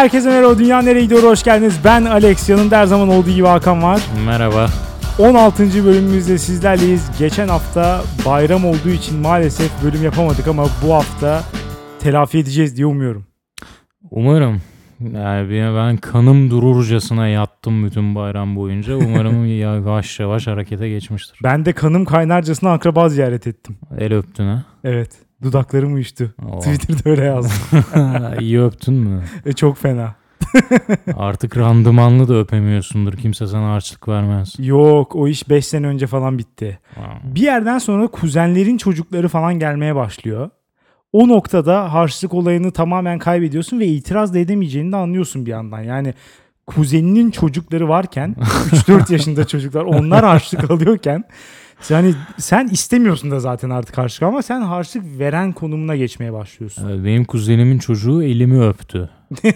herkese 0.00 0.28
merhaba. 0.28 0.58
Dünya 0.58 0.82
nereye 0.82 1.04
gidiyor? 1.04 1.22
Hoş 1.22 1.42
geldiniz. 1.42 1.80
Ben 1.84 2.04
Alex. 2.04 2.48
Yanımda 2.48 2.78
her 2.78 2.86
zaman 2.86 3.08
olduğu 3.08 3.30
gibi 3.30 3.46
Hakan 3.46 3.82
var. 3.82 4.00
Merhaba. 4.26 4.66
16. 5.18 5.84
bölümümüzde 5.84 6.38
sizlerleyiz. 6.38 7.10
Geçen 7.18 7.48
hafta 7.48 8.02
bayram 8.26 8.64
olduğu 8.64 8.88
için 8.88 9.18
maalesef 9.18 9.84
bölüm 9.84 10.02
yapamadık 10.04 10.48
ama 10.48 10.66
bu 10.84 10.94
hafta 10.94 11.42
telafi 11.98 12.38
edeceğiz 12.38 12.76
diye 12.76 12.86
umuyorum. 12.86 13.26
Umarım. 14.10 14.62
Yani 15.00 15.50
ben 15.50 15.96
kanım 15.96 16.50
dururcasına 16.50 17.28
yattım 17.28 17.84
bütün 17.86 18.14
bayram 18.14 18.56
boyunca. 18.56 18.96
Umarım 18.96 19.46
yavaş 19.60 20.20
yavaş 20.20 20.46
harekete 20.46 20.88
geçmiştir. 20.88 21.38
Ben 21.44 21.64
de 21.64 21.72
kanım 21.72 22.04
kaynarcasına 22.04 22.72
akraba 22.72 23.08
ziyaret 23.08 23.46
ettim. 23.46 23.76
El 23.98 24.14
öptün 24.14 24.46
ha. 24.46 24.64
Evet. 24.84 25.29
Dudaklarım 25.42 25.94
uyuştu. 25.94 26.34
Oo. 26.48 26.58
Twitter'da 26.58 27.10
öyle 27.10 27.24
yazdım. 27.24 27.84
İyi 28.40 28.62
öptün 28.62 28.94
mü? 28.94 29.22
E, 29.46 29.52
çok 29.52 29.78
fena. 29.78 30.14
Artık 31.16 31.56
randımanlı 31.56 32.28
da 32.28 32.34
öpemiyorsundur. 32.38 33.12
Kimse 33.12 33.46
sana 33.46 33.72
harçlık 33.72 34.08
vermez. 34.08 34.54
Yok 34.58 35.16
o 35.16 35.28
iş 35.28 35.48
5 35.48 35.66
sene 35.66 35.86
önce 35.86 36.06
falan 36.06 36.38
bitti. 36.38 36.78
Aa. 36.96 37.34
Bir 37.34 37.40
yerden 37.40 37.78
sonra 37.78 38.06
kuzenlerin 38.06 38.76
çocukları 38.76 39.28
falan 39.28 39.58
gelmeye 39.58 39.94
başlıyor. 39.94 40.50
O 41.12 41.28
noktada 41.28 41.94
harçlık 41.94 42.34
olayını 42.34 42.70
tamamen 42.70 43.18
kaybediyorsun 43.18 43.80
ve 43.80 43.86
itiraz 43.86 44.34
da 44.34 44.38
edemeyeceğini 44.38 44.92
de 44.92 44.96
anlıyorsun 44.96 45.46
bir 45.46 45.50
yandan. 45.50 45.80
Yani 45.80 46.14
kuzeninin 46.66 47.30
çocukları 47.30 47.88
varken 47.88 48.36
3-4 48.70 49.12
yaşında 49.12 49.46
çocuklar 49.46 49.84
onlar 49.84 50.24
harçlık 50.24 50.70
alıyorken 50.70 51.24
yani 51.88 52.14
sen 52.38 52.68
istemiyorsun 52.68 53.30
da 53.30 53.40
zaten 53.40 53.70
artık 53.70 53.98
harçlık 53.98 54.22
ama 54.22 54.42
sen 54.42 54.60
harçlık 54.60 55.18
veren 55.18 55.52
konumuna 55.52 55.96
geçmeye 55.96 56.32
başlıyorsun. 56.32 56.88
Evet, 56.88 57.04
Benim 57.04 57.24
kuzenimin 57.24 57.78
çocuğu 57.78 58.22
elimi 58.22 58.64
öptü. 58.64 59.10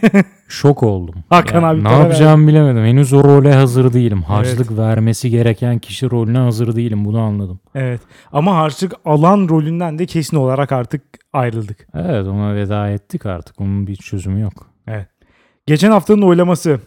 Şok 0.49 0.83
oldum. 0.83 1.15
Hakan 1.29 1.55
Yani 1.55 1.67
abi 1.67 1.85
ne 1.85 1.93
yapacağımı 1.93 2.49
bilemedim. 2.49 2.85
Henüz 2.85 3.13
o 3.13 3.25
role 3.25 3.53
hazır 3.53 3.93
değilim. 3.93 4.23
Harçlık 4.23 4.79
vermesi 4.79 5.31
gereken 5.31 5.79
kişi 5.79 6.11
rolüne 6.11 6.39
hazır 6.39 6.77
değilim. 6.77 7.05
Bunu 7.05 7.21
anladım. 7.21 7.61
Evet 7.75 8.01
ama 8.33 8.57
harçlık 8.57 8.93
alan 9.05 9.49
rolünden 9.49 9.99
de 9.99 10.07
kesin 10.07 10.37
olarak 10.37 10.73
artık 10.73 11.03
ayrıldık. 11.33 11.89
Evet 11.95 12.27
ona 12.27 12.55
veda 12.55 12.91
ettik 12.91 13.27
artık. 13.27 13.61
Onun 13.61 13.87
bir 13.87 13.97
çözümü 13.97 14.41
yok. 14.41 14.71
Geçen 15.67 15.91
haftanın 15.91 16.23
oylaması. 16.23 16.81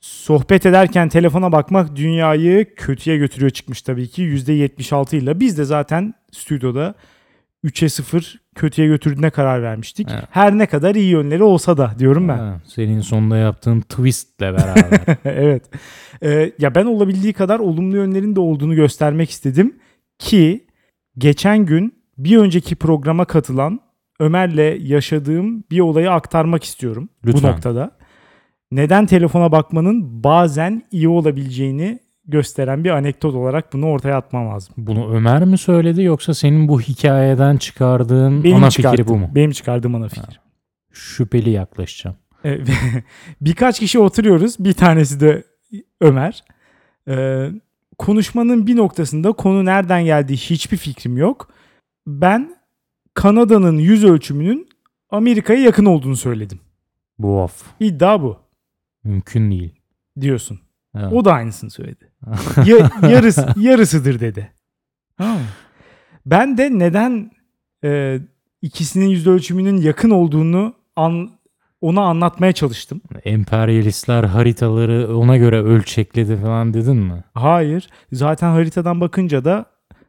Sohbet 0.00 0.66
ederken 0.66 1.08
telefona 1.08 1.52
bakmak 1.52 1.96
dünyayı 1.96 2.74
kötüye 2.74 3.16
götürüyor 3.16 3.50
çıkmış 3.50 3.82
tabii 3.82 4.08
ki 4.08 4.22
%76 4.22 5.16
ile. 5.16 5.40
Biz 5.40 5.58
de 5.58 5.64
zaten 5.64 6.14
stüdyoda 6.32 6.94
3'e 7.64 7.88
0 7.88 8.40
kötüye 8.54 8.88
götürdüğüne 8.88 9.30
karar 9.30 9.62
vermiştik. 9.62 10.08
Evet. 10.10 10.24
Her 10.30 10.58
ne 10.58 10.66
kadar 10.66 10.94
iyi 10.94 11.10
yönleri 11.10 11.42
olsa 11.42 11.76
da 11.76 11.92
diyorum 11.98 12.28
ben. 12.28 12.38
Ha, 12.38 12.60
senin 12.64 13.00
sonunda 13.00 13.36
yaptığın 13.36 13.80
twistle 13.80 14.52
beraber. 14.54 15.16
evet. 15.24 15.64
Ee, 16.22 16.52
ya 16.58 16.74
ben 16.74 16.84
olabildiği 16.84 17.32
kadar 17.32 17.58
olumlu 17.58 17.96
yönlerin 17.96 18.36
de 18.36 18.40
olduğunu 18.40 18.74
göstermek 18.74 19.30
istedim 19.30 19.76
ki 20.18 20.66
geçen 21.18 21.66
gün 21.66 21.94
bir 22.18 22.38
önceki 22.38 22.76
programa 22.76 23.24
katılan 23.24 23.80
Ömer'le 24.20 24.78
yaşadığım 24.80 25.64
bir 25.70 25.80
olayı 25.80 26.12
aktarmak 26.12 26.64
istiyorum 26.64 27.08
bu 27.24 27.28
Lütfen. 27.28 27.52
noktada. 27.52 27.99
Neden 28.72 29.06
telefona 29.06 29.52
bakmanın 29.52 30.24
bazen 30.24 30.82
iyi 30.90 31.08
olabileceğini 31.08 31.98
gösteren 32.26 32.84
bir 32.84 32.90
anekdot 32.90 33.34
olarak 33.34 33.72
bunu 33.72 33.86
ortaya 33.86 34.16
atmam 34.16 34.48
lazım. 34.48 34.74
Bunu 34.76 35.14
Ömer 35.14 35.44
mi 35.44 35.58
söyledi 35.58 36.02
yoksa 36.02 36.34
senin 36.34 36.68
bu 36.68 36.80
hikayeden 36.80 37.56
çıkardığın 37.56 38.44
Benim 38.44 38.56
ana 38.56 38.70
fikri 38.70 39.08
bu 39.08 39.16
mu? 39.16 39.30
Benim 39.34 39.50
çıkardığım 39.50 39.94
ana 39.94 40.08
fikir. 40.08 40.40
Şüpheli 40.92 41.50
yaklaşacağım. 41.50 42.16
E, 42.44 42.58
Birkaç 43.40 43.80
kişi 43.80 43.98
oturuyoruz. 43.98 44.56
Bir 44.58 44.72
tanesi 44.72 45.20
de 45.20 45.44
Ömer. 46.00 46.44
Ee, 47.08 47.50
konuşmanın 47.98 48.66
bir 48.66 48.76
noktasında 48.76 49.32
konu 49.32 49.64
nereden 49.64 50.04
geldiği 50.04 50.36
hiçbir 50.36 50.76
fikrim 50.76 51.16
yok. 51.16 51.48
Ben 52.06 52.56
Kanada'nın 53.14 53.78
yüz 53.78 54.04
ölçümünün 54.04 54.68
Amerika'ya 55.10 55.60
yakın 55.60 55.84
olduğunu 55.84 56.16
söyledim. 56.16 56.60
Bu 57.18 57.42
of. 57.42 57.62
İddia 57.80 58.22
bu 58.22 58.36
Mümkün 59.04 59.50
değil. 59.50 59.74
diyorsun. 60.20 60.60
Evet. 60.98 61.12
O 61.12 61.24
da 61.24 61.32
aynısını 61.32 61.70
söyledi. 61.70 62.10
Ya, 62.66 62.90
yarısı, 63.10 63.48
yarısıdır 63.56 64.20
dedi. 64.20 64.52
Ben 66.26 66.58
de 66.58 66.78
neden 66.78 67.30
e, 67.84 68.18
ikisinin 68.62 69.08
yüz 69.08 69.26
ölçümünün 69.26 69.76
yakın 69.76 70.10
olduğunu 70.10 70.74
an, 70.96 71.30
ona 71.80 72.00
anlatmaya 72.00 72.52
çalıştım. 72.52 73.00
Emperyalistler 73.24 74.24
haritaları 74.24 75.16
ona 75.16 75.36
göre 75.36 75.62
ölçekledi 75.62 76.36
falan 76.36 76.74
dedin 76.74 76.96
mi? 76.96 77.24
Hayır. 77.34 77.88
Zaten 78.12 78.50
haritadan 78.50 79.00
bakınca 79.00 79.44
da 79.44 79.66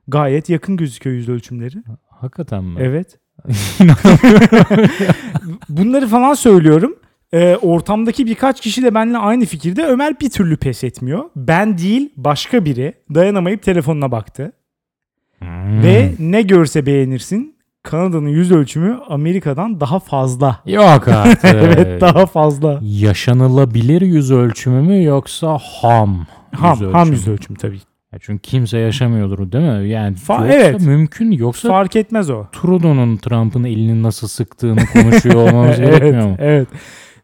gayet 0.07 0.49
yakın 0.49 0.77
gözüküyor 0.77 1.15
yüz 1.15 1.29
ölçümleri. 1.29 1.77
Hakikaten 2.09 2.63
mi? 2.63 2.79
Evet. 2.79 3.19
Bunları 5.69 6.07
falan 6.07 6.33
söylüyorum. 6.33 6.95
Ee, 7.33 7.57
ortamdaki 7.61 8.25
birkaç 8.25 8.61
kişi 8.61 8.83
de 8.83 8.95
benimle 8.95 9.17
aynı 9.17 9.45
fikirde. 9.45 9.85
Ömer 9.85 10.19
bir 10.19 10.29
türlü 10.29 10.57
pes 10.57 10.83
etmiyor. 10.83 11.23
Ben 11.35 11.77
değil 11.77 12.09
başka 12.17 12.65
biri 12.65 12.93
dayanamayıp 13.15 13.63
telefonuna 13.63 14.11
baktı. 14.11 14.51
Hmm. 15.39 15.83
Ve 15.83 16.11
ne 16.19 16.41
görse 16.41 16.85
beğenirsin. 16.85 17.55
Kanada'nın 17.83 18.27
yüz 18.29 18.51
ölçümü 18.51 18.99
Amerika'dan 19.09 19.79
daha 19.79 19.99
fazla. 19.99 20.59
Yok 20.65 21.07
artık. 21.07 21.45
evet 21.45 22.01
daha 22.01 22.25
fazla. 22.25 22.79
Yaşanılabilir 22.81 24.01
yüz 24.01 24.31
ölçümü 24.31 24.81
mü 24.81 25.03
yoksa 25.03 25.57
ham 25.81 26.27
Ham, 26.55 26.77
yüz 26.81 26.93
ham 26.93 27.01
ölçümü? 27.01 27.15
yüz 27.15 27.27
ölçümü 27.27 27.57
tabii. 27.57 27.79
Ya 28.13 28.19
çünkü 28.21 28.41
kimse 28.41 28.77
yaşamıyordur 28.77 29.51
değil 29.51 29.63
mi? 29.81 29.89
Yani 29.89 30.15
Fa- 30.17 30.47
evet. 30.51 30.81
mümkün 30.81 31.31
yoksa 31.31 31.69
Fark 31.69 31.95
etmez 31.95 32.29
o. 32.29 32.45
Trudeau'nun 32.51 33.17
Trump'ın 33.17 33.63
elini 33.63 34.03
nasıl 34.03 34.27
sıktığını 34.27 34.85
konuşuyor 34.93 35.35
olmamız 35.49 35.77
gerekmiyor 35.77 36.25
mu? 36.27 36.35
evet. 36.39 36.67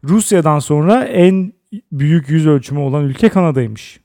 Rusya'dan 0.03 0.59
sonra 0.59 1.03
en 1.03 1.53
büyük 1.91 2.29
yüz 2.29 2.47
ölçümü 2.47 2.79
olan 2.79 3.03
ülke 3.03 3.29
Kanada'ymış. 3.29 3.99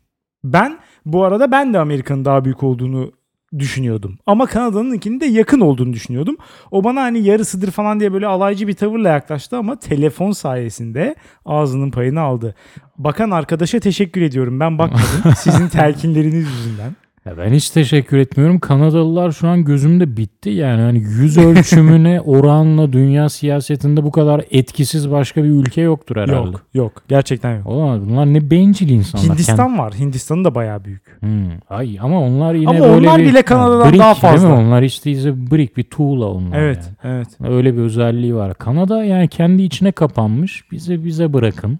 Ben 0.45 0.79
bu 1.07 1.25
arada 1.25 1.51
ben 1.51 1.75
de 1.75 1.79
Amerika'nın 1.79 2.25
daha 2.25 2.45
büyük 2.45 2.63
olduğunu 2.63 3.13
düşünüyordum. 3.59 4.19
Ama 4.27 4.47
Kanada'nınkinin 4.47 5.21
de 5.21 5.27
yakın 5.27 5.61
olduğunu 5.61 5.93
düşünüyordum. 5.93 6.37
O 6.71 6.85
bana 6.85 7.03
hani 7.03 7.19
yarısıdır 7.19 7.71
falan 7.71 8.01
diye 8.01 8.13
böyle 8.13 8.27
alaycı 8.27 8.69
bir 8.69 8.75
tavırla 8.75 9.09
yaklaştı 9.09 9.57
ama 9.57 9.79
telefon 9.79 10.33
sayesinde 10.33 11.15
ağzının 11.45 11.91
payını 11.91 12.21
aldı. 12.21 12.55
Bakan 12.99 13.31
arkadaşa 13.31 13.81
teşekkür 13.81 14.23
ediyorum. 14.23 14.61
Ben 14.61 14.79
bakmadım. 14.79 15.35
Sizin 15.37 15.69
telkinleriniz 15.69 16.47
yüzünden. 16.47 16.97
Ya 17.27 17.39
ben 17.39 17.53
hiç 17.53 17.71
teşekkür 17.71 18.19
etmiyorum. 18.19 18.59
Kanadalılar 18.59 19.33
şu 19.33 19.49
an 19.49 19.65
gözümde 19.65 20.17
bitti. 20.17 20.51
Yani 20.51 20.83
hani 20.83 20.99
yüz 20.99 21.39
ölçümüne 21.39 22.21
oranla 22.25 22.93
dünya 22.93 23.29
siyasetinde 23.29 24.05
bu 24.05 24.11
kadar 24.11 24.45
etkisiz 24.51 25.11
başka 25.11 25.45
bir 25.45 25.49
ülke 25.49 25.81
yoktur 25.81 26.17
herhalde. 26.17 26.51
Yok, 26.51 26.63
yok. 26.75 27.03
Gerçekten 27.09 27.57
yok. 27.57 27.67
Olamaz. 27.67 28.01
Bunlar 28.09 28.35
ne 28.35 28.51
bencil 28.51 28.89
insanlar. 28.89 29.29
Hindistan 29.29 29.79
var. 29.79 29.95
Hindistan'ın 29.95 30.45
da 30.45 30.55
bayağı 30.55 30.85
büyük. 30.85 31.17
Hmm. 31.21 31.51
Ay 31.71 31.99
ama 32.01 32.21
onlar 32.21 32.55
yine 32.55 32.69
Ama 32.69 32.81
böyle 32.81 33.09
onlar 33.09 33.21
bir 33.21 33.27
bile 33.27 33.43
Kanada'dan 33.43 33.91
brick, 33.91 33.99
daha 33.99 34.13
Değil 34.13 34.21
fazla. 34.21 34.49
mi? 34.49 34.55
Onlar 34.55 34.83
işte 34.83 35.11
ise 35.11 35.51
brick 35.51 35.77
bir 35.77 35.85
tuğla 35.85 36.27
onlar. 36.27 36.59
Evet, 36.59 36.91
yani. 37.05 37.17
evet. 37.17 37.29
Öyle 37.45 37.75
bir 37.77 37.81
özelliği 37.81 38.35
var. 38.35 38.55
Kanada 38.55 39.05
yani 39.05 39.29
kendi 39.29 39.63
içine 39.63 39.93
kapanmış. 39.93 40.65
Bize 40.73 41.05
bize 41.05 41.33
bırakın. 41.33 41.79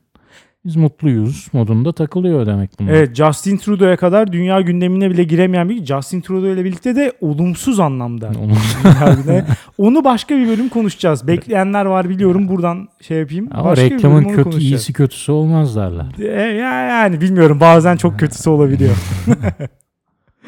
Biz 0.65 0.77
mutluyuz 0.77 1.49
modunda 1.53 1.93
takılıyor 1.93 2.47
demek 2.47 2.71
bunlar. 2.81 2.93
Evet 2.93 3.17
Justin 3.17 3.57
Trudeau'ya 3.57 3.97
kadar 3.97 4.33
dünya 4.33 4.61
gündemine 4.61 5.11
bile 5.11 5.25
giremeyen 5.25 5.69
bir 5.69 5.85
Justin 5.87 6.21
Trudeau 6.21 6.55
ile 6.55 6.65
birlikte 6.65 6.97
de 6.97 7.13
olumsuz 7.21 7.81
anlamda. 7.81 8.33
Onu- 9.79 10.05
başka 10.05 10.37
bir 10.37 10.49
bölüm 10.49 10.69
konuşacağız. 10.69 11.27
Bekleyenler 11.27 11.85
var 11.85 12.09
biliyorum 12.09 12.49
buradan 12.49 12.89
şey 13.01 13.19
yapayım. 13.19 13.49
Ama 13.51 13.65
başka 13.65 13.85
bir 13.87 13.91
reklamın 13.91 14.25
onu 14.25 14.37
kötü 14.37 14.59
iyisi 14.59 14.93
kötüsü 14.93 15.33
olmaz 15.33 15.77
derler. 15.77 16.07
E, 16.19 16.43
ya- 16.43 16.87
yani 16.87 17.21
bilmiyorum 17.21 17.61
bazen 17.61 17.97
çok 17.97 18.19
kötüsü 18.19 18.51
olabiliyor. 18.51 18.97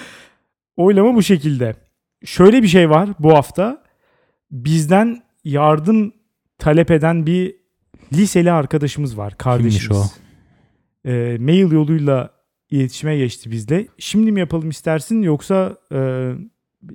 Oylama 0.77 1.15
bu 1.15 1.23
şekilde. 1.23 1.75
Şöyle 2.25 2.63
bir 2.63 2.69
şey 2.69 2.91
var 2.91 3.09
bu 3.19 3.35
hafta. 3.35 3.83
Bizden 4.51 5.23
yardım 5.45 6.13
talep 6.59 6.91
eden 6.91 7.27
bir 7.27 7.55
liseli 8.13 8.53
arkadaşımız 8.53 9.19
var. 9.19 9.35
Kardeşimiz. 9.39 9.89
Kimmiş 9.89 10.09
E, 11.07 11.37
mail 11.41 11.73
yoluyla 11.73 12.31
iletişime 12.71 13.17
geçti 13.17 13.51
bizle. 13.51 13.87
Şimdi 13.99 14.33
mi 14.33 14.41
yapalım 14.41 14.71
istersin 14.71 15.23
yoksa 15.23 15.77
e, 15.95 16.31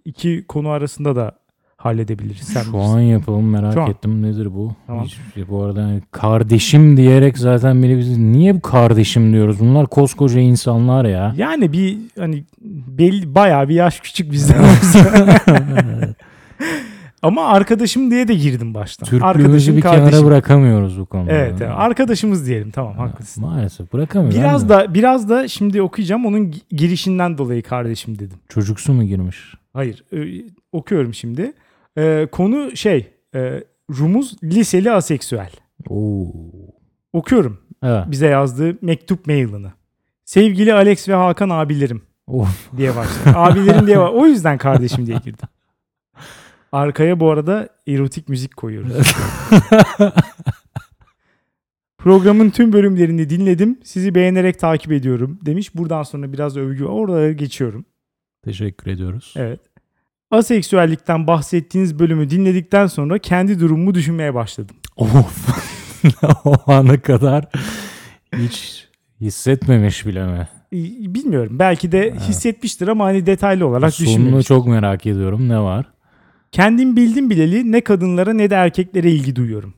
iki 0.06 0.46
konu 0.48 0.70
arasında 0.70 1.16
da 1.16 1.32
halledebiliriz. 1.78 2.48
Sen 2.48 2.64
Şu 2.64 2.74
bilirsin. 2.74 2.90
an 2.96 3.00
yapalım 3.00 3.50
merak 3.50 3.74
Şu 3.74 3.82
an. 3.82 3.90
ettim 3.90 4.22
nedir 4.22 4.54
bu? 4.54 4.76
Tamam. 4.88 5.06
Hiç- 5.06 5.20
bu 5.50 5.64
arada 5.64 5.84
hani 5.84 6.02
kardeşim 6.12 6.98
diyerek 6.98 7.38
zaten 7.38 7.84
beni 7.84 7.98
biz 7.98 8.18
niye 8.18 8.56
bu 8.56 8.62
kardeşim 8.62 9.34
diyoruz? 9.34 9.60
Bunlar 9.60 9.88
koskoca 9.88 10.40
insanlar 10.40 11.06
ya. 11.06 11.34
Yani 11.38 11.72
bir 11.74 11.98
hani 12.20 12.44
belli, 12.88 13.36
bayağı 13.36 13.70
bir 13.70 13.76
yaş 13.76 14.00
küçük 14.00 14.32
bizden. 14.32 14.64
Ama 17.22 17.48
arkadaşım 17.48 18.12
diye 18.12 18.28
de 18.28 18.34
girdim 18.34 18.74
baştan. 18.74 19.06
Türklüğümüzü 19.10 19.76
bir 19.78 19.82
kenara 19.82 20.26
bırakamıyoruz 20.26 21.00
bu 21.00 21.06
konuda. 21.06 21.32
Evet, 21.32 21.54
evet, 21.62 21.72
arkadaşımız 21.76 22.48
diyelim. 22.48 22.72
Tamam, 22.72 22.94
Ha, 22.98 23.04
haklısın. 23.04 23.44
Maalesef 23.46 23.94
bırakamıyoruz. 23.94 24.40
Biraz 24.40 24.70
da 24.70 24.94
biraz 24.94 25.30
da 25.30 25.48
şimdi 25.48 25.82
okuyacağım 25.82 26.26
onun 26.26 26.40
gi- 26.52 26.76
girişinden 26.76 27.38
dolayı 27.38 27.64
kardeşim 27.64 28.20
dedim. 28.20 28.38
Çocuksu 28.50 28.94
mu 28.94 29.04
girmiş? 29.04 29.38
Hayır, 29.74 30.04
e, 30.14 30.44
okuyorum 30.72 31.14
şimdi. 31.14 31.54
E, 31.98 32.28
konu 32.32 32.76
şey, 32.76 33.08
e, 33.36 33.64
Rumuz 34.00 34.36
liseli 34.44 34.92
aseksüel. 34.92 35.50
Oo. 35.90 36.26
Okuyorum 37.14 37.60
Evet. 37.84 38.04
bize 38.08 38.28
yazdığı 38.28 38.78
mektup 38.82 39.28
mailini. 39.28 39.68
Sevgili 40.26 40.74
Alex 40.74 41.10
ve 41.10 41.14
Hakan 41.14 41.50
abilerim 41.50 42.02
Of. 42.28 42.70
diye 42.78 42.96
başladı. 42.96 43.38
abilerim 43.38 43.88
diye 43.88 44.00
var. 44.00 44.10
O 44.14 44.26
yüzden 44.26 44.58
kardeşim 44.58 45.06
diye 45.08 45.18
girdim. 45.18 45.48
Arkaya 46.72 47.20
bu 47.20 47.32
arada 47.32 47.70
erotik 47.88 48.30
müzik 48.30 48.58
koyuyoruz. 48.58 48.94
Programın 51.98 52.50
tüm 52.50 52.74
bölümlerini 52.74 53.30
dinledim. 53.30 53.80
Sizi 53.84 54.16
beğenerek 54.16 54.60
takip 54.60 54.92
ediyorum 54.92 55.40
demiş. 55.46 55.76
Buradan 55.76 56.04
sonra 56.04 56.34
biraz 56.34 56.58
övgü. 56.58 56.86
Oralara 56.86 57.32
geçiyorum. 57.32 57.86
Teşekkür 58.44 58.92
ediyoruz. 58.92 59.34
Evet. 59.38 59.60
Aseksüellikten 60.32 61.28
bahsettiğiniz 61.28 62.00
bölümü 62.00 62.30
dinledikten 62.30 62.88
sonra 62.88 63.18
kendi 63.18 63.60
durumumu 63.60 63.94
düşünmeye 63.94 64.34
başladım. 64.34 64.76
Of. 64.98 65.48
o 66.46 66.56
ana 66.68 67.02
kadar 67.02 67.46
hiç 68.38 68.88
hissetmemiş 69.22 70.06
bile 70.06 70.26
mi? 70.26 70.48
Bilmiyorum. 71.14 71.60
Belki 71.60 71.92
de 71.92 72.14
hissetmiştir 72.28 72.88
ama 72.88 73.06
hani 73.06 73.26
detaylı 73.26 73.68
olarak 73.68 73.94
Sonunu 73.94 74.10
düşünmemiş. 74.10 74.48
çok 74.48 74.68
merak 74.68 75.06
ediyorum. 75.06 75.50
Ne 75.50 75.60
var? 75.60 75.86
Kendim 76.52 76.96
bildim 76.96 77.30
bileli 77.30 77.72
ne 77.72 77.82
kadınlara 77.82 78.34
ne 78.34 78.50
de 78.50 78.56
erkeklere 78.56 79.12
ilgi 79.12 79.36
duyuyorum. 79.36 79.74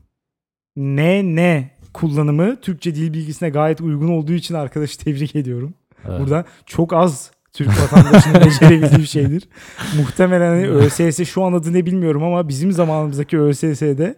Ne 0.76 1.22
ne 1.34 1.70
kullanımı 1.94 2.60
Türkçe 2.60 2.94
dil 2.94 3.12
bilgisine 3.12 3.48
gayet 3.48 3.80
uygun 3.80 4.08
olduğu 4.08 4.32
için 4.32 4.54
arkadaşı 4.54 4.98
tebrik 4.98 5.36
ediyorum. 5.36 5.74
Evet. 6.08 6.20
Burada 6.20 6.44
çok 6.66 6.92
az 6.92 7.30
Türk 7.52 7.68
vatandaşının 7.68 8.34
becerebildiği 8.46 8.98
bir 9.00 9.06
şeydir. 9.06 9.48
Muhtemelen 9.96 10.48
hani 10.48 10.68
ÖSS 10.68 11.24
şu 11.24 11.44
an 11.44 11.52
adı 11.52 11.72
ne 11.72 11.86
bilmiyorum 11.86 12.22
ama 12.22 12.48
bizim 12.48 12.72
zamanımızdaki 12.72 13.38
ÖSS'de 13.38 14.14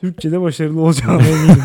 Türkçe'de 0.00 0.40
başarılı 0.40 0.80
olacağına 0.80 1.22
eminim 1.22 1.62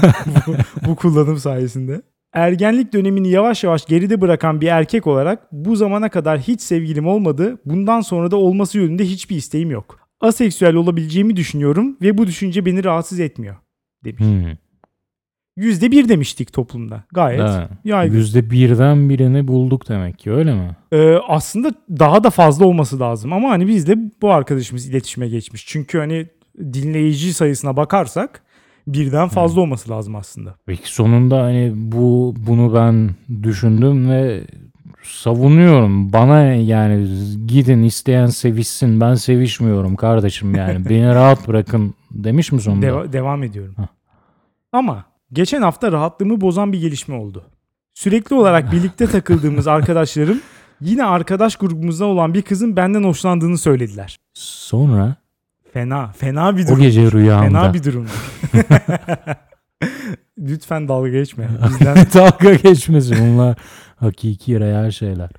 bu, 0.47 0.55
bu 0.87 0.95
kullanım 0.95 1.37
sayesinde. 1.37 2.01
Ergenlik 2.33 2.93
dönemini 2.93 3.29
yavaş 3.29 3.63
yavaş 3.63 3.85
geride 3.85 4.21
bırakan 4.21 4.61
bir 4.61 4.67
erkek 4.67 5.07
olarak 5.07 5.47
bu 5.51 5.75
zamana 5.75 6.09
kadar 6.09 6.39
hiç 6.39 6.61
sevgilim 6.61 7.07
olmadı. 7.07 7.57
Bundan 7.65 8.01
sonra 8.01 8.31
da 8.31 8.35
olması 8.35 8.77
yönünde 8.77 9.05
hiçbir 9.05 9.35
isteğim 9.35 9.71
yok. 9.71 10.04
Aseksüel 10.21 10.75
olabileceğimi 10.75 11.35
düşünüyorum 11.35 11.97
ve 12.01 12.17
bu 12.17 12.27
düşünce 12.27 12.65
beni 12.65 12.83
rahatsız 12.83 13.19
etmiyor 13.19 13.55
demiş. 14.03 14.19
Hmm. 14.23 14.51
Yüzde 15.57 15.91
bir 15.91 16.09
demiştik 16.09 16.53
toplumda. 16.53 17.03
Gayet 17.13 17.41
Evet. 17.41 17.69
yaygın. 17.85 18.15
Yüzde 18.17 18.49
birden 18.49 19.09
birini 19.09 19.47
bulduk 19.47 19.89
demek 19.89 20.19
ki 20.19 20.31
öyle 20.31 20.53
mi? 20.53 20.75
Ee, 20.91 21.15
aslında 21.27 21.71
daha 21.89 22.23
da 22.23 22.29
fazla 22.29 22.65
olması 22.65 22.99
lazım 22.99 23.33
ama 23.33 23.49
hani 23.49 23.67
bizle 23.67 23.95
bu 24.21 24.31
arkadaşımız 24.31 24.89
iletişime 24.89 25.27
geçmiş. 25.27 25.67
Çünkü 25.67 25.97
hani 25.97 26.27
dinleyici 26.57 27.33
sayısına 27.33 27.77
bakarsak 27.77 28.41
birden 28.87 29.27
fazla 29.27 29.61
olması 29.61 29.89
lazım 29.89 30.15
aslında. 30.15 30.55
Peki 30.65 30.93
sonunda 30.93 31.43
hani 31.43 31.71
bu 31.75 32.35
bunu 32.37 32.73
ben 32.73 33.09
düşündüm 33.43 34.09
ve 34.09 34.43
savunuyorum. 35.07 36.13
Bana 36.13 36.41
yani 36.43 37.07
gidin 37.47 37.83
isteyen 37.83 38.25
sevişsin 38.25 39.01
ben 39.01 39.15
sevişmiyorum 39.15 39.95
kardeşim 39.95 40.55
yani 40.55 40.85
beni 40.89 41.07
rahat 41.15 41.47
bırakın 41.47 41.93
demiş 42.11 42.51
mi 42.51 42.61
sonunda? 42.61 42.85
Deva- 42.85 43.13
devam 43.13 43.43
ediyorum. 43.43 43.73
Hah. 43.77 43.87
Ama 44.71 45.05
geçen 45.33 45.61
hafta 45.61 45.91
rahatlığımı 45.91 46.41
bozan 46.41 46.73
bir 46.73 46.81
gelişme 46.81 47.15
oldu. 47.15 47.43
Sürekli 47.93 48.35
olarak 48.35 48.71
birlikte 48.71 49.07
takıldığımız 49.07 49.67
arkadaşlarım 49.77 50.41
yine 50.81 51.03
arkadaş 51.03 51.55
grubumuzda 51.55 52.05
olan 52.05 52.33
bir 52.33 52.41
kızın 52.41 52.75
benden 52.75 53.03
hoşlandığını 53.03 53.57
söylediler. 53.57 54.17
Sonra 54.33 55.15
Fena, 55.73 56.07
fena 56.07 56.57
bir 56.57 56.63
o 56.65 56.67
durum. 56.67 56.79
gece 56.81 57.11
rüyamda 57.11 57.45
Fena 57.47 57.73
bir 57.73 57.83
durum. 57.83 58.07
Lütfen 60.37 60.87
dalga 60.87 61.09
geçme. 61.09 61.47
Bizden 61.69 61.95
dalga 62.13 62.53
geçmesin 62.53 63.17
bunlar 63.21 63.57
hakiki 63.95 64.59
real 64.59 64.91
şeyler. 64.91 65.29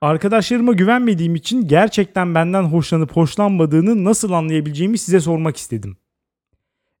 Arkadaşlarıma 0.00 0.72
güvenmediğim 0.72 1.34
için 1.34 1.68
gerçekten 1.68 2.34
benden 2.34 2.62
hoşlanıp 2.62 3.16
hoşlanmadığını 3.16 4.04
nasıl 4.04 4.32
anlayabileceğimi 4.32 4.98
size 4.98 5.20
sormak 5.20 5.56
istedim. 5.56 5.96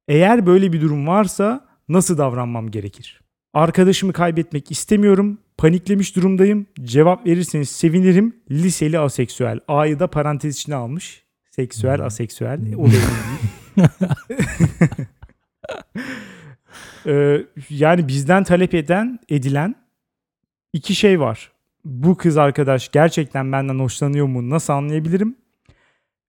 Eğer 0.08 0.46
böyle 0.46 0.72
bir 0.72 0.80
durum 0.80 1.06
varsa 1.06 1.68
nasıl 1.88 2.18
davranmam 2.18 2.70
gerekir? 2.70 3.20
Arkadaşımı 3.54 4.12
kaybetmek 4.12 4.70
istemiyorum. 4.70 5.38
Paniklemiş 5.58 6.16
durumdayım. 6.16 6.66
Cevap 6.82 7.26
verirseniz 7.26 7.68
sevinirim. 7.68 8.36
Liseli 8.50 8.98
aseksüel. 8.98 9.60
A'yı 9.68 9.98
da 9.98 10.06
parantez 10.06 10.56
içine 10.56 10.74
almış. 10.74 11.24
Seksüel, 11.50 12.00
aseksüel. 12.00 12.60
O 12.76 12.86
da. 12.86 12.96
Ee, 17.06 17.46
yani 17.70 18.08
bizden 18.08 18.44
talep 18.44 18.74
eden, 18.74 19.18
edilen 19.28 19.74
iki 20.72 20.94
şey 20.94 21.20
var 21.20 21.52
bu 21.84 22.16
kız 22.16 22.36
arkadaş 22.36 22.88
gerçekten 22.88 23.52
benden 23.52 23.78
hoşlanıyor 23.78 24.26
mu 24.26 24.50
nasıl 24.50 24.72
anlayabilirim? 24.72 25.36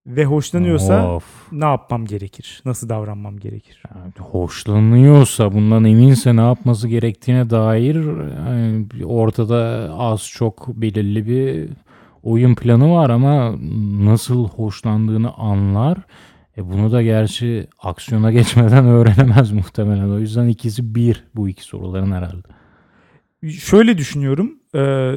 Ve 0.06 0.24
hoşlanıyorsa 0.24 1.14
Of. 1.14 1.24
ne 1.52 1.64
yapmam 1.64 2.04
gerekir? 2.06 2.62
Nasıl 2.64 2.88
davranmam 2.88 3.38
gerekir? 3.38 3.82
Yani 3.94 4.12
hoşlanıyorsa 4.18 5.52
bundan 5.52 5.84
eminse 5.84 6.36
ne 6.36 6.40
yapması 6.40 6.88
gerektiğine 6.88 7.50
dair 7.50 7.94
yani 8.36 8.86
ortada 9.04 9.90
az 9.98 10.28
çok 10.28 10.68
belirli 10.68 11.26
bir 11.26 11.68
oyun 12.22 12.54
planı 12.54 12.92
var 12.92 13.10
ama 13.10 13.54
nasıl 14.04 14.48
hoşlandığını 14.48 15.34
anlar. 15.34 15.98
E 16.56 16.72
bunu 16.72 16.92
da 16.92 17.02
gerçi 17.02 17.68
aksiyona 17.82 18.32
geçmeden 18.32 18.86
öğrenemez 18.86 19.52
muhtemelen. 19.52 20.10
O 20.10 20.18
yüzden 20.18 20.48
ikisi 20.48 20.94
bir 20.94 21.24
bu 21.34 21.48
iki 21.48 21.64
soruların 21.64 22.12
herhalde. 22.12 22.48
Şöyle 23.50 23.98
düşünüyorum. 23.98 24.52
e, 24.74 25.12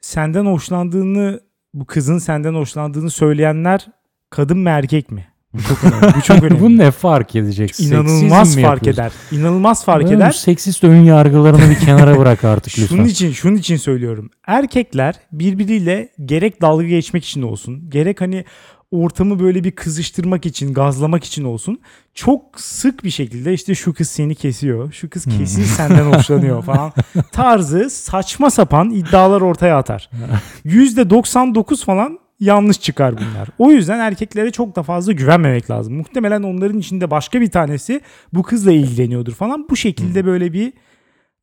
senden 0.00 0.46
hoşlandığını 0.46 1.40
bu 1.74 1.86
kızın 1.86 2.18
senden 2.18 2.54
hoşlandığını 2.54 3.10
söyleyenler 3.10 3.86
kadın 4.30 4.58
mı 4.58 4.68
erkek 4.68 5.10
mi? 5.10 5.28
Bu 5.54 5.58
çok 5.62 5.84
önemli. 5.84 6.14
Bu 6.16 6.20
çok 6.22 6.42
önemli. 6.42 6.60
bu 6.60 6.78
ne 6.78 6.90
fark 6.90 7.36
edecek? 7.36 7.80
İnanılmaz 7.80 8.38
Seksizm 8.38 8.60
mi 8.60 8.66
fark 8.66 8.86
eder. 8.86 9.12
İnanılmaz 9.32 9.84
fark 9.84 10.12
eder. 10.12 10.30
Seksist 10.30 10.84
ön 10.84 11.02
yargılarını 11.02 11.70
bir 11.70 11.78
kenara 11.78 12.18
bırak 12.18 12.44
artık 12.44 12.72
lütfen. 12.78 12.96
Şunun 12.96 13.08
için 13.08 13.32
şunun 13.32 13.56
için 13.56 13.76
söylüyorum. 13.76 14.30
Erkekler 14.46 15.14
birbiriyle 15.32 16.08
gerek 16.24 16.62
dalga 16.62 16.84
geçmek 16.86 17.24
için 17.24 17.42
olsun, 17.42 17.90
gerek 17.90 18.20
hani 18.20 18.44
ortamı 18.90 19.40
böyle 19.40 19.64
bir 19.64 19.70
kızıştırmak 19.70 20.46
için, 20.46 20.74
gazlamak 20.74 21.24
için 21.24 21.44
olsun. 21.44 21.80
Çok 22.14 22.60
sık 22.60 23.04
bir 23.04 23.10
şekilde 23.10 23.52
işte 23.52 23.74
şu 23.74 23.94
kız 23.94 24.08
seni 24.08 24.34
kesiyor, 24.34 24.92
şu 24.92 25.10
kız 25.10 25.24
kesin 25.24 25.64
senden 25.64 26.12
hoşlanıyor 26.12 26.62
falan 26.62 26.92
tarzı 27.32 27.90
saçma 27.90 28.50
sapan 28.50 28.90
iddialar 28.90 29.40
ortaya 29.40 29.78
atar. 29.78 30.10
%99 30.66 31.84
falan 31.84 32.18
yanlış 32.40 32.80
çıkar 32.80 33.14
bunlar. 33.16 33.48
O 33.58 33.70
yüzden 33.70 33.98
erkeklere 33.98 34.50
çok 34.50 34.76
da 34.76 34.82
fazla 34.82 35.12
güvenmemek 35.12 35.70
lazım. 35.70 35.94
Muhtemelen 35.94 36.42
onların 36.42 36.78
içinde 36.78 37.10
başka 37.10 37.40
bir 37.40 37.50
tanesi 37.50 38.00
bu 38.32 38.42
kızla 38.42 38.72
ilgileniyordur 38.72 39.34
falan. 39.34 39.66
Bu 39.70 39.76
şekilde 39.76 40.26
böyle 40.26 40.52
bir 40.52 40.72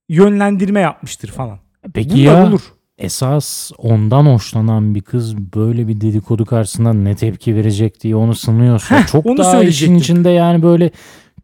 yönlendirme 0.09 0.79
yapmıştır 0.79 1.31
falan. 1.31 1.59
Peki 1.93 2.09
Bunlar 2.09 2.23
ya 2.23 2.47
olur. 2.47 2.61
Esas 2.97 3.71
ondan 3.77 4.25
hoşlanan 4.25 4.95
bir 4.95 5.01
kız 5.01 5.37
böyle 5.37 5.87
bir 5.87 6.01
dedikodu 6.01 6.45
karşısında 6.45 6.93
ne 6.93 7.15
tepki 7.15 7.55
verecek 7.55 8.01
diye 8.03 8.15
onu 8.15 8.35
sınıyorsa 8.35 8.99
Heh, 8.99 9.07
çok 9.07 9.25
onu 9.25 9.37
daha 9.37 9.63
işin 9.63 9.95
içinde 9.95 10.29
yani 10.29 10.63
böyle 10.63 10.91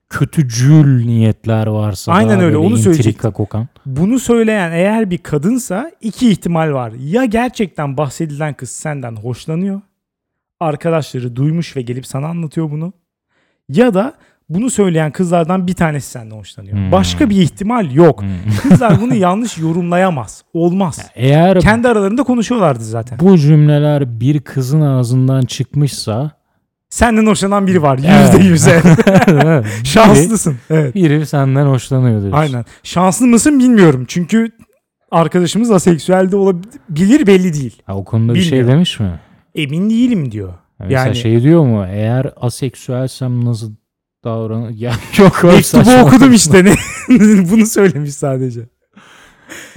kötücül 0.10 1.06
niyetler 1.06 1.68
varsa 1.68 2.12
Aynen 2.12 2.40
öyle, 2.40 2.58
onu 2.58 2.78
söyleyecektim. 2.78 3.32
kokan. 3.32 3.68
Bunu 3.86 4.20
söyleyen 4.20 4.72
eğer 4.72 5.10
bir 5.10 5.18
kadınsa 5.18 5.92
iki 6.02 6.32
ihtimal 6.32 6.74
var. 6.74 6.92
Ya 7.00 7.26
gerçekten 7.26 7.98
bahsedilen 7.98 8.54
kız 8.54 8.70
senden 8.70 9.16
hoşlanıyor. 9.16 9.82
Arkadaşları 10.60 11.36
duymuş 11.36 11.78
ve 11.78 11.82
gelip 11.82 12.08
sana 12.08 12.28
anlatıyor 12.28 12.72
bunu. 12.72 12.94
Ya 13.70 13.94
da 13.94 14.14
bunu 14.54 14.70
söyleyen 14.70 15.12
kızlardan 15.12 15.68
bir 15.68 15.74
tanesi 15.74 16.12
senden 16.12 16.36
hoşlanıyor. 16.36 16.78
Hmm. 16.78 16.92
Başka 16.92 17.30
bir 17.30 17.36
ihtimal 17.36 17.92
yok. 17.92 18.22
Hmm. 18.22 18.30
Kızlar 18.70 19.02
bunu 19.02 19.16
yanlış 19.16 19.58
yorumlayamaz. 19.58 20.44
Olmaz. 20.54 21.00
Eğer 21.16 21.60
Kendi 21.62 21.88
aralarında 21.88 22.24
konuşuyorlardı 22.24 22.84
zaten. 22.84 23.20
bu 23.20 23.38
cümleler 23.38 24.20
bir 24.20 24.40
kızın 24.40 24.82
ağzından 24.82 25.42
çıkmışsa 25.42 26.32
Senden 26.90 27.26
hoşlanan 27.26 27.68
biri 27.68 27.82
var. 27.82 27.98
Yüzde 27.98 28.44
yüze. 28.44 28.82
Şanslısın. 29.84 30.56
Evet. 30.70 30.96
biri 30.96 31.26
senden 31.26 31.66
hoşlanıyor 31.66 32.22
diyorsun. 32.22 32.38
Aynen. 32.40 32.66
Şanslı 32.84 33.28
mısın 33.28 33.60
bilmiyorum. 33.60 34.06
Çünkü 34.08 34.52
arkadaşımız 35.12 35.72
aseksüel 35.72 36.32
de 36.32 36.36
olabilir 36.36 37.28
belli 37.28 37.54
değil. 37.54 37.82
Ha, 37.86 37.96
o 37.96 38.04
konuda 38.04 38.34
bir 38.34 38.42
şey 38.42 38.68
demiş 38.68 39.00
mi? 39.00 39.20
Emin 39.56 39.90
değilim 39.90 40.32
diyor. 40.32 40.54
Mesela 40.80 41.06
Yani- 41.06 41.16
şey 41.16 41.44
diyor 41.44 41.66
mu? 41.66 41.86
Eğer 41.90 42.34
aseksüelsem 42.42 43.46
nasıl 43.46 43.72
davran... 44.24 44.70
Ya 44.70 44.94
yok 45.18 45.44
Mektubu 45.44 45.92
okudum 46.02 46.34
işte 46.34 46.66
ne? 46.66 46.76
Bunu 47.52 47.66
söylemiş 47.66 48.14
sadece. 48.14 48.62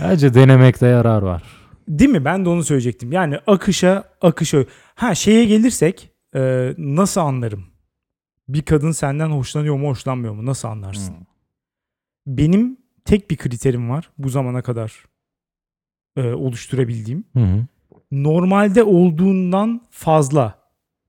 Bence 0.00 0.34
denemekte 0.34 0.86
yarar 0.86 1.22
var. 1.22 1.42
Değil 1.88 2.10
mi? 2.10 2.24
Ben 2.24 2.44
de 2.44 2.48
onu 2.48 2.64
söyleyecektim. 2.64 3.12
Yani 3.12 3.38
akışa 3.46 4.04
akışa. 4.22 4.64
Ha 4.94 5.14
şeye 5.14 5.44
gelirsek 5.44 6.10
e, 6.34 6.74
nasıl 6.78 7.20
anlarım? 7.20 7.64
Bir 8.48 8.62
kadın 8.62 8.92
senden 8.92 9.30
hoşlanıyor 9.30 9.76
mu 9.76 9.88
hoşlanmıyor 9.88 10.34
mu? 10.34 10.46
Nasıl 10.46 10.68
anlarsın? 10.68 11.14
Hmm. 11.14 11.26
Benim 12.26 12.76
tek 13.04 13.30
bir 13.30 13.36
kriterim 13.36 13.90
var 13.90 14.10
bu 14.18 14.28
zamana 14.28 14.62
kadar 14.62 15.04
e, 16.16 16.22
oluşturabildiğim. 16.32 17.24
Hı 17.32 17.40
hı. 17.40 17.66
Normalde 18.12 18.82
olduğundan 18.82 19.80
fazla 19.90 20.58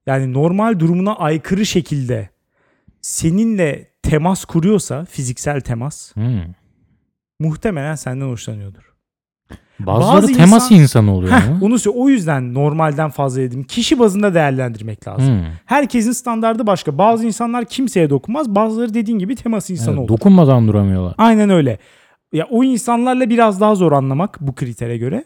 yani 0.06 0.32
normal 0.32 0.78
durumuna 0.78 1.16
aykırı 1.16 1.66
şekilde 1.66 2.35
seninle 3.10 3.86
temas 4.02 4.44
kuruyorsa 4.44 5.04
fiziksel 5.04 5.60
temas 5.60 6.14
Hmm. 6.16 6.40
muhtemelen 7.40 7.94
senden 7.94 8.26
hoşlanıyordur. 8.26 8.92
Bazıları 9.80 10.22
Bazı 10.22 10.32
temas 10.32 10.64
insan- 10.70 10.82
insanı 10.82 11.12
oluyor 11.14 11.32
Heh, 11.32 11.48
mu? 11.50 11.58
onu 11.62 11.74
sö- 11.74 11.88
o 11.94 12.08
yüzden 12.08 12.54
normalden 12.54 13.10
fazla 13.10 13.40
dedim. 13.40 13.64
Kişi 13.64 13.98
bazında 13.98 14.34
değerlendirmek 14.34 15.08
lazım. 15.08 15.38
Hmm. 15.38 15.44
Herkesin 15.66 16.12
standardı 16.12 16.66
başka. 16.66 16.98
Bazı 16.98 17.26
insanlar 17.26 17.64
kimseye 17.64 18.10
dokunmaz. 18.10 18.54
Bazıları 18.54 18.94
dediğin 18.94 19.18
gibi 19.18 19.36
temas 19.36 19.70
insanı 19.70 19.90
Evet, 19.90 19.98
olur. 20.00 20.08
dokunmadan 20.08 20.68
duramıyorlar. 20.68 21.14
Aynen 21.18 21.50
öyle. 21.50 21.78
Ya 22.32 22.46
o 22.50 22.64
insanlarla 22.64 23.30
biraz 23.30 23.60
daha 23.60 23.74
zor 23.74 23.92
anlamak 23.92 24.38
bu 24.40 24.54
kritere 24.54 24.98
göre. 24.98 25.24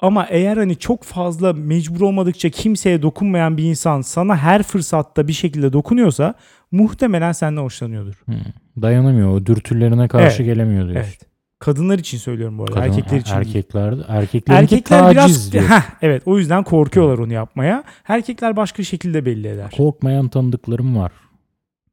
Ama 0.00 0.26
eğer 0.30 0.56
hani 0.56 0.76
çok 0.76 1.04
fazla 1.04 1.52
mecbur 1.52 2.00
olmadıkça 2.00 2.48
kimseye 2.50 3.02
dokunmayan 3.02 3.56
bir 3.56 3.64
insan 3.64 4.00
sana 4.00 4.36
her 4.36 4.62
fırsatta 4.62 5.28
bir 5.28 5.32
şekilde 5.32 5.72
dokunuyorsa 5.72 6.34
muhtemelen 6.72 7.32
senden 7.32 7.62
hoşlanıyordur. 7.62 8.14
Hmm. 8.24 8.36
Dayanamıyor. 8.82 9.28
O 9.30 9.46
dürtülerine 9.46 10.08
karşı 10.08 10.42
Evet. 10.42 10.54
gelemiyor 10.54 10.88
diyorsun. 10.88 11.08
Evet. 11.10 11.20
Kadınlar 11.58 11.98
için 11.98 12.18
söylüyorum 12.18 12.58
bu 12.58 12.62
arada. 12.62 12.74
Kadın- 12.74 12.86
erkekler 12.88 13.18
için 13.18 13.34
değil. 13.34 13.46
erkekler, 13.46 13.94
erkekler, 14.08 14.54
Erkekler 14.62 15.00
taciz 15.00 15.16
biraz 15.16 15.52
diyor. 15.52 15.64
Heh, 15.64 15.82
evet 16.02 16.22
o 16.26 16.38
yüzden 16.38 16.64
korkuyorlar 16.64 17.18
onu 17.18 17.32
yapmaya. 17.32 17.84
Erkekler 18.08 18.56
başka 18.56 18.82
şekilde 18.82 19.26
belli 19.26 19.48
eder. 19.48 19.70
Korkmayan 19.76 20.28
tanıdıklarım 20.28 20.96
var. 20.98 21.12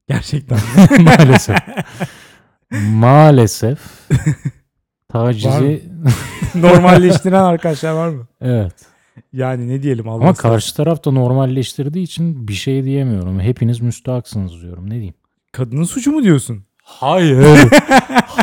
Gerçekten. 0.10 0.57
Maalesef. 1.03 1.57
Maalesef. 2.91 3.79
Tacizi 5.10 5.84
Normalleştiren 6.55 7.43
arkadaşlar 7.43 7.91
var 7.91 8.10
mı? 8.10 8.27
evet. 8.41 8.74
Yani 9.33 9.67
ne 9.67 9.83
diyelim 9.83 10.09
Allah 10.09 10.21
Ama 10.24 10.31
ıslah- 10.31 10.41
karşı 10.41 10.75
taraf 10.75 11.05
da 11.05 11.12
normalleştirdiği 11.12 12.05
için 12.05 12.47
bir 12.47 12.53
şey 12.53 12.83
diyemiyorum. 12.83 13.39
Hepiniz 13.39 13.79
müstahaksınız 13.81 14.62
diyorum. 14.62 14.86
Ne 14.89 14.93
diyeyim? 14.93 15.13
Kadının 15.51 15.83
suçu 15.83 16.12
mu 16.12 16.24
diyorsun? 16.24 16.63
Hayır. 16.83 17.69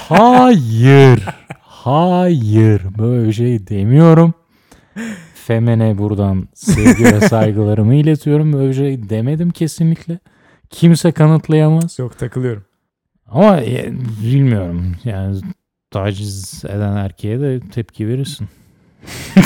Hayır. 0.08 1.24
Hayır. 1.60 2.82
Böyle 2.98 3.32
şey 3.32 3.66
demiyorum. 3.66 4.34
Femene 5.34 5.98
buradan 5.98 6.48
sevgi 6.54 7.04
ve 7.04 7.20
saygılarımı 7.20 7.94
iletiyorum. 7.94 8.52
Böyle 8.52 8.74
şey 8.74 9.08
demedim 9.10 9.50
kesinlikle. 9.50 10.18
Kimse 10.70 11.12
kanıtlayamaz. 11.12 11.98
Yok 11.98 12.18
takılıyorum. 12.18 12.64
Ama 13.26 13.60
e, 13.60 13.92
bilmiyorum. 14.22 14.96
Yani 15.04 15.40
taciz 15.90 16.64
eden 16.64 16.96
erkeğe 16.96 17.40
de 17.40 17.60
tepki 17.60 18.08
verirsin. 18.08 18.48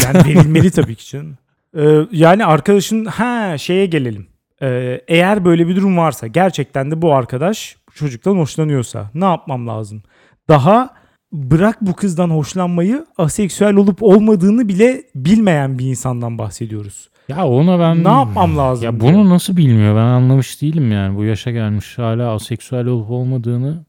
Yani 0.04 0.24
verilmeli 0.24 0.70
tabii 0.70 0.94
ki 0.94 1.10
canım. 1.10 1.38
Ee, 1.76 2.06
yani 2.12 2.44
arkadaşın 2.44 3.04
ha 3.04 3.58
şeye 3.58 3.86
gelelim. 3.86 4.26
Ee, 4.62 5.00
eğer 5.08 5.44
böyle 5.44 5.68
bir 5.68 5.76
durum 5.76 5.96
varsa 5.96 6.26
gerçekten 6.26 6.90
de 6.90 7.02
bu 7.02 7.14
arkadaş 7.14 7.76
bu 7.88 7.94
çocuktan 7.94 8.36
hoşlanıyorsa 8.36 9.10
ne 9.14 9.24
yapmam 9.24 9.68
lazım? 9.68 10.02
Daha 10.48 10.90
bırak 11.32 11.78
bu 11.80 11.94
kızdan 11.94 12.30
hoşlanmayı 12.30 13.06
aseksüel 13.18 13.74
olup 13.74 14.02
olmadığını 14.02 14.68
bile 14.68 15.02
bilmeyen 15.14 15.78
bir 15.78 15.86
insandan 15.86 16.38
bahsediyoruz. 16.38 17.08
Ya 17.28 17.46
ona 17.46 17.80
ben... 17.80 18.04
Ne 18.04 18.08
yapmam 18.08 18.58
lazım 18.58 18.84
Ya 18.84 19.00
bunu 19.00 19.30
nasıl 19.30 19.56
bilmiyor? 19.56 19.96
Ben 19.96 20.00
anlamış 20.00 20.62
değilim 20.62 20.92
yani. 20.92 21.16
Bu 21.16 21.24
yaşa 21.24 21.50
gelmiş 21.50 21.98
hala 21.98 22.34
aseksüel 22.34 22.86
olup 22.86 23.10
olmadığını 23.10 23.84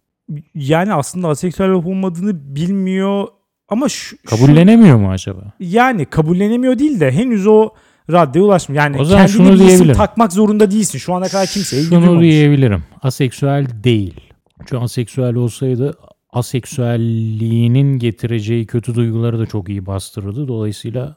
Yani 0.56 0.94
aslında 0.94 1.28
aseksüel 1.28 1.70
olup 1.70 1.88
olmadığını 1.88 2.56
bilmiyor 2.56 3.28
ama 3.70 3.90
şu, 3.90 3.98
şu- 4.18 4.18
kabullenemiyor 4.26 4.98
mu 4.98 5.12
acaba? 5.12 5.42
yani 5.60 6.06
kabullenemiyor 6.06 6.80
değil 6.80 7.00
de 7.00 7.12
henüz 7.12 7.48
o 7.48 7.70
raddeye 8.12 8.46
ulaşmıyor. 8.46 8.84
Yani 8.84 8.98
O 9.02 9.06
zaman 9.06 9.28
kendine 9.28 9.48
şunu 9.48 9.60
diyebilirim. 9.68 9.96
takmak 9.96 10.34
zorunda 10.34 10.72
değilsin. 10.72 11.00
Şu 11.00 11.14
ana 11.14 11.28
kadar 11.28 11.48
kimseye 11.48 11.84
Şunu 11.84 12.02
duymamış. 12.02 12.22
diyebilirim. 12.24 12.84
Aseksüel 13.02 13.68
değil. 13.84 14.20
Çünkü 14.60 14.78
aseksüel 14.78 15.36
olsaydı 15.36 15.98
aseksüelliğinin 16.34 18.00
getireceği 18.00 18.66
kötü 18.66 18.96
duyguları 18.96 19.40
da 19.40 19.46
çok 19.46 19.70
iyi 19.70 19.86
bastırırdı. 19.86 20.48
Dolayısıyla 20.48 21.16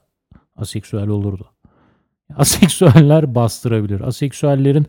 aseksüel 0.56 1.08
olurdu. 1.08 1.46
Aseksüeller 2.36 3.34
bastırabilir. 3.34 4.00
Aseksüellerin 4.00 4.86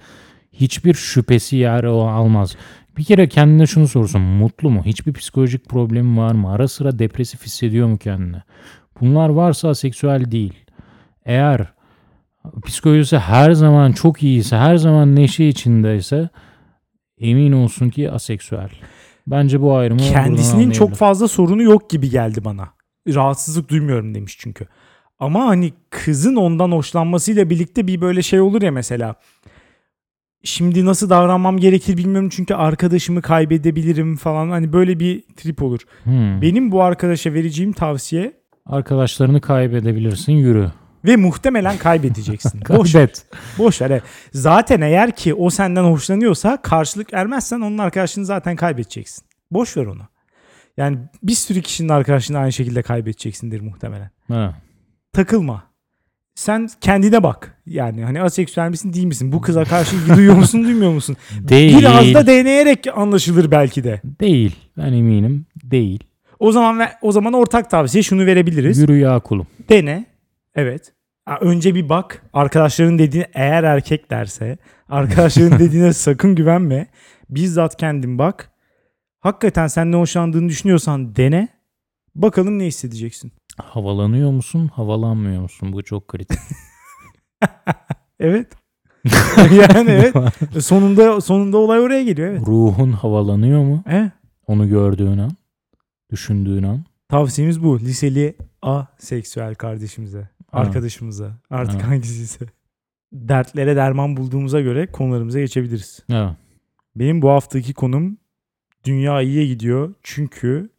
hiçbir 0.53 0.93
şüphesi 0.93 1.55
yer 1.55 1.83
almaz. 1.83 2.55
Bir 2.97 3.03
kere 3.03 3.29
kendine 3.29 3.67
şunu 3.67 3.87
sorsun. 3.87 4.21
Mutlu 4.21 4.69
mu? 4.69 4.81
Hiçbir 4.85 5.13
psikolojik 5.13 5.69
problemi 5.69 6.17
var 6.17 6.31
mı? 6.31 6.51
Ara 6.51 6.67
sıra 6.67 6.99
depresif 6.99 7.45
hissediyor 7.45 7.87
mu 7.87 7.97
kendine? 7.97 8.43
Bunlar 9.01 9.29
varsa 9.29 9.69
aseksüel 9.69 10.31
değil. 10.31 10.53
Eğer 11.25 11.73
psikolojisi 12.65 13.17
her 13.17 13.51
zaman 13.51 13.91
çok 13.91 14.23
iyiyse, 14.23 14.57
her 14.57 14.77
zaman 14.77 15.15
neşe 15.15 15.45
içindeyse 15.45 16.29
emin 17.17 17.51
olsun 17.51 17.89
ki 17.89 18.11
aseksüel. 18.11 18.69
Bence 19.27 19.61
bu 19.61 19.75
ayrımı 19.75 19.99
Kendisinin 19.99 20.71
çok 20.71 20.95
fazla 20.95 21.27
sorunu 21.27 21.63
yok 21.63 21.89
gibi 21.89 22.09
geldi 22.09 22.45
bana. 22.45 22.69
Rahatsızlık 23.07 23.69
duymuyorum 23.69 24.15
demiş 24.15 24.37
çünkü. 24.39 24.67
Ama 25.19 25.45
hani 25.45 25.73
kızın 25.89 26.35
ondan 26.35 26.71
hoşlanmasıyla 26.71 27.49
birlikte 27.49 27.87
bir 27.87 28.01
böyle 28.01 28.21
şey 28.21 28.41
olur 28.41 28.61
ya 28.61 28.71
mesela. 28.71 29.15
Şimdi 30.43 30.85
nasıl 30.85 31.09
davranmam 31.09 31.57
gerekir 31.57 31.97
bilmiyorum 31.97 32.29
çünkü 32.29 32.53
arkadaşımı 32.53 33.21
kaybedebilirim 33.21 34.15
falan. 34.15 34.49
Hani 34.49 34.73
böyle 34.73 34.99
bir 34.99 35.21
trip 35.37 35.63
olur. 35.63 35.79
Hmm. 36.03 36.41
Benim 36.41 36.71
bu 36.71 36.83
arkadaşa 36.83 37.33
vereceğim 37.33 37.73
tavsiye 37.73 38.33
Arkadaşlarını 38.65 39.41
kaybedebilirsin 39.41 40.33
yürü. 40.33 40.71
ve 41.05 41.15
muhtemelen 41.15 41.77
kaybedeceksin. 41.77 42.61
boş, 42.69 42.91
Kaybet. 42.93 43.25
boş 43.57 43.81
ver. 43.81 43.89
evet. 43.89 44.03
Zaten 44.33 44.81
eğer 44.81 45.15
ki 45.15 45.33
o 45.33 45.49
senden 45.49 45.83
hoşlanıyorsa 45.83 46.61
karşılık 46.61 47.13
ermezsen 47.13 47.61
onun 47.61 47.77
arkadaşını 47.77 48.25
zaten 48.25 48.55
kaybedeceksin. 48.55 49.25
Boş 49.51 49.77
ver 49.77 49.85
onu. 49.85 50.01
Yani 50.77 50.97
bir 51.23 51.33
sürü 51.33 51.61
kişinin 51.61 51.89
arkadaşını 51.89 52.37
aynı 52.37 52.51
şekilde 52.51 52.81
kaybedeceksindir 52.81 53.61
muhtemelen. 53.61 54.09
Ha. 54.27 54.55
Takılma. 55.13 55.63
Sen 56.35 56.69
kendine 56.81 57.23
bak. 57.23 57.61
Yani 57.65 58.03
hani 58.03 58.21
aseksüel 58.21 58.69
misin 58.69 58.93
değil 58.93 59.05
misin? 59.05 59.31
Bu 59.31 59.41
kıza 59.41 59.63
karşı 59.63 59.95
ilgi 59.95 60.15
duyuyor 60.15 60.35
musun 60.35 60.63
duymuyor 60.63 60.91
musun? 60.91 61.17
Değil. 61.39 61.77
Biraz 61.77 62.13
da 62.13 62.27
deneyerek 62.27 62.87
anlaşılır 62.95 63.51
belki 63.51 63.83
de. 63.83 64.01
Değil. 64.19 64.55
Ben 64.77 64.93
eminim. 64.93 65.45
Değil. 65.63 66.03
O 66.39 66.51
zaman 66.51 66.79
ve 66.79 66.89
o 67.01 67.11
zaman 67.11 67.33
ortak 67.33 67.69
tavsiye 67.69 68.03
şunu 68.03 68.25
verebiliriz. 68.25 68.77
Yürü 68.77 68.97
ya 68.97 69.19
kulum. 69.19 69.47
Dene. 69.69 70.05
Evet. 70.55 70.93
Önce 71.41 71.75
bir 71.75 71.89
bak. 71.89 72.23
Arkadaşların 72.33 72.99
dediğine 72.99 73.27
eğer 73.33 73.63
erkek 73.63 74.11
derse 74.11 74.57
arkadaşların 74.89 75.59
dediğine 75.59 75.93
sakın 75.93 76.35
güvenme. 76.35 76.87
Bizzat 77.29 77.77
kendin 77.77 78.17
bak. 78.17 78.51
Hakikaten 79.19 79.67
senden 79.67 79.97
hoşlandığını 79.97 80.49
düşünüyorsan 80.49 81.15
dene. 81.15 81.47
Bakalım 82.15 82.59
ne 82.59 82.65
hissedeceksin. 82.65 83.31
Havalanıyor 83.57 84.31
musun? 84.31 84.67
Havalanmıyor 84.73 85.41
musun? 85.41 85.73
Bu 85.73 85.83
çok 85.83 86.07
kritik. 86.07 86.39
Evet. 88.19 88.47
yani 89.37 89.89
evet. 89.89 90.15
Sonunda 90.63 91.21
sonunda 91.21 91.57
olay 91.57 91.79
oraya 91.79 92.03
geliyor 92.03 92.27
evet. 92.27 92.41
Ruhun 92.47 92.91
havalanıyor 92.91 93.63
mu? 93.63 93.83
E, 93.89 94.11
Onu 94.47 94.69
gördüğün 94.69 95.17
an. 95.17 95.31
Düşündüğün 96.11 96.63
an. 96.63 96.83
tavsiyemiz 97.09 97.63
bu. 97.63 97.79
Liseli 97.79 98.35
aseksüel 98.61 99.55
kardeşimize, 99.55 100.29
arkadaşımıza, 100.51 101.31
artık 101.49 101.83
Ha. 101.83 101.87
hangisiyse. 101.87 102.45
Dertlere 103.13 103.75
derman 103.75 104.17
bulduğumuza 104.17 104.61
göre 104.61 104.87
konularımıza 104.87 105.39
geçebiliriz. 105.39 105.99
Evet. 106.09 106.31
Benim 106.95 107.21
bu 107.21 107.29
haftaki 107.29 107.73
konum 107.73 108.17
dünya 108.85 109.21
iyiye 109.21 109.47
gidiyor. 109.47 109.93
Çünkü 110.03 110.69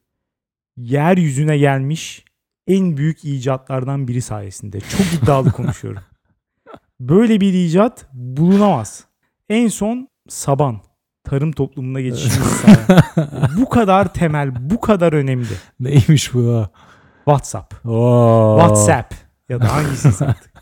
yeryüzüne 0.77 1.59
gelmiş 1.59 2.25
en 2.67 2.97
büyük 2.97 3.25
icatlardan 3.25 4.09
biri 4.09 4.23
sayesinde. 4.23 4.81
Çok 4.81 5.23
iddialı 5.23 5.53
konuşuyorum. 5.53 6.03
Böyle 7.01 7.41
bir 7.41 7.53
icat 7.55 8.07
bulunamaz. 8.13 9.05
En 9.49 9.69
son 9.69 10.09
saban. 10.29 10.81
Tarım 11.25 11.53
toplumuna 11.53 12.01
geçişimiz. 12.01 12.63
Bu 13.59 13.69
kadar 13.69 14.15
temel, 14.15 14.71
bu 14.71 14.81
kadar 14.81 15.13
önemli. 15.13 15.47
Neymiş 15.81 16.35
bu? 16.35 16.55
ha? 16.55 16.71
WhatsApp. 17.25 17.87
Oo. 17.87 18.59
WhatsApp 18.61 19.15
ya 19.49 19.61
da 19.61 19.75
hangisi 19.75 20.25
artık. 20.25 20.53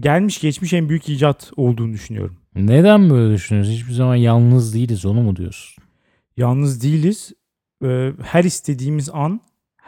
gelmiş 0.00 0.40
geçmiş 0.40 0.72
en 0.72 0.88
büyük 0.88 1.08
icat 1.08 1.50
olduğunu 1.56 1.92
düşünüyorum. 1.92 2.36
Neden 2.54 3.10
böyle 3.10 3.34
düşünüyorsun? 3.34 3.72
Hiçbir 3.72 3.92
zaman 3.92 4.14
yalnız 4.16 4.74
değiliz 4.74 5.06
onu 5.06 5.20
mu 5.22 5.36
diyorsun? 5.36 5.84
Yalnız 6.36 6.82
değiliz. 6.82 7.32
Ee, 7.84 8.12
Her 8.22 8.44
istediğimiz 8.44 9.10
an 9.12 9.40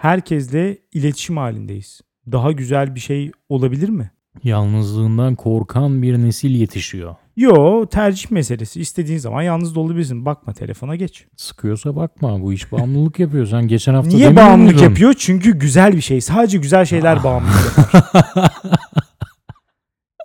herkesle 0.02 0.78
iletişim 0.92 1.36
halindeyiz. 1.36 2.00
Daha 2.32 2.52
güzel 2.52 2.94
bir 2.94 3.00
şey 3.00 3.32
olabilir 3.48 3.88
mi? 3.88 4.10
Yalnızlığından 4.44 5.34
korkan 5.34 6.02
bir 6.02 6.18
nesil 6.18 6.50
yetişiyor. 6.50 7.14
Yo 7.36 7.86
tercih 7.86 8.30
meselesi. 8.30 8.80
İstediğin 8.80 9.18
zaman 9.18 9.42
yalnız 9.42 9.74
da 9.74 9.80
olabilirsin. 9.80 10.26
Bakma 10.26 10.52
telefona 10.52 10.96
geç. 10.96 11.26
Sıkıyorsa 11.36 11.96
bakma 11.96 12.42
bu 12.42 12.52
iş 12.52 12.72
bağımlılık 12.72 13.18
yapıyor. 13.18 13.46
Sen 13.46 13.68
geçen 13.68 13.94
hafta 13.94 14.10
Niye 14.16 14.28
demiyor 14.28 14.46
bağımlılık 14.46 14.72
muydun? 14.74 14.88
yapıyor? 14.88 15.14
Çünkü 15.18 15.58
güzel 15.58 15.92
bir 15.92 16.00
şey. 16.00 16.20
Sadece 16.20 16.58
güzel 16.58 16.84
şeyler 16.84 17.24
bağımlılık 17.24 17.76
yapar. 17.78 18.50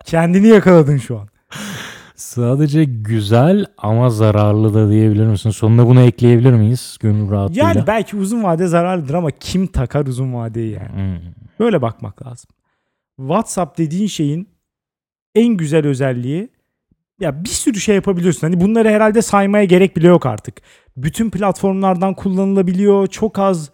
Kendini 0.06 0.48
yakaladın 0.48 0.98
şu 0.98 1.20
an. 1.20 1.28
Sadece 2.24 2.84
güzel 2.84 3.66
ama 3.78 4.10
zararlı 4.10 4.74
da 4.74 4.90
diyebilir 4.90 5.26
misin? 5.26 5.50
Sonuna 5.50 5.88
bunu 5.88 6.02
ekleyebilir 6.02 6.54
miyiz? 6.54 6.98
Gönül 7.02 7.32
rahatlığıyla. 7.32 7.64
Yani 7.64 7.88
belki 7.88 8.18
uzun 8.18 8.44
vade 8.44 8.68
zararlıdır 8.68 9.14
ama 9.14 9.32
kim 9.32 9.68
takar 9.68 10.06
uzun 10.06 10.34
vadeyi 10.34 10.72
yani? 10.72 10.90
Hmm. 10.90 11.34
Böyle 11.60 11.82
bakmak 11.82 12.26
lazım. 12.28 12.50
WhatsApp 13.18 13.78
dediğin 13.78 14.08
şeyin 14.08 14.50
en 15.36 15.48
güzel 15.48 15.88
özelliği 15.88 16.50
ya 17.20 17.44
bir 17.44 17.50
sürü 17.50 17.80
şey 17.80 17.96
yapabiliyorsun. 17.96 18.48
Hani 18.48 18.62
bunları 18.62 18.90
herhalde 18.90 19.22
saymaya 19.22 19.64
gerek 19.64 19.98
bile 19.98 20.08
yok 20.08 20.26
artık. 20.26 20.62
Bütün 20.98 21.30
platformlardan 21.30 22.14
kullanılabiliyor. 22.14 23.08
Çok 23.08 23.40
az 23.40 23.72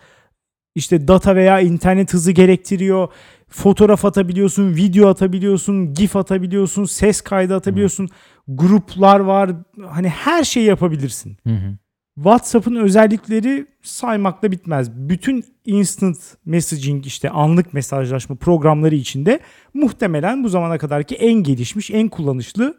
işte 0.76 1.08
data 1.08 1.36
veya 1.36 1.60
internet 1.60 2.14
hızı 2.14 2.32
gerektiriyor. 2.32 3.08
Fotoğraf 3.50 4.06
atabiliyorsun, 4.06 4.76
video 4.76 5.10
atabiliyorsun, 5.10 5.94
GIF 5.94 6.16
atabiliyorsun, 6.16 6.86
ses 6.86 7.22
kaydı 7.22 7.56
atabiliyorsun. 7.56 8.10
Gruplar 8.48 9.20
var. 9.20 9.52
Hani 9.90 10.10
her 10.10 10.44
şeyi 10.44 10.66
yapabilirsin. 10.66 11.38
Hı 11.48 11.54
hı. 11.54 11.78
WhatsApp'ın 12.16 12.76
özellikleri 12.76 13.66
saymakla 13.82 14.52
bitmez. 14.52 14.92
Bütün 14.92 15.46
instant 15.66 16.18
messaging 16.46 17.06
işte 17.06 17.30
anlık 17.30 17.74
mesajlaşma 17.74 18.36
programları 18.36 18.96
içinde 18.96 19.40
muhtemelen 19.74 20.44
bu 20.44 20.50
zamana 20.50 20.78
kadarki 20.78 21.16
en 21.16 21.34
gelişmiş, 21.34 21.92
en 21.92 22.08
kullanışlı 22.08 22.78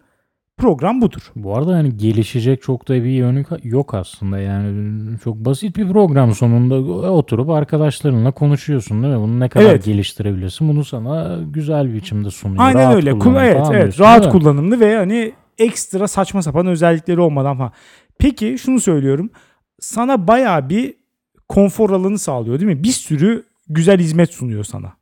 program 0.58 1.00
budur. 1.00 1.20
Bu 1.36 1.56
arada 1.56 1.76
yani 1.76 1.96
gelişecek 1.96 2.62
çok 2.62 2.88
da 2.88 2.94
bir 2.94 3.10
yönü 3.10 3.44
yok 3.62 3.94
aslında. 3.94 4.38
Yani 4.38 5.18
çok 5.24 5.36
basit 5.36 5.76
bir 5.76 5.88
program 5.88 6.34
sonunda 6.34 6.74
oturup 7.12 7.50
arkadaşlarınla 7.50 8.30
konuşuyorsun 8.32 9.02
değil 9.02 9.14
mi? 9.14 9.20
Bunu 9.20 9.40
ne 9.40 9.48
kadar 9.48 9.64
Evet. 9.70 9.84
geliştirebilirsin? 9.84 10.68
Bunu 10.68 10.84
sana 10.84 11.38
güzel 11.50 11.88
bir 11.88 11.94
biçimde 11.94 12.30
sunuyor. 12.30 12.62
Aynen 12.64 12.80
Rahat 12.82 12.94
öyle. 12.94 13.10
kullanım 13.18 13.32
Kul- 13.34 13.40
evet, 13.44 13.66
evet. 13.72 14.00
Rahat 14.00 14.28
kullanımlı 14.32 14.80
ve 14.80 14.96
hani 14.96 15.32
ekstra 15.58 16.08
saçma 16.08 16.42
sapan 16.42 16.66
özellikleri 16.66 17.20
olmadan 17.20 17.56
falan. 17.56 17.72
Peki 18.18 18.56
şunu 18.58 18.80
söylüyorum. 18.80 19.30
Sana 19.80 20.28
bayağı 20.28 20.68
bir 20.68 20.94
konfor 21.48 21.90
alanı 21.90 22.18
sağlıyor 22.18 22.60
değil 22.60 22.70
mi? 22.76 22.82
Bir 22.82 22.88
sürü 22.92 23.44
güzel 23.68 23.98
hizmet 23.98 24.30
sunuyor 24.34 24.64
sana. 24.64 24.92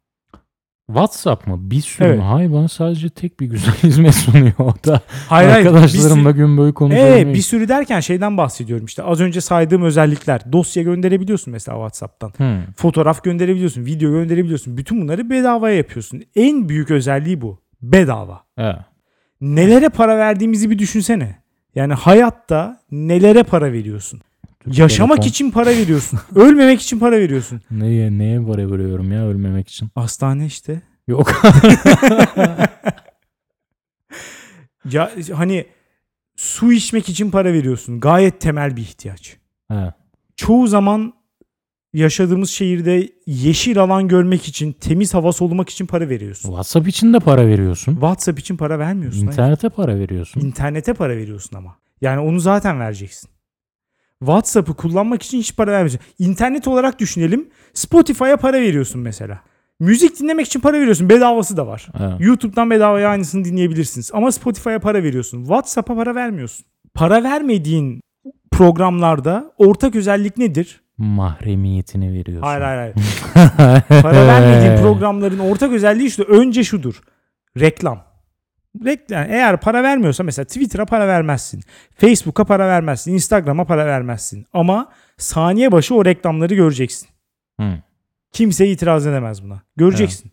WhatsApp 0.89 1.47
mı? 1.47 1.71
Bir 1.71 1.81
sürü 1.81 2.07
Evet. 2.07 2.19
mü? 2.19 2.23
Hayır 2.25 2.53
bana 2.53 2.69
sadece 2.69 3.11
tek 3.11 3.41
bir 3.41 3.47
güzel 3.47 3.75
hizmet 3.83 4.15
sunuyor. 4.15 4.53
O 4.59 4.75
da 4.87 5.01
Hayır, 5.29 5.49
arkadaşlarımla 5.49 6.31
gün 6.31 6.57
boyu 6.57 6.75
konuşuyorum. 6.75 7.13
Evet 7.15 7.35
bir 7.35 7.43
sürü 7.43 7.69
derken 7.69 8.01
şeyden 8.01 8.37
bahsediyorum 8.37 8.87
işte 8.87 9.03
az 9.03 9.21
önce 9.21 9.41
saydığım 9.41 9.83
özellikler 9.83 10.53
dosya 10.53 10.83
gönderebiliyorsun 10.83 11.53
mesela 11.53 11.77
WhatsApp'tan 11.77 12.33
Hı. 12.39 12.61
fotoğraf 12.77 13.25
gönderebiliyorsun 13.25 13.87
video 13.87 14.11
gönderebiliyorsun 14.11 14.77
bütün 14.77 15.01
bunları 15.03 15.31
bedavaya 15.31 15.77
yapıyorsun 15.77 16.23
en 16.37 16.69
büyük 16.69 16.91
özelliği 16.91 17.41
bu 17.41 17.61
bedava 17.83 18.41
Evet. 18.59 18.77
nelere 19.41 19.89
para 19.89 20.17
verdiğimizi 20.19 20.71
bir 20.71 20.79
düşünsene 20.79 21.37
yani 21.75 21.95
hayatta 21.95 22.81
nelere 22.91 23.43
para 23.43 23.73
veriyorsun 23.73 24.21
yaşamak 24.67 25.17
Telefon. 25.17 25.31
için 25.31 25.51
para 25.51 25.71
veriyorsun 25.71 26.19
ölmemek 26.35 26.81
için 26.83 26.99
para 26.99 27.17
veriyorsun 27.21 27.61
Neye, 27.71 28.19
neye 28.19 28.41
para 28.43 28.71
veriyorum 28.73 29.13
ya 29.13 29.27
ölmemek 29.27 29.69
için? 29.69 29.89
hastane 29.95 30.47
işte 30.47 30.83
Yok. 31.09 31.43
ya 34.85 35.11
hani 35.35 35.67
su 36.37 36.73
içmek 36.73 37.09
için 37.09 37.31
para 37.31 37.53
veriyorsun 37.53 38.01
gayet 38.01 38.41
temel 38.41 38.77
bir 38.77 38.83
ihtiyaç 38.83 39.37
evet. 39.71 39.95
çoğu 40.37 40.67
zaman 40.67 41.13
yaşadığımız 41.93 42.51
şehirde 42.51 43.09
yeşil 43.27 43.79
alan 43.79 44.09
görmek 44.09 44.49
için, 44.49 44.73
temiz 44.73 45.15
hava 45.15 45.33
solumak 45.33 45.69
için 45.69 45.87
para 45.87 46.09
veriyorsun. 46.09 46.49
WhatsApp 46.49 46.89
için 46.89 47.13
de 47.13 47.19
para 47.21 47.47
veriyorsun. 47.47 47.93
WhatsApp 47.93 48.39
için 48.41 48.57
para 48.57 48.79
vermiyorsun. 48.79 49.19
hayır. 49.21 49.33
İnternete 49.33 49.69
para 49.69 49.99
veriyorsun. 49.99 50.41
İnternete 50.41 50.95
para 50.95 51.17
veriyorsun 51.17 51.57
ama. 51.57 51.77
Yani 52.01 52.21
onu 52.21 52.41
zaten 52.41 52.81
vereceksin. 52.81 53.31
WhatsApp'ı 54.21 54.75
kullanmak 54.75 55.23
için 55.23 55.39
hiç 55.39 55.57
para 55.57 55.73
vermiyorsun. 55.73 56.01
İnternet 56.19 56.69
olarak 56.69 56.99
düşünelim. 56.99 57.49
Spotify'a 57.75 58.37
para 58.37 58.61
veriyorsun 58.61 59.01
mesela. 59.01 59.41
Müzik 59.81 60.21
dinlemek 60.21 60.47
için 60.47 60.61
para 60.61 60.81
veriyorsun. 60.81 61.09
Bedavası 61.11 61.57
da 61.57 61.67
var. 61.67 61.89
Evet. 62.01 62.21
YouTube'dan 62.21 62.71
bedavaya 62.71 63.09
aynısını 63.09 63.45
dinleyebilirsiniz. 63.45 64.11
Ama 64.15 64.33
Spotify'a 64.33 64.79
para 64.79 65.03
veriyorsun. 65.03 65.39
WhatsApp'a 65.39 65.95
para 65.97 66.15
vermiyorsun. 66.15 66.67
Para 66.95 67.23
vermediğin 67.23 68.01
programlarda 68.51 69.53
ortak 69.59 69.95
özellik 69.97 70.37
nedir? 70.39 70.81
Mahremiyetini 70.99 72.13
veriyorsun. 72.13 72.47
Hayır 72.47 72.63
hayır 72.63 72.79
hayır. 72.79 72.95
Para 74.03 74.27
vermediğin 74.27 74.77
programların 74.83 75.39
ortak 75.39 75.73
özelliği 75.73 76.09
işte 76.09 76.23
önce 76.23 76.65
şudur. 76.65 77.01
Reklam. 77.61 78.08
Reklam. 78.85 79.31
Eğer 79.31 79.61
para 79.61 79.83
vermiyorsa 79.83 80.25
mesela 80.25 80.47
Twitter'a 80.47 80.87
para 80.87 81.09
vermezsin. 81.09 81.61
Facebook'a 81.97 82.45
para 82.45 82.69
vermezsin. 82.69 83.13
Instagram'a 83.15 83.65
para 83.65 83.87
vermezsin. 83.87 84.47
Ama 84.53 84.89
saniye 85.17 85.73
başı 85.73 85.95
o 85.95 86.05
reklamları 86.05 86.55
göreceksin. 86.55 87.09
Hı. 87.61 87.73
Kimse 88.33 88.69
itiraz 88.69 89.07
edemez 89.07 89.45
buna. 89.45 89.63
Göreceksin. 89.77 90.31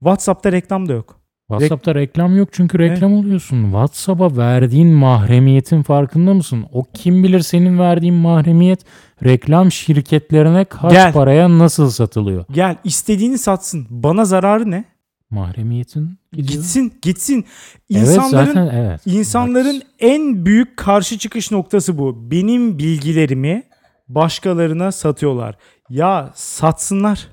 WhatsApp'ta 0.00 0.52
reklam 0.52 0.88
da 0.88 0.92
yok. 0.92 1.20
WhatsApp'ta 1.48 1.94
reklam 1.94 2.36
yok 2.36 2.48
çünkü 2.52 2.78
reklam 2.78 3.14
oluyorsun. 3.14 3.62
WhatsApp'a 3.62 4.36
verdiğin 4.36 4.88
mahremiyetin 4.88 5.82
farkında 5.82 6.34
mısın? 6.34 6.66
O 6.72 6.84
kim 6.94 7.24
bilir 7.24 7.40
senin 7.40 7.78
verdiğin 7.78 8.14
mahremiyet 8.14 8.80
reklam 9.24 9.72
şirketlerine 9.72 10.64
kaç 10.64 10.92
Gel. 10.92 11.12
paraya 11.12 11.58
nasıl 11.58 11.90
satılıyor? 11.90 12.44
Gel 12.50 12.76
istediğini 12.84 13.38
satsın. 13.38 13.86
Bana 13.90 14.24
zararı 14.24 14.70
ne? 14.70 14.84
Mahremiyetin 15.30 16.18
gidiyor. 16.32 16.48
Gitsin, 16.48 16.92
gitsin. 17.02 17.44
Evet 17.90 18.08
İnsanların 18.08 18.46
zaten 18.46 18.66
evet. 18.66 19.00
İnsanların 19.06 19.82
en 20.00 20.46
büyük 20.46 20.76
karşı 20.76 21.18
çıkış 21.18 21.50
noktası 21.50 21.98
bu. 21.98 22.30
Benim 22.30 22.78
bilgilerimi 22.78 23.62
başkalarına 24.08 24.92
satıyorlar. 24.92 25.56
Ya 25.90 26.30
satsınlar. 26.34 27.28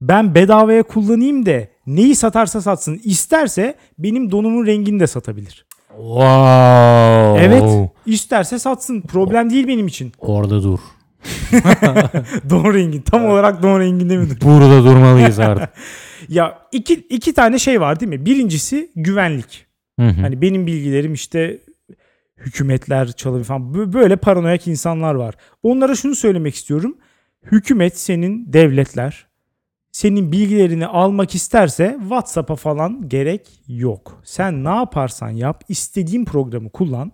Ben 0.00 0.34
bedavaya 0.34 0.82
kullanayım 0.82 1.46
da 1.46 1.60
neyi 1.86 2.14
satarsa 2.14 2.60
satsın. 2.60 3.00
İsterse 3.04 3.74
benim 3.98 4.30
donumun 4.30 4.66
rengini 4.66 5.00
de 5.00 5.06
satabilir. 5.06 5.66
Wow. 5.88 7.40
Evet. 7.40 7.90
İsterse 8.06 8.58
satsın. 8.58 9.00
Problem 9.00 9.50
değil 9.50 9.68
benim 9.68 9.86
için. 9.86 10.12
Orada 10.18 10.62
dur. 10.62 10.78
Don 12.50 12.74
rengin. 12.74 13.00
Tam 13.00 13.24
olarak 13.24 13.62
don 13.62 13.80
renginde 13.80 14.16
mi? 14.16 14.26
Burada 14.42 14.84
durmalıyız 14.84 15.38
artık. 15.38 15.68
ya 16.28 16.58
iki, 16.72 16.94
iki 16.94 17.32
tane 17.32 17.58
şey 17.58 17.80
var 17.80 18.00
değil 18.00 18.10
mi? 18.10 18.26
Birincisi 18.26 18.90
güvenlik. 18.96 19.66
Hı 20.00 20.06
hı. 20.06 20.20
Hani 20.20 20.42
benim 20.42 20.66
bilgilerim 20.66 21.14
işte 21.14 21.60
hükümetler 22.36 23.12
çalıyor 23.12 23.44
falan. 23.44 23.62
Bö- 23.62 23.92
Böyle 23.92 24.16
paranoyak 24.16 24.66
insanlar 24.66 25.14
var. 25.14 25.34
Onlara 25.62 25.94
şunu 25.94 26.14
söylemek 26.14 26.54
istiyorum. 26.54 26.96
Hükümet 27.52 27.98
senin 27.98 28.52
devletler 28.52 29.26
senin 29.96 30.32
bilgilerini 30.32 30.86
almak 30.86 31.34
isterse 31.34 31.96
WhatsApp'a 32.00 32.56
falan 32.56 33.08
gerek 33.08 33.48
yok. 33.68 34.20
Sen 34.24 34.64
ne 34.64 34.68
yaparsan 34.68 35.30
yap, 35.30 35.64
istediğin 35.68 36.24
programı 36.24 36.70
kullan. 36.70 37.12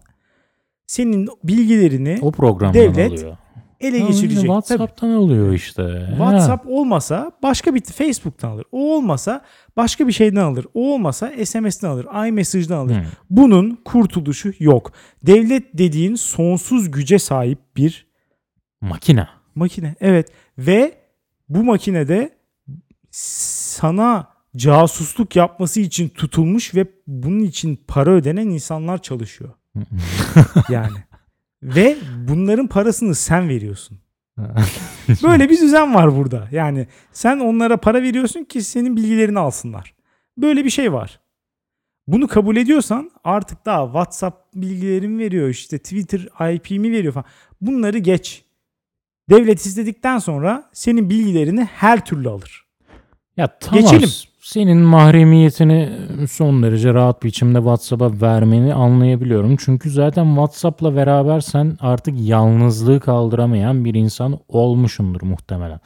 Senin 0.87 1.29
bilgilerini 1.45 2.19
o 2.23 2.33
devlet 2.75 3.13
alıyor. 3.13 3.37
Ele 3.83 4.01
Ha, 4.01 4.07
geçirecek. 4.07 4.37
Tabii. 4.37 4.47
WhatsApp'tan 4.47 5.11
alıyor 5.11 5.53
işte. 5.53 6.07
WhatsApp 6.11 6.67
olmasa 6.69 7.33
başka 7.43 7.75
bir 7.75 7.81
Facebook'tan 7.81 8.49
alır. 8.51 8.65
O 8.73 8.95
olmasa 8.97 9.43
başka 9.77 10.07
bir 10.07 10.13
şeyden 10.13 10.41
alır. 10.45 10.67
O 10.75 10.95
olmasa 10.95 11.33
SMS'den 11.45 11.89
alır. 11.89 12.29
iMessage'den 12.29 12.77
alır. 12.77 12.95
Hı. 12.95 13.03
Bunun 13.31 13.79
kurtuluşu 13.85 14.53
yok. 14.61 14.93
Devlet 15.27 15.79
dediğin 15.79 16.15
sonsuz 16.15 16.91
güce 16.91 17.19
sahip 17.19 17.59
bir 17.77 18.07
Makine. 18.81 19.29
makine. 19.55 19.95
Evet 20.01 20.29
ve 20.59 20.95
bu 21.49 21.65
makinede 21.65 22.31
sana 23.11 24.27
casusluk 24.57 25.37
yapması 25.37 25.81
için 25.81 26.09
tutulmuş 26.09 26.75
ve 26.75 26.87
bunun 27.07 27.41
için 27.41 27.81
para 27.89 28.11
ödenen 28.11 28.47
insanlar 28.49 29.03
çalışıyor. 29.03 29.51
Yani. 30.69 30.93
Ve 31.63 31.97
bunların 32.29 32.67
parasını 32.67 33.15
sen 33.15 33.49
veriyorsun. 33.49 33.99
Böyle 35.23 35.51
bir 35.51 35.61
düzen 35.61 35.95
var 35.95 36.17
burada. 36.17 36.49
Yani 36.53 36.87
sen 37.13 37.39
onlara 37.39 37.77
para 37.77 38.03
veriyorsun 38.03 38.45
ki 38.45 38.63
senin 38.63 38.97
bilgilerini 38.97 39.39
alsınlar. 39.39 39.95
Böyle 40.39 40.65
bir 40.65 40.71
şey 40.71 40.93
var. 40.93 41.21
Bunu 42.07 42.29
kabul 42.29 42.57
ediyorsan 42.57 43.11
artık 43.25 43.67
daha 43.67 43.85
WhatsApp 43.85 44.55
bilgilerimi 44.55 45.19
veriyor 45.19 45.49
işte 45.49 45.79
Twitter 45.79 46.53
IP'mi 46.55 46.93
veriyor 46.93 47.13
falan. 47.13 47.27
Bunları 47.61 47.99
geç. 47.99 48.45
Devlet 49.31 49.67
istedikten 49.67 50.19
sonra 50.19 50.71
senin 50.73 51.11
bilgilerini 51.11 51.65
her 51.65 52.05
türlü 52.05 52.29
alır. 52.29 52.67
Ya 53.37 53.59
tamam. 53.59 53.81
Geçelim. 53.81 54.11
Senin 54.43 54.79
mahremiyetini 54.79 55.89
son 56.31 56.63
derece 56.63 56.95
rahat 56.95 57.23
biçimde 57.23 57.59
WhatsApp'a 57.59 58.21
vermeni 58.21 58.75
anlayabiliyorum. 58.75 59.57
Çünkü 59.57 59.91
zaten 59.91 60.25
WhatsApp'la 60.25 60.97
beraber 60.97 61.41
sen 61.41 61.77
artık 61.81 62.15
yalnızlığı 62.21 63.01
kaldıramayan 63.01 63.85
bir 63.85 63.95
insan 63.95 64.39
olmuşsundur 64.49 65.23
muhtemelen. 65.23 65.81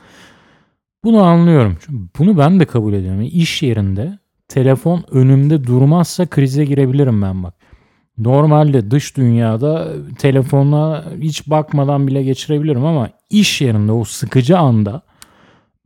Bunu 1.04 1.22
anlıyorum. 1.22 1.76
Bunu 2.18 2.38
ben 2.38 2.60
de 2.60 2.64
kabul 2.64 2.92
ediyorum. 2.92 3.22
İş 3.22 3.62
yerinde 3.62 4.18
telefon 4.48 5.04
önümde 5.10 5.64
durmazsa 5.64 6.26
krize 6.26 6.64
girebilirim 6.64 7.22
ben 7.22 7.42
bak. 7.42 7.54
Normalde 8.18 8.90
dış 8.90 9.16
dünyada 9.16 9.92
telefona 10.18 11.04
hiç 11.20 11.50
bakmadan 11.50 12.06
bile 12.06 12.22
geçirebilirim 12.22 12.84
ama 12.84 13.10
iş 13.30 13.60
yerinde 13.60 13.92
o 13.92 14.04
sıkıcı 14.04 14.58
anda 14.58 15.02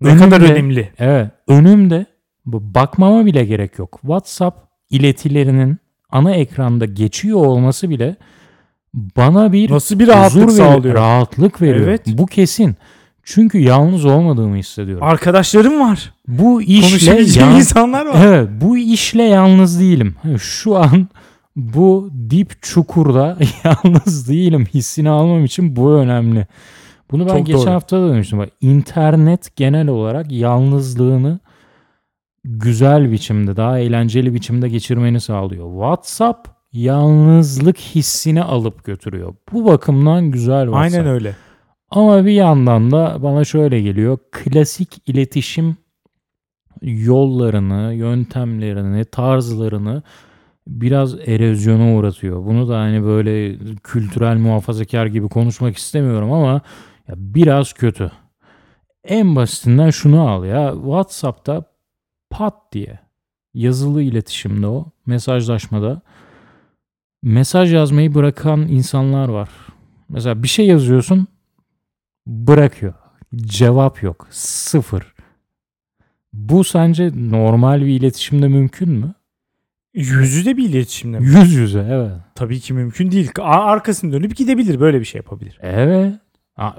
Ne 0.00 0.16
kadar 0.16 0.40
önümde- 0.40 0.52
önemli. 0.52 0.90
Evet. 0.98 1.30
Önümde 1.48 2.06
bakmama 2.46 3.26
bile 3.26 3.44
gerek 3.44 3.78
yok. 3.78 3.98
WhatsApp 4.02 4.58
iletilerinin 4.90 5.78
ana 6.10 6.30
ekranda 6.34 6.84
geçiyor 6.84 7.38
olması 7.46 7.90
bile 7.90 8.16
bana 8.94 9.52
bir 9.52 9.70
Nasıl 9.70 9.98
bir 9.98 10.08
rahatlık 10.08 10.46
huzur 10.48 10.58
veriyor, 10.58 10.74
sağlıyor. 10.74 10.94
rahatlık 10.94 11.62
veriyor. 11.62 11.88
Evet. 11.88 12.00
Bu 12.06 12.26
kesin. 12.26 12.76
Çünkü 13.22 13.58
yalnız 13.58 14.04
olmadığımı 14.04 14.56
hissediyorum. 14.56 15.06
Arkadaşlarım 15.06 15.80
var. 15.80 16.14
Bu 16.28 16.62
işle 16.62 17.40
yan- 17.40 17.56
insanlar 17.56 18.06
var. 18.06 18.24
Evet, 18.26 18.48
bu 18.60 18.78
işle 18.78 19.22
yalnız 19.22 19.80
değilim. 19.80 20.14
Şu 20.38 20.76
an 20.78 21.08
bu 21.56 22.10
dip 22.30 22.62
çukurda 22.62 23.38
yalnız 23.64 24.28
değilim 24.28 24.66
hissini 24.74 25.10
almam 25.10 25.44
için 25.44 25.76
bu 25.76 25.92
önemli. 25.92 26.46
Bunu 27.10 27.28
ben 27.28 27.36
Çok 27.36 27.46
geçen 27.46 27.60
doğru. 27.60 27.70
hafta 27.70 28.02
da 28.02 28.12
demiştim. 28.12 28.38
Bak, 28.38 28.48
internet 28.60 29.56
genel 29.56 29.88
olarak 29.88 30.32
yalnızlığını 30.32 31.38
güzel 32.44 33.12
biçimde, 33.12 33.56
daha 33.56 33.78
eğlenceli 33.78 34.34
biçimde 34.34 34.68
geçirmeni 34.68 35.20
sağlıyor. 35.20 35.72
WhatsApp 35.72 36.48
yalnızlık 36.72 37.78
hissini 37.78 38.42
alıp 38.42 38.84
götürüyor. 38.84 39.34
Bu 39.52 39.64
bakımdan 39.64 40.30
güzel 40.30 40.64
WhatsApp. 40.64 40.94
Aynen 40.94 41.06
öyle. 41.14 41.36
Ama 41.90 42.24
bir 42.24 42.32
yandan 42.32 42.90
da 42.90 43.22
bana 43.22 43.44
şöyle 43.44 43.80
geliyor. 43.80 44.18
Klasik 44.32 45.08
iletişim 45.08 45.76
yollarını, 46.82 47.94
yöntemlerini, 47.94 49.04
tarzlarını 49.04 50.02
biraz 50.66 51.14
erozyona 51.28 51.94
uğratıyor. 51.94 52.44
Bunu 52.46 52.68
da 52.68 52.78
hani 52.78 53.04
böyle 53.04 53.58
kültürel 53.84 54.36
muhafazakar 54.36 55.06
gibi 55.06 55.28
konuşmak 55.28 55.76
istemiyorum 55.76 56.32
ama 56.32 56.60
ya 57.08 57.14
biraz 57.16 57.72
kötü. 57.72 58.12
En 59.04 59.36
basitinden 59.36 59.90
şunu 59.90 60.28
al 60.28 60.44
ya. 60.44 60.72
WhatsApp'ta 60.74 61.64
pat 62.30 62.72
diye 62.72 62.98
yazılı 63.54 64.02
iletişimde 64.02 64.66
o 64.66 64.86
mesajlaşmada 65.06 66.02
mesaj 67.22 67.74
yazmayı 67.74 68.14
bırakan 68.14 68.60
insanlar 68.60 69.28
var. 69.28 69.48
Mesela 70.08 70.42
bir 70.42 70.48
şey 70.48 70.66
yazıyorsun 70.66 71.26
bırakıyor. 72.26 72.94
Cevap 73.36 74.02
yok. 74.02 74.26
Sıfır. 74.30 75.14
Bu 76.32 76.64
sence 76.64 77.10
normal 77.14 77.80
bir 77.80 78.00
iletişimde 78.00 78.48
mümkün 78.48 78.90
mü? 78.90 79.14
Yüz 79.94 80.32
yüze 80.32 80.56
bir 80.56 80.68
iletişimle 80.68 81.18
mi? 81.18 81.26
Yüz 81.26 81.52
yüze 81.52 81.86
evet. 81.90 82.12
Tabii 82.34 82.60
ki 82.60 82.72
mümkün 82.72 83.10
değil. 83.10 83.30
Arkasını 83.38 84.12
dönüp 84.12 84.36
gidebilir. 84.36 84.80
Böyle 84.80 85.00
bir 85.00 85.04
şey 85.04 85.18
yapabilir. 85.18 85.58
Evet. 85.62 86.14
Aa, 86.60 86.72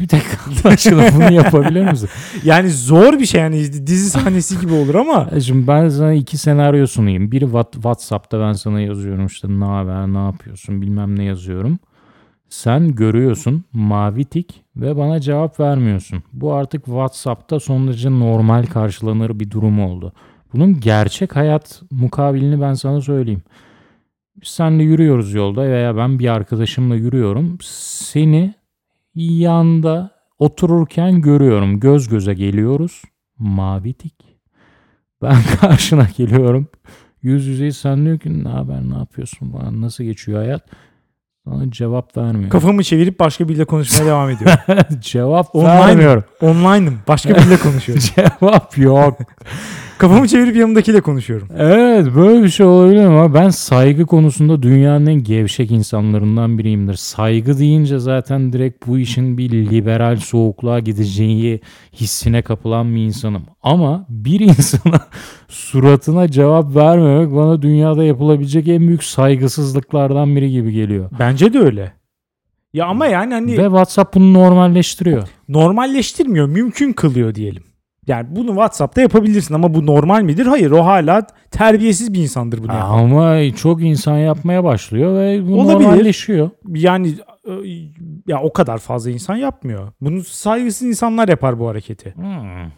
bir 0.00 0.08
tek 0.08 0.22
Allah 0.64 1.10
bunu 1.16 1.32
yapabilir 1.32 1.90
misin? 1.90 2.08
Yani 2.44 2.70
zor 2.70 3.18
bir 3.18 3.26
şey 3.26 3.40
yani 3.40 3.86
dizi 3.86 4.10
sahnesi 4.10 4.60
gibi 4.60 4.72
olur 4.74 4.94
ama 4.94 5.28
E 5.34 5.40
Şimdi 5.40 5.66
ben 5.66 5.88
sana 5.88 6.12
iki 6.12 6.38
senaryo 6.38 6.86
sunayım. 6.86 7.32
Biri 7.32 7.44
What- 7.44 7.72
WhatsApp'ta 7.72 8.40
ben 8.40 8.52
sana 8.52 8.80
yazıyorum 8.80 9.26
işte 9.26 9.48
ne 9.48 9.64
haber 9.64 10.06
ne 10.06 10.18
yapıyorsun 10.24 10.82
bilmem 10.82 11.18
ne 11.18 11.24
yazıyorum. 11.24 11.78
Sen 12.48 12.94
görüyorsun 12.94 13.64
mavi 13.72 14.24
tik 14.24 14.62
ve 14.76 14.96
bana 14.96 15.20
cevap 15.20 15.60
vermiyorsun. 15.60 16.22
Bu 16.32 16.54
artık 16.54 16.84
WhatsApp'ta 16.84 17.60
son 17.60 17.88
derece 17.88 18.10
normal 18.10 18.66
karşılanır 18.66 19.40
bir 19.40 19.50
durum 19.50 19.80
oldu. 19.80 20.12
Bunun 20.52 20.80
gerçek 20.80 21.36
hayat 21.36 21.82
mukabilini 21.90 22.60
ben 22.60 22.74
sana 22.74 23.00
söyleyeyim. 23.00 23.42
Biz 24.42 24.48
seninle 24.48 24.82
yürüyoruz 24.82 25.34
yolda 25.34 25.62
veya 25.62 25.96
ben 25.96 26.18
bir 26.18 26.28
arkadaşımla 26.28 26.94
yürüyorum. 26.96 27.58
Seni 27.62 28.54
yanda 29.24 30.10
otururken 30.38 31.20
görüyorum. 31.20 31.80
Göz 31.80 32.08
göze 32.08 32.34
geliyoruz. 32.34 33.02
Mavi 33.38 33.94
tik. 33.94 34.14
Ben 35.22 35.36
karşına 35.60 36.08
geliyorum. 36.16 36.68
Yüz 37.22 37.46
yüzeyi 37.46 37.72
sen 37.72 38.04
diyor 38.04 38.18
ki 38.18 38.44
ne 38.44 38.48
haber 38.48 38.82
ne 38.90 38.94
yapıyorsun 38.98 39.52
bana 39.52 39.80
nasıl 39.80 40.04
geçiyor 40.04 40.38
hayat? 40.38 40.62
Sana 41.44 41.70
cevap 41.70 42.16
vermiyor. 42.16 42.50
kafamı 42.50 42.84
çevirip 42.84 43.20
başka 43.20 43.48
biriyle 43.48 43.64
konuşmaya 43.64 44.06
devam 44.06 44.30
ediyorum. 44.30 44.58
cevap 45.00 45.54
Online. 45.54 45.68
vermiyorum. 45.68 46.24
Online'ım. 46.40 46.98
Başka 47.08 47.34
biriyle 47.34 47.56
konuşuyorum. 47.56 48.04
cevap 48.16 48.78
yok. 48.78 49.18
Kafamı 49.98 50.28
çevirip 50.28 50.56
yanımdakiyle 50.56 51.00
konuşuyorum. 51.00 51.48
Evet 51.58 52.06
böyle 52.16 52.42
bir 52.42 52.48
şey 52.48 52.66
olabilir 52.66 53.04
ama 53.04 53.34
ben 53.34 53.48
saygı 53.48 54.06
konusunda 54.06 54.62
dünyanın 54.62 55.06
en 55.06 55.22
gevşek 55.22 55.70
insanlarından 55.70 56.58
biriyimdir. 56.58 56.94
Saygı 56.94 57.58
deyince 57.58 57.98
zaten 57.98 58.52
direkt 58.52 58.86
bu 58.86 58.98
işin 58.98 59.38
bir 59.38 59.50
liberal 59.50 60.16
soğukluğa 60.16 60.78
gideceği 60.78 61.60
hissine 61.92 62.42
kapılan 62.42 62.94
bir 62.94 63.00
insanım. 63.00 63.42
Ama 63.62 64.06
bir 64.08 64.40
insana 64.58 65.00
suratına 65.48 66.28
cevap 66.30 66.76
vermemek 66.76 67.34
bana 67.34 67.62
dünyada 67.62 68.04
yapılabilecek 68.04 68.68
en 68.68 68.80
büyük 68.80 69.04
saygısızlıklardan 69.04 70.36
biri 70.36 70.50
gibi 70.50 70.72
geliyor. 70.72 71.10
Bence 71.18 71.52
de 71.52 71.58
öyle. 71.58 71.92
Ya 72.72 72.86
ama 72.86 73.06
yani 73.06 73.34
hani 73.34 73.58
Ve 73.58 73.64
WhatsApp 73.64 74.14
bunu 74.14 74.32
normalleştiriyor. 74.32 75.28
normalleştirmiyor, 75.48 76.46
mümkün 76.46 76.92
kılıyor 76.92 77.34
diyelim. 77.34 77.62
Yani 78.08 78.26
bunu 78.30 78.48
WhatsApp'ta 78.48 79.00
yapabilirsin 79.00 79.54
ama 79.54 79.74
bu 79.74 79.86
normal 79.86 80.22
midir? 80.22 80.46
Hayır, 80.46 80.70
o 80.70 80.84
hala 80.84 81.26
terbiyesiz 81.50 82.14
bir 82.14 82.18
insandır 82.18 82.58
bunu 82.58 82.72
yapan. 82.72 82.98
Ama 82.98 83.54
çok 83.56 83.82
insan 83.82 84.18
yapmaya 84.18 84.64
başlıyor 84.64 85.14
ve 85.14 85.48
bu 85.48 85.60
Olabilir. 85.60 85.88
normalleşiyor. 85.88 86.50
Yani 86.68 87.14
e, 87.48 87.52
ya 88.26 88.42
o 88.42 88.52
kadar 88.52 88.78
fazla 88.78 89.10
insan 89.10 89.36
yapmıyor. 89.36 89.92
Bunu 90.00 90.24
saygısız 90.24 90.88
insanlar 90.88 91.28
yapar 91.28 91.58
bu 91.58 91.68
hareketi. 91.68 92.14
Hmm. 92.14 92.70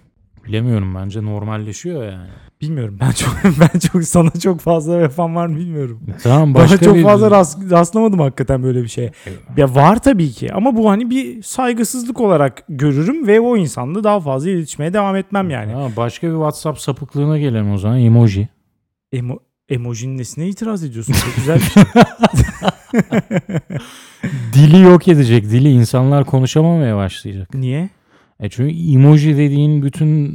Bilemiyorum 0.50 0.94
bence 0.94 1.22
normalleşiyor 1.24 2.04
yani. 2.04 2.28
Bilmiyorum. 2.60 2.98
Ben 3.00 3.10
çok 3.10 3.36
ben 3.60 3.78
çok 3.78 4.04
sana 4.04 4.30
çok 4.30 4.60
fazla 4.60 4.96
yapan 4.96 5.36
var 5.36 5.46
mı 5.46 5.56
bilmiyorum. 5.56 6.00
Tamam 6.22 6.54
Bana 6.54 6.62
başka 6.62 6.78
çok 6.84 6.94
bir... 6.94 7.02
fazla 7.02 7.26
rast- 7.28 7.70
rastlamadım 7.70 8.20
hakikaten 8.20 8.62
böyle 8.62 8.82
bir 8.82 8.88
şeye. 8.88 9.12
Ya 9.56 9.74
var 9.74 10.02
tabii 10.02 10.30
ki 10.30 10.52
ama 10.54 10.76
bu 10.76 10.90
hani 10.90 11.10
bir 11.10 11.42
saygısızlık 11.42 12.20
olarak 12.20 12.64
görürüm 12.68 13.26
ve 13.26 13.40
o 13.40 13.56
insanla 13.56 14.04
daha 14.04 14.20
fazla 14.20 14.50
iletişmeye 14.50 14.92
devam 14.92 15.16
etmem 15.16 15.50
yani. 15.50 15.72
Ha, 15.72 15.88
başka 15.96 16.26
bir 16.28 16.32
WhatsApp 16.32 16.78
sapıklığına 16.80 17.38
gelelim 17.38 17.72
o 17.72 17.78
zaman. 17.78 18.00
Emoji. 18.00 18.48
Emo 19.12 19.38
emojinin 19.68 20.18
nesine 20.18 20.48
itiraz 20.48 20.84
ediyorsun? 20.84 21.12
Çok 21.12 21.36
güzel 21.36 21.56
bir 21.58 21.62
şey. 21.62 21.82
Dili 24.52 24.80
yok 24.80 25.08
edecek. 25.08 25.44
Dili 25.44 25.70
insanlar 25.70 26.24
konuşamamaya 26.24 26.96
başlayacak. 26.96 27.54
Niye? 27.54 27.90
E 28.40 28.48
çünkü 28.48 28.92
emoji 28.92 29.36
dediğin 29.36 29.82
bütün 29.82 30.30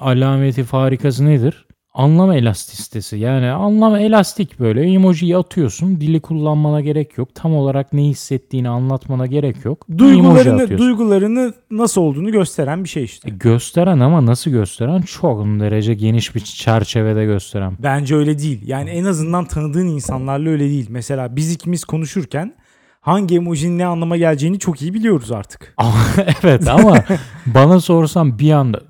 alameti 0.00 0.64
farikası 0.64 1.26
nedir? 1.26 1.66
Anlam 1.94 2.32
elastisitesi. 2.32 3.16
Yani 3.16 3.50
anlam 3.50 3.96
elastik 3.96 4.60
böyle. 4.60 4.82
Emojiyi 4.82 5.36
atıyorsun. 5.36 6.00
Dili 6.00 6.20
kullanmana 6.20 6.80
gerek 6.80 7.18
yok. 7.18 7.34
Tam 7.34 7.54
olarak 7.54 7.92
ne 7.92 8.02
hissettiğini 8.02 8.68
anlatmana 8.68 9.26
gerek 9.26 9.64
yok. 9.64 9.86
Duygularını 9.98 10.78
duygularını 10.78 11.52
nasıl 11.70 12.00
olduğunu 12.00 12.32
gösteren 12.32 12.84
bir 12.84 12.88
şey 12.88 13.04
işte. 13.04 13.30
E, 13.30 13.32
gösteren 13.32 14.00
ama 14.00 14.26
nasıl 14.26 14.50
gösteren? 14.50 15.00
Çok 15.00 15.44
derece 15.44 15.94
geniş 15.94 16.34
bir 16.34 16.40
çerçevede 16.40 17.24
gösteren. 17.24 17.76
Bence 17.82 18.16
öyle 18.16 18.38
değil. 18.38 18.60
Yani 18.66 18.90
en 18.90 19.04
azından 19.04 19.44
tanıdığın 19.44 19.86
insanlarla 19.86 20.50
öyle 20.50 20.68
değil. 20.68 20.86
Mesela 20.90 21.36
biz 21.36 21.52
ikimiz 21.52 21.84
konuşurken 21.84 22.54
hangi 23.02 23.36
emojinin 23.36 23.78
ne 23.78 23.86
anlama 23.86 24.16
geleceğini 24.16 24.58
çok 24.58 24.82
iyi 24.82 24.94
biliyoruz 24.94 25.32
artık. 25.32 25.74
Evet 26.42 26.68
ama 26.68 27.04
bana 27.46 27.80
sorsan 27.80 28.38
bir 28.38 28.52
anda 28.52 28.80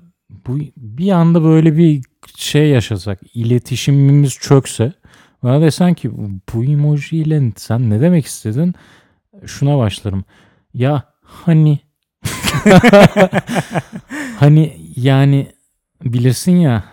bu 0.47 0.59
bir 0.77 1.11
anda 1.11 1.43
böyle 1.43 1.77
bir 1.77 2.03
şey 2.35 2.69
yaşasak, 2.69 3.19
iletişimimiz 3.33 4.33
çökse 4.33 4.93
bana 5.43 5.61
desen 5.61 5.93
ki 5.93 6.11
bu 6.53 6.63
emojiyle 6.63 7.51
sen 7.55 7.89
ne 7.89 8.01
demek 8.01 8.25
istedin? 8.25 8.73
Şuna 9.45 9.77
başlarım. 9.77 10.23
Ya 10.73 11.03
hani 11.23 11.79
hani 14.39 14.77
yani 14.95 15.47
bilirsin 16.03 16.55
ya 16.55 16.83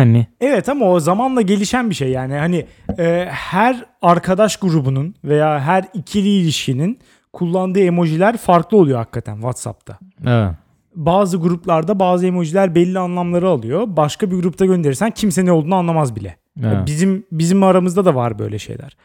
hani. 0.00 0.26
Evet 0.40 0.68
ama 0.68 0.84
o 0.84 1.00
zamanla 1.00 1.40
gelişen 1.42 1.90
bir 1.90 1.94
şey 1.94 2.10
yani 2.10 2.34
hani 2.34 2.66
e, 2.98 3.28
her 3.30 3.84
arkadaş 4.02 4.56
grubunun 4.56 5.14
veya 5.24 5.60
her 5.60 5.84
ikili 5.94 6.28
ilişkinin 6.28 6.98
kullandığı 7.32 7.80
emojiler 7.80 8.36
farklı 8.36 8.78
oluyor 8.78 8.98
hakikaten 8.98 9.34
WhatsApp'ta. 9.34 9.98
Evet. 10.26 10.54
Bazı 10.94 11.36
gruplarda 11.36 11.98
bazı 11.98 12.26
emojiler 12.26 12.74
belli 12.74 12.98
anlamları 12.98 13.48
alıyor. 13.48 13.84
Başka 13.86 14.30
bir 14.30 14.36
grupta 14.36 14.66
gönderirsen 14.66 15.10
kimse 15.10 15.44
ne 15.44 15.52
olduğunu 15.52 15.74
anlamaz 15.74 16.16
bile. 16.16 16.36
evet. 16.62 16.86
Bizim 16.86 17.26
bizim 17.32 17.62
aramızda 17.62 18.04
da 18.04 18.14
var 18.14 18.38
böyle 18.38 18.58
şeyler. 18.58 18.96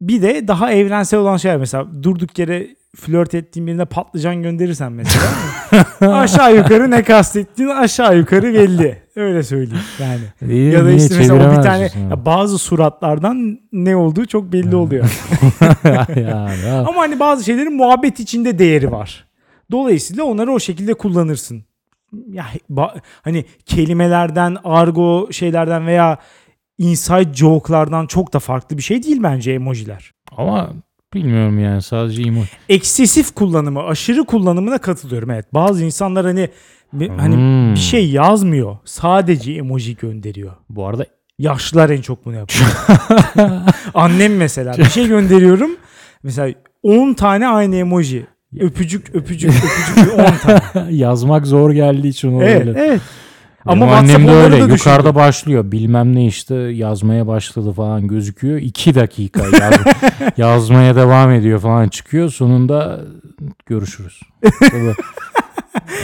Bir 0.00 0.22
de 0.22 0.48
daha 0.48 0.72
evrensel 0.72 1.20
olan 1.20 1.36
şeyler 1.36 1.58
mesela 1.58 1.86
durduk 2.02 2.38
yere 2.38 2.66
flört 2.96 3.34
ettiğin 3.34 3.66
birine 3.66 3.84
patlıcan 3.84 4.42
gönderirsen 4.42 4.92
mesela 4.92 5.26
aşağı 6.00 6.56
yukarı 6.56 6.90
ne 6.90 7.02
kastettiğin 7.02 7.68
aşağı 7.68 8.18
yukarı 8.18 8.54
belli. 8.54 9.05
Öyle 9.16 9.42
söyleyeyim 9.42 9.84
yani. 10.00 10.20
İyi, 10.52 10.72
Ya 10.72 10.84
da 10.84 10.90
işte 10.90 11.14
mesela 11.18 11.34
o 11.34 11.58
bir 11.58 11.62
tane 11.62 11.90
ya 12.10 12.26
bazı 12.26 12.58
suratlardan 12.58 13.58
ne 13.72 13.96
olduğu 13.96 14.26
çok 14.26 14.52
belli 14.52 14.76
oluyor. 14.76 15.04
ya, 15.84 16.06
ya. 16.66 16.84
Ama 16.88 17.00
hani 17.00 17.20
bazı 17.20 17.44
şeylerin 17.44 17.76
muhabbet 17.76 18.20
içinde 18.20 18.58
değeri 18.58 18.92
var. 18.92 19.24
Dolayısıyla 19.70 20.24
onları 20.24 20.52
o 20.52 20.60
şekilde 20.60 20.94
kullanırsın. 20.94 21.64
Ya 22.32 22.46
hani 23.22 23.44
kelimelerden, 23.66 24.56
argo 24.64 25.28
şeylerden 25.32 25.86
veya 25.86 26.18
inside 26.78 27.34
joke'lardan 27.34 28.06
çok 28.06 28.32
da 28.32 28.38
farklı 28.38 28.76
bir 28.76 28.82
şey 28.82 29.02
değil 29.02 29.22
bence 29.22 29.52
emojiler. 29.52 30.12
Ama 30.36 30.70
bilmiyorum 31.14 31.58
yani 31.58 31.82
sadece 31.82 32.22
emoji. 32.22 32.50
Eksesif 32.68 33.34
kullanımı, 33.34 33.82
aşırı 33.82 34.24
kullanımına 34.24 34.78
katılıyorum. 34.78 35.30
Evet. 35.30 35.54
Bazı 35.54 35.84
insanlar 35.84 36.26
hani 36.26 36.50
bir- 36.92 37.08
hani 37.08 37.34
Hmm. 37.34 37.74
bir 37.74 37.80
şey 37.80 38.10
yazmıyor. 38.10 38.76
Sadece 38.84 39.52
emoji 39.52 39.96
gönderiyor. 39.96 40.52
Bu 40.70 40.86
arada 40.86 41.06
Yaşlılar 41.38 41.90
en 41.90 42.00
çok 42.00 42.24
bunu 42.24 42.34
yapıyor. 42.36 42.66
Annem 43.94 44.36
mesela 44.36 44.76
bir 44.78 44.84
şey 44.84 45.08
gönderiyorum. 45.08 45.70
Mesela 46.22 46.54
10 46.82 47.14
tane 47.14 47.48
aynı 47.48 47.76
emoji. 47.76 48.26
Öpücük, 48.60 49.14
öpücük, 49.14 49.52
öpücük 49.52 50.14
10 50.18 50.24
tane. 50.36 50.60
yazmak 50.94 51.46
zor 51.46 51.70
geldiği 51.70 52.08
için 52.08 52.32
o 52.32 52.42
Evet, 52.42 52.60
öyle. 52.66 52.70
evet. 52.78 53.00
Benim 53.66 53.82
Ama 53.82 53.96
annem 53.96 54.26
de 54.26 54.30
öyle. 54.30 54.56
Yukarıda 54.56 55.14
başlıyor. 55.14 55.72
Bilmem 55.72 56.14
ne 56.14 56.26
işte 56.26 56.54
yazmaya 56.54 57.26
başladı 57.26 57.72
falan 57.72 58.06
gözüküyor. 58.08 58.58
İki 58.58 58.94
dakika 58.94 59.42
yaz- 59.42 59.80
yazmaya 60.36 60.96
devam 60.96 61.30
ediyor 61.30 61.60
falan 61.60 61.88
çıkıyor. 61.88 62.30
Sonunda 62.30 63.00
görüşürüz. 63.66 64.20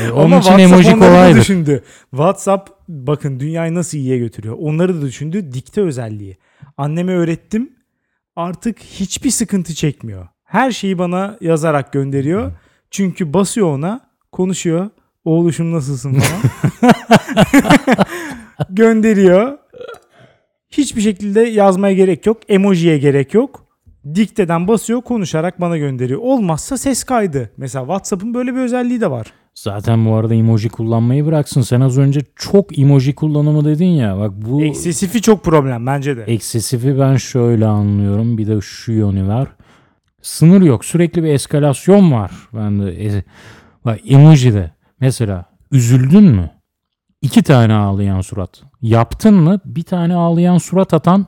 Ee, 0.01 0.11
Onun 0.11 0.25
Ama 0.25 0.39
için 0.39 0.49
WhatsApp 0.49 0.61
emoji 0.61 0.89
onları 0.95 1.01
da 1.01 1.07
kolaydır. 1.09 1.41
düşündü. 1.41 1.83
WhatsApp 2.11 2.71
bakın 2.89 3.41
dünyayı 3.41 3.75
nasıl 3.75 3.99
iyiye 3.99 4.19
götürüyor. 4.19 4.57
Onları 4.59 5.03
da 5.03 5.07
düşündü. 5.07 5.53
Dikte 5.53 5.81
özelliği. 5.81 6.37
Anneme 6.77 7.13
öğrettim. 7.13 7.73
Artık 8.37 8.79
hiçbir 8.79 9.31
sıkıntı 9.31 9.75
çekmiyor. 9.75 10.29
Her 10.45 10.71
şeyi 10.71 10.99
bana 10.99 11.37
yazarak 11.41 11.93
gönderiyor. 11.93 12.53
Çünkü 12.91 13.33
basıyor 13.35 13.67
ona, 13.75 14.01
konuşuyor. 14.33 14.91
Oğluşum 15.25 15.73
nasılsın 15.73 16.15
falan. 16.15 16.43
gönderiyor. 18.71 19.59
Hiçbir 20.71 21.01
şekilde 21.01 21.41
yazmaya 21.41 21.95
gerek 21.95 22.27
yok. 22.27 22.37
Emojiye 22.49 22.99
gerek 22.99 23.35
yok. 23.35 23.67
Dikteden 24.15 24.69
basıyor, 24.69 25.03
konuşarak 25.03 25.61
bana 25.61 25.77
gönderiyor. 25.79 26.21
Olmazsa 26.23 26.77
ses 26.79 27.05
kaydı. 27.05 27.51
Mesela 27.57 27.83
WhatsApp'ın 27.85 28.35
böyle 28.35 28.55
bir 28.55 28.61
özelliği 28.61 29.01
de 29.01 29.11
var. 29.11 29.33
Zaten 29.55 30.07
bu 30.07 30.15
arada 30.15 30.35
emoji 30.35 30.69
kullanmayı 30.69 31.27
bıraksın. 31.27 31.61
Sen 31.63 31.81
az 31.81 31.99
önce 31.99 32.21
çok 32.37 32.79
emoji 32.79 33.15
kullanımı 33.15 33.65
dedin 33.65 33.87
ya. 33.87 34.19
Bak 34.19 34.31
bu 34.37 34.63
Eksesifi 34.65 35.23
çok 35.23 35.45
problem 35.45 35.87
bence 35.87 36.17
de. 36.17 36.23
eksesifi 36.23 36.99
ben 36.99 37.17
şöyle 37.17 37.67
anlıyorum. 37.67 38.39
Bir 38.39 38.47
de 38.47 38.61
şu 38.61 38.93
yönü 38.93 39.29
var. 39.29 39.49
Sınır 40.23 40.63
yok. 40.63 40.85
Sürekli 40.85 41.23
bir 41.25 41.29
eskalasyon 41.29 42.13
var. 42.13 42.31
Ben 42.55 42.81
de 42.81 43.07
e- 43.07 43.25
bak 43.85 43.99
emoji'de 44.09 44.71
mesela 45.01 45.45
üzüldün 45.73 46.25
mü? 46.25 46.51
İki 47.23 47.43
tane 47.43 47.75
ağlayan 47.75 48.21
surat. 48.21 48.63
Yaptın 48.83 49.35
mı? 49.35 49.61
Bir 49.65 49.83
tane 49.83 50.15
ağlayan 50.15 50.59
surat 50.59 50.95
atan 50.95 51.27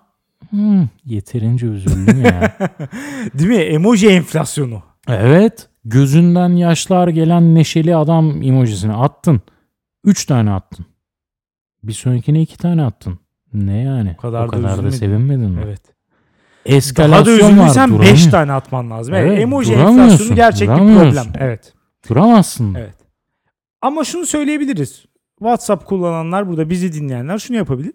"Hmm, 0.50 0.88
yeterince 1.04 1.66
üzüldüm 1.66 2.24
ya. 2.24 2.56
Değil 3.34 3.48
mi? 3.50 3.56
Emoji 3.56 4.08
enflasyonu. 4.08 4.82
evet. 5.08 5.68
Gözünden 5.84 6.48
yaşlar 6.48 7.08
gelen 7.08 7.54
neşeli 7.54 7.96
adam 7.96 8.42
emojisini 8.42 8.92
attın. 8.92 9.40
Üç 10.04 10.24
tane 10.26 10.50
attın. 10.50 10.86
Bir 11.82 11.92
sonrakine 11.92 12.42
iki 12.42 12.58
tane 12.58 12.82
attın. 12.84 13.18
Ne 13.52 13.76
yani? 13.82 14.14
O 14.18 14.20
kadar 14.22 14.42
da 14.42 14.46
o 14.46 14.50
kadar 14.50 14.62
da 14.68 14.72
üzülmedin. 14.72 14.96
sevinmedin 14.96 15.50
mi? 15.50 15.60
Evet. 15.64 15.80
Eskalasyon 16.66 17.26
Daha 17.26 17.26
da 17.26 17.30
üzüldüysen 17.52 17.90
5 18.00 18.08
duramıyor- 18.08 18.30
tane 18.30 18.52
atman 18.52 18.90
lazım. 18.90 19.14
Evet, 19.14 19.30
Evet, 19.30 19.40
emoji 19.42 19.72
enflasyonu 19.74 20.34
gerçek 20.34 20.68
bir 20.68 20.74
problem. 20.76 21.26
Evet. 21.38 21.72
Duramazsın. 22.08 22.74
Evet. 22.74 22.94
Ama 23.82 24.04
şunu 24.04 24.26
söyleyebiliriz. 24.26 25.04
WhatsApp 25.38 25.86
kullananlar 25.86 26.48
burada 26.48 26.70
bizi 26.70 26.92
dinleyenler 26.92 27.38
şunu 27.38 27.56
yapabilir. 27.56 27.92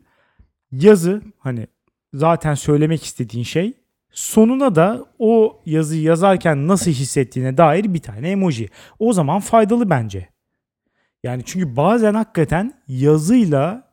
Yazı 0.71 1.21
hani 1.39 1.67
zaten 2.13 2.53
söylemek 2.53 3.03
istediğin 3.03 3.43
şey 3.43 3.73
sonuna 4.11 4.75
da 4.75 5.05
o 5.19 5.61
yazıyı 5.65 6.01
yazarken 6.01 6.67
nasıl 6.67 6.91
hissettiğine 6.91 7.57
dair 7.57 7.93
bir 7.93 7.99
tane 7.99 8.29
emoji. 8.29 8.69
O 8.99 9.13
zaman 9.13 9.39
faydalı 9.39 9.89
bence. 9.89 10.29
Yani 11.23 11.41
çünkü 11.45 11.75
bazen 11.75 12.13
hakikaten 12.13 12.73
yazıyla 12.87 13.89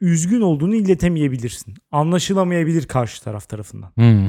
üzgün 0.00 0.40
olduğunu 0.40 0.74
iletemeyebilirsin. 0.74 1.74
Anlaşılamayabilir 1.92 2.86
karşı 2.86 3.24
taraf 3.24 3.48
tarafından. 3.48 3.90
Hmm. 3.94 4.28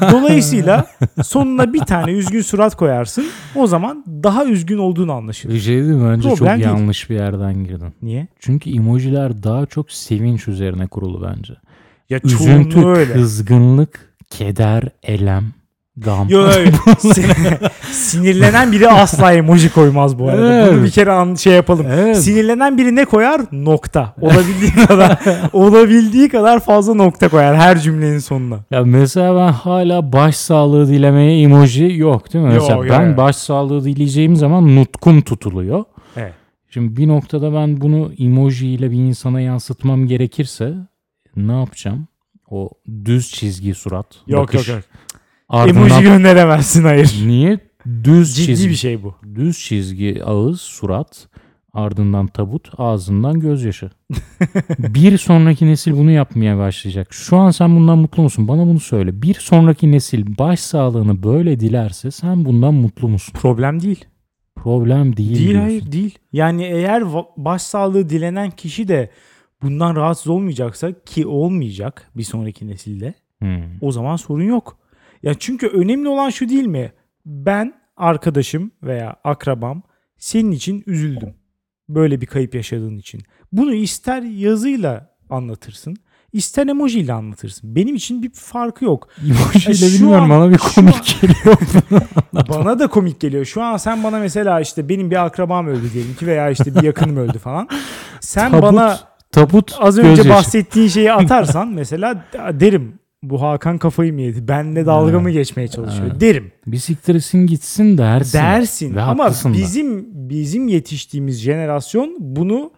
Dolayısıyla 0.12 0.86
sonuna 1.22 1.72
bir 1.72 1.78
tane 1.78 2.12
üzgün 2.12 2.42
surat 2.42 2.76
koyarsın. 2.76 3.26
O 3.54 3.66
zaman 3.66 4.04
daha 4.06 4.44
üzgün 4.44 4.78
olduğunu 4.78 5.12
anlaşılır. 5.12 5.54
Bir 5.54 5.60
şey 5.60 5.74
değil 5.76 5.86
mi? 5.86 6.10
Bence 6.10 6.28
Problem 6.28 6.38
çok 6.38 6.48
değil. 6.48 6.76
yanlış 6.78 7.10
bir 7.10 7.14
yerden 7.14 7.64
girdin. 7.64 7.94
Niye? 8.02 8.26
Çünkü 8.38 8.70
emojiler 8.70 9.42
daha 9.42 9.66
çok 9.66 9.92
sevinç 9.92 10.48
üzerine 10.48 10.86
kurulu 10.86 11.28
bence. 11.28 11.54
Ya 12.10 12.20
Üzüntü, 12.24 12.86
öyle. 12.86 13.12
kızgınlık, 13.12 14.13
keder, 14.38 14.82
elem, 15.02 15.44
gam. 15.96 16.28
Yo, 16.28 16.42
öyle. 16.42 16.70
Sin- 16.98 17.70
Sinirlenen 17.92 18.72
biri 18.72 18.88
asla 18.88 19.32
emoji 19.32 19.72
koymaz 19.72 20.18
bu 20.18 20.28
arada. 20.28 20.54
Evet. 20.54 20.72
Bunu 20.72 20.84
bir 20.84 20.90
kere 20.90 21.12
an 21.12 21.34
şey 21.34 21.52
yapalım. 21.52 21.86
Evet. 21.90 22.16
Sinirlenen 22.16 22.78
biri 22.78 22.96
ne 22.96 23.04
koyar? 23.04 23.40
Nokta. 23.52 24.14
Olabildiği 24.20 24.72
kadar 24.88 25.18
olabildiği 25.52 26.28
kadar 26.28 26.60
fazla 26.60 26.94
nokta 26.94 27.28
koyar 27.28 27.56
her 27.56 27.78
cümlenin 27.80 28.18
sonuna. 28.18 28.58
Ya 28.70 28.84
mesela 28.84 29.36
ben 29.36 29.52
hala 29.52 30.12
baş 30.12 30.36
sağlığı 30.36 30.88
dilemeye 30.88 31.42
emoji 31.42 31.92
yok 31.96 32.32
değil 32.32 32.44
mi? 32.44 32.54
Yok, 32.54 32.62
mesela 32.62 32.84
yok, 32.84 32.90
ben 32.90 33.06
evet. 33.06 33.16
baş 33.16 33.36
sağlığı 33.36 33.84
dileyeceğim 33.84 34.36
zaman 34.36 34.76
nutkum 34.76 35.20
tutuluyor. 35.20 35.84
Evet. 36.16 36.32
Şimdi 36.70 36.96
bir 36.96 37.08
noktada 37.08 37.54
ben 37.54 37.80
bunu 37.80 38.12
emoji 38.18 38.68
ile 38.68 38.90
bir 38.90 38.96
insana 38.96 39.40
yansıtmam 39.40 40.06
gerekirse 40.06 40.74
ne 41.36 41.52
yapacağım? 41.52 42.06
O 42.50 42.70
düz 43.04 43.30
çizgi 43.30 43.74
surat. 43.74 44.06
Yok 44.26 44.42
bakış, 44.42 44.68
yok 44.68 44.76
yok. 44.76 44.84
Ardından 45.48 45.76
Emoji 45.86 46.02
gönderemezsin 46.02 46.84
hayır. 46.84 47.14
niye 47.26 47.58
düz 48.04 48.36
Ciddi 48.36 48.46
çizgi 48.46 48.68
bir 48.70 48.74
şey 48.74 49.02
bu. 49.02 49.14
düz 49.34 49.58
çizgi 49.58 50.24
ağız 50.24 50.60
surat 50.60 51.28
ardından 51.72 52.26
tabut 52.26 52.70
ağzından 52.78 53.40
gözyaşı. 53.40 53.90
bir 54.78 55.18
sonraki 55.18 55.66
nesil 55.66 55.92
bunu 55.92 56.10
yapmaya 56.10 56.58
başlayacak. 56.58 57.08
Şu 57.12 57.36
an 57.36 57.50
sen 57.50 57.76
bundan 57.76 57.98
mutlu 57.98 58.22
musun? 58.22 58.48
Bana 58.48 58.66
bunu 58.66 58.80
söyle. 58.80 59.22
Bir 59.22 59.34
sonraki 59.34 59.92
nesil 59.92 60.38
baş 60.38 60.60
sağlığını 60.60 61.22
böyle 61.22 61.60
dilerse 61.60 62.10
sen 62.10 62.44
bundan 62.44 62.74
mutlu 62.74 63.08
musun? 63.08 63.32
Problem 63.40 63.82
değil. 63.82 64.04
Problem 64.56 65.16
değil. 65.16 65.34
Değil 65.34 65.48
diyorsun. 65.48 65.60
hayır 65.60 65.92
değil. 65.92 66.18
Yani 66.32 66.64
eğer 66.64 67.00
va- 67.02 67.26
başsağlığı 67.36 68.08
dilenen 68.08 68.50
kişi 68.50 68.88
de 68.88 69.10
bundan 69.62 69.96
rahatsız 69.96 70.26
olmayacaksa 70.28 70.92
ki 71.04 71.26
olmayacak 71.26 72.10
bir 72.16 72.22
sonraki 72.22 72.66
nesilde 72.68 73.14
Hmm. 73.38 73.62
o 73.80 73.92
zaman 73.92 74.16
sorun 74.16 74.42
yok. 74.44 74.78
Ya 75.22 75.34
çünkü 75.38 75.66
önemli 75.66 76.08
olan 76.08 76.30
şu 76.30 76.48
değil 76.48 76.66
mi? 76.66 76.92
Ben 77.26 77.74
arkadaşım 77.96 78.70
veya 78.82 79.16
akrabam 79.24 79.82
senin 80.18 80.50
için 80.52 80.82
üzüldüm. 80.86 81.34
Böyle 81.88 82.20
bir 82.20 82.26
kayıp 82.26 82.54
yaşadığın 82.54 82.96
için. 82.96 83.22
Bunu 83.52 83.74
ister 83.74 84.22
yazıyla 84.22 85.10
anlatırsın, 85.30 85.96
ister 86.32 86.66
emojiyle 86.66 87.12
anlatırsın. 87.12 87.76
Benim 87.76 87.94
için 87.94 88.22
bir 88.22 88.30
farkı 88.30 88.84
yok. 88.84 89.08
Emojiyle 89.24 89.74
Şu 89.74 89.94
bilmiyorum 90.02 90.24
an- 90.24 90.30
bana 90.30 90.50
bir 90.50 90.58
komik 90.58 91.16
geliyor. 91.20 91.56
Bana 92.48 92.78
da 92.78 92.86
komik 92.86 93.20
geliyor. 93.20 93.44
Şu 93.44 93.62
an 93.62 93.76
sen 93.76 94.04
bana 94.04 94.18
mesela 94.18 94.60
işte 94.60 94.88
benim 94.88 95.10
bir 95.10 95.24
akrabam 95.24 95.66
öldü 95.66 95.92
diyelim 95.92 96.14
ki 96.14 96.26
veya 96.26 96.50
işte 96.50 96.74
bir 96.74 96.82
yakınım 96.82 97.16
öldü 97.16 97.38
falan. 97.38 97.68
Sen 98.20 98.50
Tabut, 98.50 98.62
bana 98.62 98.98
tabut 99.34 99.76
az 99.78 99.98
önce 99.98 100.08
gözyaşı. 100.08 100.30
bahsettiğin 100.30 100.88
şeyi 100.88 101.12
atarsan 101.22 101.68
mesela 101.68 102.24
derim 102.52 102.98
bu 103.22 103.42
Hakan 103.42 103.78
kafayı 103.78 104.12
mı 104.12 104.20
yedi? 104.20 104.48
Benle 104.48 104.86
dalga 104.86 105.20
mı 105.20 105.30
geçmeye 105.30 105.68
çalışıyor? 105.68 106.20
Derim. 106.20 106.52
Bir 106.66 106.76
siktirsin 106.76 107.46
gitsin 107.46 107.98
dersin. 107.98 108.38
Dersin. 108.38 108.94
Ve 108.96 109.02
Ama 109.02 109.24
haklısın 109.24 109.54
da. 109.54 109.58
bizim 109.58 110.06
bizim 110.28 110.68
yetiştiğimiz 110.68 111.40
jenerasyon 111.40 112.16
bunu 112.20 112.72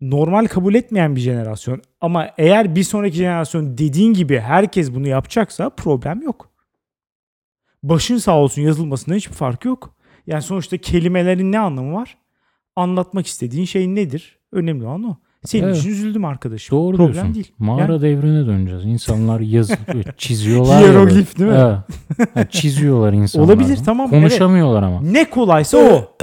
normal 0.00 0.46
kabul 0.46 0.74
etmeyen 0.74 1.16
bir 1.16 1.20
jenerasyon. 1.20 1.82
Ama 2.00 2.28
eğer 2.38 2.76
bir 2.76 2.82
sonraki 2.82 3.16
jenerasyon 3.16 3.78
dediğin 3.78 4.14
gibi 4.14 4.38
herkes 4.38 4.94
bunu 4.94 5.08
yapacaksa 5.08 5.70
problem 5.70 6.22
yok. 6.22 6.50
Başın 7.82 8.16
sağ 8.18 8.36
olsun 8.38 8.62
yazılmasında 8.62 9.14
hiçbir 9.14 9.34
fark 9.34 9.64
yok. 9.64 9.94
Yani 10.26 10.42
sonuçta 10.42 10.78
kelimelerin 10.78 11.52
ne 11.52 11.58
anlamı 11.58 11.94
var? 11.94 12.16
Anlatmak 12.76 13.26
istediğin 13.26 13.64
şey 13.64 13.94
nedir? 13.94 14.38
Önemli 14.52 14.84
olan 14.84 15.02
o. 15.04 15.16
Senin 15.44 15.62
Evet. 15.64 15.76
için 15.76 15.90
üzüldüm 15.90 16.24
arkadaşım. 16.24 16.78
Doğru 16.78 16.96
Problem 16.96 17.12
diyorsun. 17.14 17.34
değil. 17.34 17.52
Mağara 17.58 17.92
Yani- 17.92 18.02
devrine 18.02 18.46
döneceğiz. 18.46 18.84
İnsanlar 18.84 19.40
yazı 19.40 19.74
çiziyorlar. 20.16 20.82
Hieroglif 20.82 21.38
değil 21.38 21.50
mi? 21.50 21.56
Evet. 22.36 22.52
Çiziyorlar 22.52 23.12
insanlar. 23.12 23.46
Olabilir, 23.46 23.78
tamam, 23.86 24.10
Konuşamıyorlar 24.10 24.82
ama. 24.82 25.00
Ne 25.02 25.30
kolaysa 25.30 25.78
o. 25.78 26.16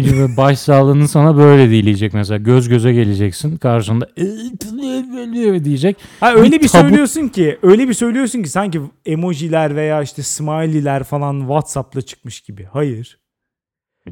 Gibi 0.00 0.36
Baş 0.36 0.58
sağlığını 0.58 1.08
sana 1.08 1.36
böyle 1.36 1.70
dileyecek 1.70 2.14
mesela. 2.14 2.38
Göz 2.38 2.68
göze 2.68 2.92
geleceksin. 2.92 3.56
Karşında 3.56 4.08
diyecek. 5.64 5.96
Ha 6.20 6.34
öyle 6.34 6.52
Bir 6.56 6.62
bir, 6.62 6.68
tabut- 6.68 6.80
söylüyorsun 6.88 7.28
ki, 7.28 7.58
öyle 7.62 7.88
bir 7.88 7.94
söylüyorsun 7.94 8.42
ki 8.42 8.48
sanki 8.48 8.80
emojiler 9.06 9.76
veya 9.76 10.02
işte 10.02 10.22
smiley'ler 10.22 11.02
falan 11.04 11.40
WhatsApp'la 11.40 12.02
çıkmış 12.02 12.40
gibi. 12.40 12.64
Hayır. 12.72 13.18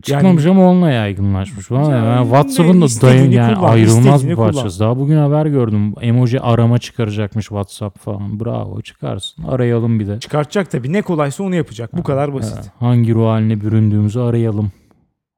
Çıkmamış 0.03 0.47
ama 0.47 0.71
onunla 0.71 0.91
yaygınlaşmış. 0.91 1.71
Ya, 1.71 1.81
yani 1.81 2.23
WhatsApp'ın 2.23 2.81
da 2.81 2.87
dayın 2.87 3.31
yani 3.31 3.55
kullan, 3.55 3.69
ayrılmaz 3.69 4.29
bir 4.29 4.37
parçası. 4.37 4.81
Daha 4.81 4.99
bugün 4.99 5.17
haber 5.17 5.47
gördüm. 5.47 5.95
Emoji 6.01 6.41
arama 6.41 6.79
çıkaracakmış 6.79 7.45
WhatsApp 7.47 7.99
falan. 7.99 8.41
Bravo 8.41 8.83
çıkarsın. 8.83 9.43
Arayalım 9.45 10.01
bir 10.01 10.07
de. 10.07 10.21
Çıkartacak 10.21 10.71
tabii. 10.71 10.93
Ne 10.93 11.03
kolaysa 11.03 11.45
onu 11.45 11.55
yapacak. 11.55 11.97
Bu 11.97 12.03
kadar 12.03 12.35
basit. 12.35 12.57
Ha, 12.57 12.73
Hangi 12.79 13.15
ruh 13.15 13.27
haline 13.27 13.61
büründüğümüzü 13.61 14.21
arayalım. 14.21 14.73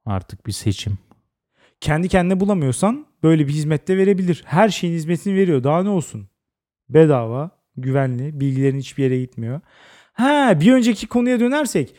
Artık 0.05 0.47
bir 0.47 0.51
seçim. 0.51 0.97
Kendi 1.81 2.07
kendine 2.07 2.39
bulamıyorsan 2.39 3.05
böyle 3.23 3.47
bir 3.47 3.53
hizmette 3.53 3.97
verebilir. 3.97 4.43
Her 4.45 4.69
şeyin 4.69 4.93
hizmetini 4.93 5.35
veriyor. 5.35 5.63
Daha 5.63 5.83
ne 5.83 5.89
olsun? 5.89 6.27
Bedava, 6.89 7.49
güvenli, 7.77 8.39
bilgilerin 8.39 8.79
hiçbir 8.79 9.03
yere 9.03 9.19
gitmiyor. 9.19 9.61
Ha 10.13 10.59
bir 10.59 10.73
önceki 10.73 11.07
konuya 11.07 11.39
dönersek 11.39 11.95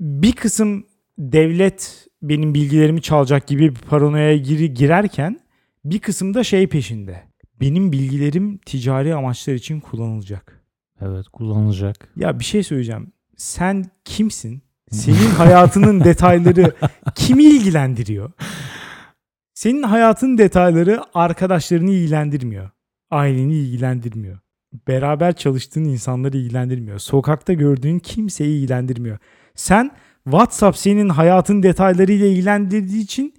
bir 0.00 0.32
kısım 0.32 0.84
devlet 1.20 2.06
benim 2.22 2.54
bilgilerimi 2.54 3.02
çalacak 3.02 3.46
gibi 3.46 3.74
bir 3.74 3.80
paranoya 3.80 4.36
giri 4.36 4.74
girerken 4.74 5.40
bir 5.84 5.98
kısım 5.98 6.34
da 6.34 6.44
şey 6.44 6.66
peşinde. 6.66 7.22
Benim 7.60 7.92
bilgilerim 7.92 8.58
ticari 8.58 9.14
amaçlar 9.14 9.54
için 9.54 9.80
kullanılacak. 9.80 10.64
Evet 11.00 11.28
kullanılacak. 11.28 12.08
Ya 12.16 12.38
bir 12.38 12.44
şey 12.44 12.62
söyleyeceğim. 12.62 13.12
Sen 13.36 13.84
kimsin? 14.04 14.62
Senin 14.90 15.30
hayatının 15.30 16.00
detayları 16.04 16.74
kimi 17.14 17.44
ilgilendiriyor? 17.44 18.32
Senin 19.54 19.82
hayatın 19.82 20.38
detayları 20.38 21.02
arkadaşlarını 21.14 21.90
ilgilendirmiyor. 21.90 22.70
Aileni 23.10 23.54
ilgilendirmiyor. 23.54 24.38
Beraber 24.88 25.32
çalıştığın 25.32 25.84
insanları 25.84 26.36
ilgilendirmiyor. 26.36 26.98
Sokakta 26.98 27.52
gördüğün 27.52 27.98
kimseyi 27.98 28.58
ilgilendirmiyor. 28.58 29.18
Sen 29.54 29.90
WhatsApp 30.24 30.78
senin 30.78 31.08
hayatın 31.08 31.62
detaylarıyla 31.62 32.26
ilgilendirdiği 32.26 33.02
için 33.02 33.34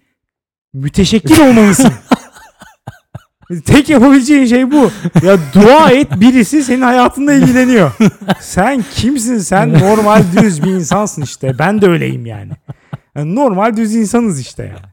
müteşekkir 0.74 1.38
olmalısın. 1.38 1.94
Tek 3.66 3.90
yapabileceğin 3.90 4.46
şey 4.46 4.72
bu. 4.72 4.92
Ya 5.24 5.38
dua 5.54 5.92
et 5.92 6.08
birisi 6.20 6.64
senin 6.64 6.82
hayatınla 6.82 7.34
ilgileniyor. 7.34 7.92
Sen 8.40 8.86
kimsin? 8.96 9.38
Sen 9.38 9.74
normal 9.74 10.24
düz 10.42 10.64
bir 10.64 10.72
insansın 10.72 11.22
işte. 11.22 11.60
Ben 11.60 11.82
de 11.82 11.88
öyleyim 11.88 12.26
yani. 12.26 12.52
Yani 13.16 13.36
normal 13.36 13.78
düz 13.78 13.96
insanız 13.96 14.40
işte 14.40 14.64
yani. 14.64 14.92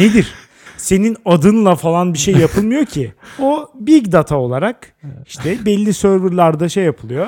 Nedir? 0.00 0.34
Senin 0.76 1.16
adınla 1.24 1.76
falan 1.76 2.14
bir 2.14 2.18
şey 2.18 2.34
yapılmıyor 2.34 2.84
ki. 2.84 3.12
O 3.38 3.70
big 3.74 4.12
data 4.12 4.36
olarak 4.36 4.94
işte 5.26 5.66
belli 5.66 5.94
serverlarda 5.94 6.68
şey 6.68 6.84
yapılıyor. 6.84 7.26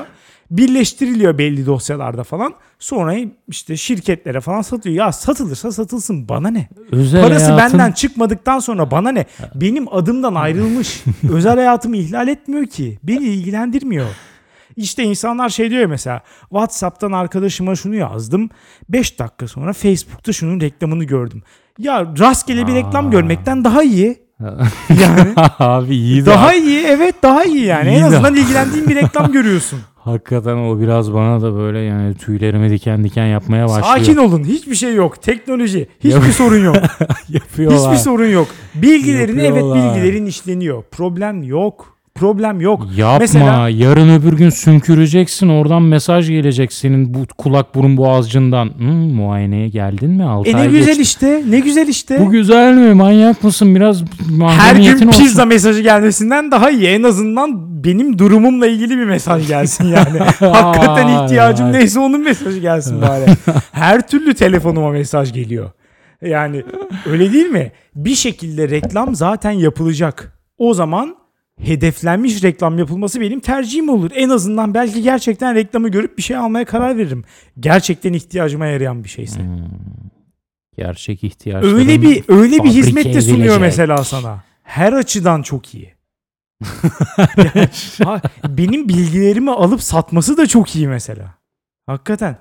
Birleştiriliyor 0.50 1.38
belli 1.38 1.66
dosyalarda 1.66 2.24
falan. 2.24 2.54
Sonra 2.78 3.14
işte 3.48 3.76
şirketlere 3.76 4.40
falan 4.40 4.62
satıyor. 4.62 4.96
Ya 4.96 5.12
satılırsa 5.12 5.72
satılsın 5.72 6.28
bana 6.28 6.48
ne? 6.50 6.68
Özel 6.92 7.22
Parası 7.22 7.52
hayatın- 7.52 7.78
benden 7.78 7.92
çıkmadıktan 7.92 8.58
sonra 8.58 8.90
bana 8.90 9.12
ne? 9.12 9.26
Benim 9.54 9.94
adımdan 9.94 10.34
ayrılmış. 10.34 11.04
Özel 11.32 11.54
hayatımı 11.56 11.96
ihlal 11.96 12.28
etmiyor 12.28 12.66
ki. 12.66 12.98
Beni 13.02 13.24
ilgilendirmiyor. 13.24 14.06
İşte 14.76 15.02
insanlar 15.02 15.48
şey 15.48 15.70
diyor 15.70 15.86
mesela 15.86 16.22
WhatsApp'tan 16.48 17.12
arkadaşıma 17.12 17.76
şunu 17.76 17.94
yazdım. 17.94 18.50
5 18.88 19.18
dakika 19.18 19.48
sonra 19.48 19.72
Facebook'ta 19.72 20.32
şunun 20.32 20.60
reklamını 20.60 21.04
gördüm. 21.04 21.42
Ya 21.78 22.12
rastgele 22.18 22.66
bir 22.66 22.74
reklam 22.74 23.06
Aa. 23.06 23.10
görmekten 23.10 23.64
daha 23.64 23.82
iyi. 23.82 24.18
Yani 25.00 25.32
Abi 25.58 25.96
iyi 25.96 26.26
daha 26.26 26.54
iyi 26.54 26.84
evet 26.86 27.14
daha 27.22 27.44
iyi 27.44 27.64
yani. 27.64 27.88
İyi 27.88 27.96
en 27.98 28.02
azından 28.02 28.34
ilgilendiğin 28.36 28.88
bir 28.88 28.94
reklam 28.96 29.32
görüyorsun. 29.32 29.80
hakikaten 30.04 30.56
o 30.56 30.80
biraz 30.80 31.14
bana 31.14 31.42
da 31.42 31.56
böyle 31.56 31.78
yani 31.78 32.14
tüylerimi 32.14 32.70
diken 32.70 33.04
diken 33.04 33.26
yapmaya 33.26 33.68
başlıyor. 33.68 33.96
Sakin 33.96 34.16
olun. 34.16 34.44
Hiçbir 34.44 34.74
şey 34.74 34.94
yok. 34.94 35.22
Teknoloji. 35.22 35.88
Hiçbir 36.04 36.32
sorun 36.32 36.64
yok. 36.64 36.76
Yapıyorlar. 37.28 37.80
Hiçbir 37.80 38.04
sorun 38.04 38.28
yok. 38.28 38.48
Bilgilerin 38.74 39.38
evet 39.38 39.46
Yapıyorlar. 39.48 39.94
bilgilerin 39.96 40.26
işleniyor. 40.26 40.82
Problem 40.90 41.42
yok. 41.42 41.93
Problem 42.18 42.60
yok. 42.60 42.86
Yapma. 42.96 43.18
Mesela- 43.18 43.68
Yarın 43.68 44.08
öbür 44.20 44.32
gün 44.32 44.50
sümküreceksin. 44.50 45.48
Oradan 45.48 45.82
mesaj 45.82 46.28
gelecek 46.28 46.72
senin 46.72 47.14
bu 47.14 47.18
kulak 47.38 47.74
burun 47.74 47.96
boğazcından. 47.96 48.70
Hmm, 48.78 49.14
muayeneye 49.14 49.68
geldin 49.68 50.10
mi? 50.10 50.24
6 50.24 50.50
E 50.50 50.56
ne 50.56 50.66
güzel 50.66 50.84
geçti. 50.86 51.02
işte. 51.02 51.42
Ne 51.48 51.60
güzel 51.60 51.88
işte. 51.88 52.20
Bu 52.20 52.30
güzel 52.30 52.74
mi? 52.74 52.94
Manyak 52.94 53.44
mısın? 53.44 53.74
Biraz 53.74 54.04
Her 54.58 54.76
gün 54.76 55.08
olsun. 55.08 55.22
pizza 55.22 55.44
mesajı 55.44 55.80
gelmesinden 55.82 56.50
daha 56.50 56.70
iyi. 56.70 56.86
En 56.86 57.02
azından 57.02 57.84
benim 57.84 58.18
durumumla 58.18 58.66
ilgili 58.66 58.98
bir 58.98 59.04
mesaj 59.04 59.48
gelsin 59.48 59.84
yani. 59.84 60.18
Hakikaten 60.52 61.24
ihtiyacım 61.24 61.72
neyse 61.72 62.00
onun 62.00 62.20
mesajı 62.24 62.58
gelsin 62.58 63.02
bari. 63.02 63.24
Her 63.72 64.08
türlü 64.08 64.34
telefonuma 64.34 64.90
mesaj 64.90 65.32
geliyor. 65.32 65.70
Yani 66.22 66.62
öyle 67.06 67.32
değil 67.32 67.46
mi? 67.46 67.72
Bir 67.96 68.14
şekilde 68.14 68.68
reklam 68.68 69.14
zaten 69.14 69.50
yapılacak. 69.50 70.38
O 70.58 70.74
zaman 70.74 71.14
hedeflenmiş 71.60 72.42
reklam 72.42 72.78
yapılması 72.78 73.20
benim 73.20 73.40
tercihim 73.40 73.88
olur. 73.88 74.10
En 74.14 74.28
azından 74.28 74.74
belki 74.74 75.02
gerçekten 75.02 75.54
reklamı 75.54 75.88
görüp 75.88 76.18
bir 76.18 76.22
şey 76.22 76.36
almaya 76.36 76.64
karar 76.64 76.98
veririm. 76.98 77.24
Gerçekten 77.60 78.12
ihtiyacıma 78.12 78.66
yarayan 78.66 79.04
bir 79.04 79.08
şeyse. 79.08 79.40
Hmm. 79.40 79.58
Gerçek 80.76 81.24
ihtiyaçların 81.24 81.78
Öyle 81.78 82.02
bir 82.02 82.24
öyle 82.28 82.64
bir 82.64 82.68
hizmet 82.70 83.04
de 83.04 83.20
sunuyor 83.20 83.38
edilecek. 83.40 83.60
mesela 83.60 84.04
sana. 84.04 84.42
Her 84.62 84.92
açıdan 84.92 85.42
çok 85.42 85.74
iyi. 85.74 85.94
Yani, 87.36 87.68
ha, 88.04 88.20
benim 88.48 88.88
bilgilerimi 88.88 89.50
alıp 89.50 89.82
satması 89.82 90.36
da 90.36 90.46
çok 90.46 90.76
iyi 90.76 90.88
mesela. 90.88 91.34
Hakikaten. 91.86 92.36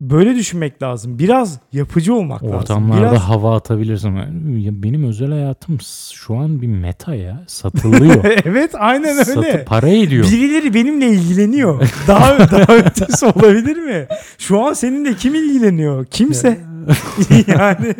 Böyle 0.00 0.34
düşünmek 0.34 0.82
lazım. 0.82 1.18
Biraz 1.18 1.60
yapıcı 1.72 2.14
olmak 2.14 2.42
lazım. 2.44 2.56
Ortamlarda 2.56 3.10
Biraz 3.10 3.22
hava 3.22 3.56
atabilirsin. 3.56 4.16
Ya 4.58 4.82
Benim 4.82 5.04
özel 5.04 5.30
hayatım 5.30 5.78
şu 6.12 6.36
an 6.36 6.62
bir 6.62 6.66
meta 6.66 7.14
ya. 7.14 7.44
Satılıyor. 7.46 8.24
evet 8.44 8.74
aynen 8.74 9.10
öyle. 9.10 9.24
Satı 9.24 9.64
para 9.66 9.88
ediyor. 9.88 10.24
Birileri 10.24 10.74
benimle 10.74 11.08
ilgileniyor. 11.08 11.90
Daha 12.06 12.38
daha 12.50 12.76
ötesi 12.76 13.26
olabilir 13.26 13.76
mi? 13.76 14.06
Şu 14.38 14.60
an 14.60 14.72
seninle 14.72 15.14
kim 15.14 15.34
ilgileniyor? 15.34 16.06
Kimse. 16.06 16.60
yani 17.46 17.94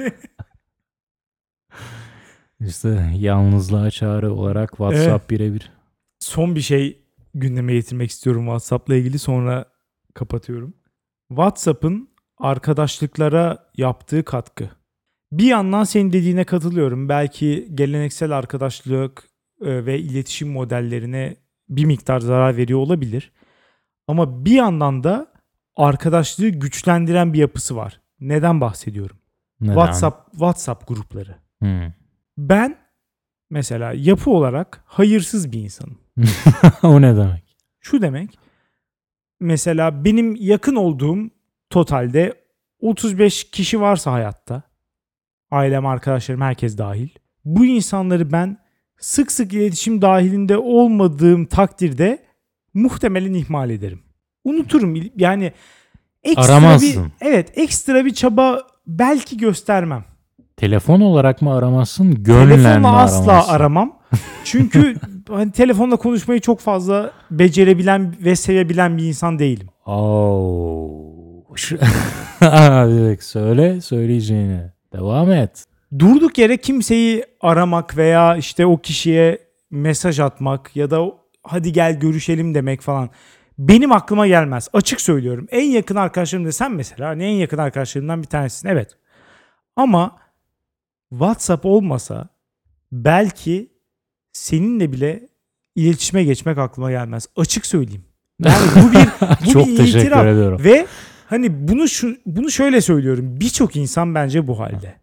İşte 2.60 3.10
yalnızlığa 3.16 3.90
çağrı 3.90 4.34
olarak 4.34 4.70
WhatsApp 4.70 5.30
birebir. 5.30 5.70
son 6.20 6.54
bir 6.54 6.60
şey 6.60 6.98
gündeme 7.34 7.74
getirmek 7.74 8.10
istiyorum 8.10 8.44
WhatsApp'la 8.44 8.94
ilgili 8.94 9.18
sonra 9.18 9.64
kapatıyorum. 10.14 10.74
WhatsApp'ın 11.28 12.08
arkadaşlıklara 12.38 13.70
yaptığı 13.76 14.24
katkı. 14.24 14.70
Bir 15.32 15.44
yandan 15.44 15.84
senin 15.84 16.12
dediğine 16.12 16.44
katılıyorum. 16.44 17.08
Belki 17.08 17.68
geleneksel 17.74 18.30
arkadaşlık 18.30 19.28
e, 19.60 19.86
ve 19.86 19.98
iletişim 19.98 20.48
modellerine 20.48 21.36
bir 21.68 21.84
miktar 21.84 22.20
zarar 22.20 22.56
veriyor 22.56 22.78
olabilir. 22.78 23.32
Ama 24.06 24.44
bir 24.44 24.54
yandan 24.54 25.04
da 25.04 25.32
arkadaşlığı 25.76 26.48
güçlendiren 26.48 27.32
bir 27.32 27.38
yapısı 27.38 27.76
var. 27.76 28.00
Neden 28.20 28.60
bahsediyorum? 28.60 29.16
Neden? 29.60 29.74
WhatsApp 29.74 30.30
WhatsApp 30.30 30.88
grupları. 30.88 31.36
Hmm. 31.58 31.92
Ben 32.38 32.78
mesela 33.50 33.92
yapı 33.92 34.30
olarak 34.30 34.82
hayırsız 34.86 35.52
bir 35.52 35.60
insanım. 35.60 35.98
o 36.82 37.02
ne 37.02 37.16
demek? 37.16 37.56
Şu 37.80 38.02
demek 38.02 38.38
mesela 39.40 40.04
benim 40.04 40.36
yakın 40.36 40.74
olduğum 40.74 41.18
totalde 41.70 42.34
35 42.80 43.50
kişi 43.50 43.80
varsa 43.80 44.12
hayatta 44.12 44.62
ailem, 45.50 45.86
arkadaşlarım 45.86 46.40
herkes 46.40 46.78
dahil. 46.78 47.08
Bu 47.44 47.66
insanları 47.66 48.32
ben 48.32 48.58
sık 48.98 49.32
sık 49.32 49.52
iletişim 49.52 50.02
dahilinde 50.02 50.58
olmadığım 50.58 51.46
takdirde 51.46 52.22
muhtemelen 52.74 53.34
ihmal 53.34 53.70
ederim. 53.70 54.02
Unuturum 54.44 54.94
yani 55.16 55.52
ekstra 56.22 56.52
Aramazsın. 56.54 57.04
bir 57.04 57.26
evet 57.28 57.58
ekstra 57.58 58.04
bir 58.04 58.14
çaba 58.14 58.62
belki 58.86 59.36
göstermem. 59.36 60.04
Telefon 60.56 61.00
olarak 61.00 61.42
mı 61.42 61.54
aramazsın? 61.54 62.22
Gönlen 62.24 62.58
mi 62.58 62.62
Telefonla 62.62 62.96
asla 62.98 63.48
aramam. 63.48 63.97
Çünkü 64.44 64.96
hani 65.28 65.52
telefonla 65.52 65.96
konuşmayı 65.96 66.40
çok 66.40 66.60
fazla 66.60 67.12
becerebilen 67.30 68.14
ve 68.24 68.36
sevebilen 68.36 68.96
bir 68.98 69.04
insan 69.04 69.38
değilim. 69.38 69.68
Oo. 69.86 70.88
Şu- 71.56 71.78
Direkt 72.40 73.22
söyle 73.24 73.80
söyleyeceğini. 73.80 74.60
Devam 74.92 75.32
et. 75.32 75.64
Durduk 75.98 76.38
yere 76.38 76.56
kimseyi 76.56 77.24
aramak 77.40 77.96
veya 77.96 78.36
işte 78.36 78.66
o 78.66 78.76
kişiye 78.76 79.38
mesaj 79.70 80.20
atmak 80.20 80.76
ya 80.76 80.90
da 80.90 81.04
hadi 81.42 81.72
gel 81.72 82.00
görüşelim 82.00 82.54
demek 82.54 82.80
falan 82.80 83.10
benim 83.58 83.92
aklıma 83.92 84.26
gelmez. 84.26 84.68
Açık 84.72 85.00
söylüyorum. 85.00 85.46
En 85.50 85.64
yakın 85.64 85.96
arkadaşlarım 85.96 86.44
desem 86.46 86.74
mesela 86.74 87.08
hani 87.08 87.24
en 87.24 87.32
yakın 87.34 87.58
arkadaşlarımdan 87.58 88.22
bir 88.22 88.26
tanesisin. 88.28 88.68
Evet. 88.68 88.90
Ama 89.76 90.16
WhatsApp 91.10 91.66
olmasa 91.66 92.28
belki 92.92 93.72
seninle 94.32 94.92
bile 94.92 95.28
iletişime 95.76 96.24
geçmek 96.24 96.58
aklıma 96.58 96.90
gelmez. 96.90 97.28
Açık 97.36 97.66
söyleyeyim. 97.66 98.04
Yani 98.44 98.66
bu 98.76 98.92
bir 98.92 99.08
bu 99.46 99.52
Çok 99.52 99.66
bir 99.66 99.76
teşekkür 99.76 99.98
itiraf. 100.00 100.26
ediyorum. 100.26 100.60
Ve 100.64 100.86
hani 101.26 101.68
bunu 101.68 101.88
şu 101.88 102.16
bunu 102.26 102.50
şöyle 102.50 102.80
söylüyorum. 102.80 103.40
Birçok 103.40 103.76
insan 103.76 104.14
bence 104.14 104.46
bu 104.46 104.60
halde. 104.60 104.94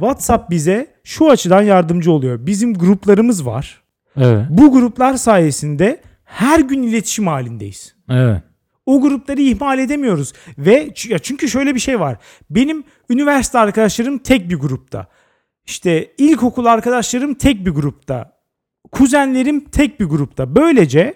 WhatsApp 0.00 0.50
bize 0.50 0.86
şu 1.04 1.30
açıdan 1.30 1.62
yardımcı 1.62 2.12
oluyor. 2.12 2.46
Bizim 2.46 2.74
gruplarımız 2.74 3.46
var. 3.46 3.82
Evet. 4.16 4.46
Bu 4.50 4.72
gruplar 4.72 5.14
sayesinde 5.14 6.00
her 6.24 6.60
gün 6.60 6.82
iletişim 6.82 7.26
halindeyiz. 7.26 7.94
Evet. 8.10 8.42
O 8.86 9.00
grupları 9.00 9.40
ihmal 9.40 9.78
edemiyoruz 9.78 10.32
ve 10.58 10.90
çünkü 11.22 11.48
şöyle 11.48 11.74
bir 11.74 11.80
şey 11.80 12.00
var. 12.00 12.18
Benim 12.50 12.84
üniversite 13.10 13.58
arkadaşlarım 13.58 14.18
tek 14.18 14.50
bir 14.50 14.56
grupta. 14.56 15.06
İşte 15.66 16.12
ilkokul 16.18 16.64
arkadaşlarım 16.64 17.34
tek 17.34 17.66
bir 17.66 17.70
grupta. 17.70 18.33
Kuzenlerim 18.94 19.64
tek 19.64 20.00
bir 20.00 20.04
grupta. 20.04 20.56
Böylece 20.56 21.14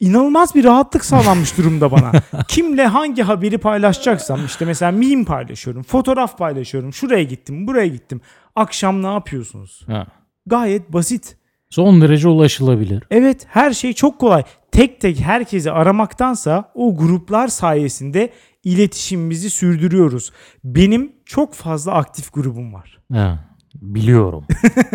inanılmaz 0.00 0.54
bir 0.54 0.64
rahatlık 0.64 1.04
sağlanmış 1.04 1.58
durumda 1.58 1.90
bana. 1.90 2.12
Kimle 2.48 2.86
hangi 2.86 3.22
haberi 3.22 3.58
paylaşacaksam 3.58 4.46
işte 4.46 4.64
mesela 4.64 4.92
meme 4.92 5.24
paylaşıyorum, 5.24 5.82
fotoğraf 5.82 6.38
paylaşıyorum. 6.38 6.92
Şuraya 6.92 7.22
gittim, 7.22 7.66
buraya 7.66 7.86
gittim. 7.86 8.20
Akşam 8.56 9.02
ne 9.02 9.06
yapıyorsunuz? 9.06 9.82
Ha. 9.86 10.06
Gayet 10.46 10.92
basit. 10.92 11.36
Son 11.70 12.00
derece 12.00 12.28
ulaşılabilir. 12.28 13.02
Evet 13.10 13.46
her 13.50 13.72
şey 13.72 13.92
çok 13.92 14.18
kolay. 14.18 14.42
Tek 14.72 15.00
tek 15.00 15.20
herkesi 15.20 15.70
aramaktansa 15.72 16.72
o 16.74 16.96
gruplar 16.96 17.48
sayesinde 17.48 18.32
iletişimimizi 18.64 19.50
sürdürüyoruz. 19.50 20.32
Benim 20.64 21.12
çok 21.26 21.54
fazla 21.54 21.92
aktif 21.92 22.32
grubum 22.32 22.74
var. 22.74 22.98
Ha. 23.12 23.44
Biliyorum. 23.74 24.44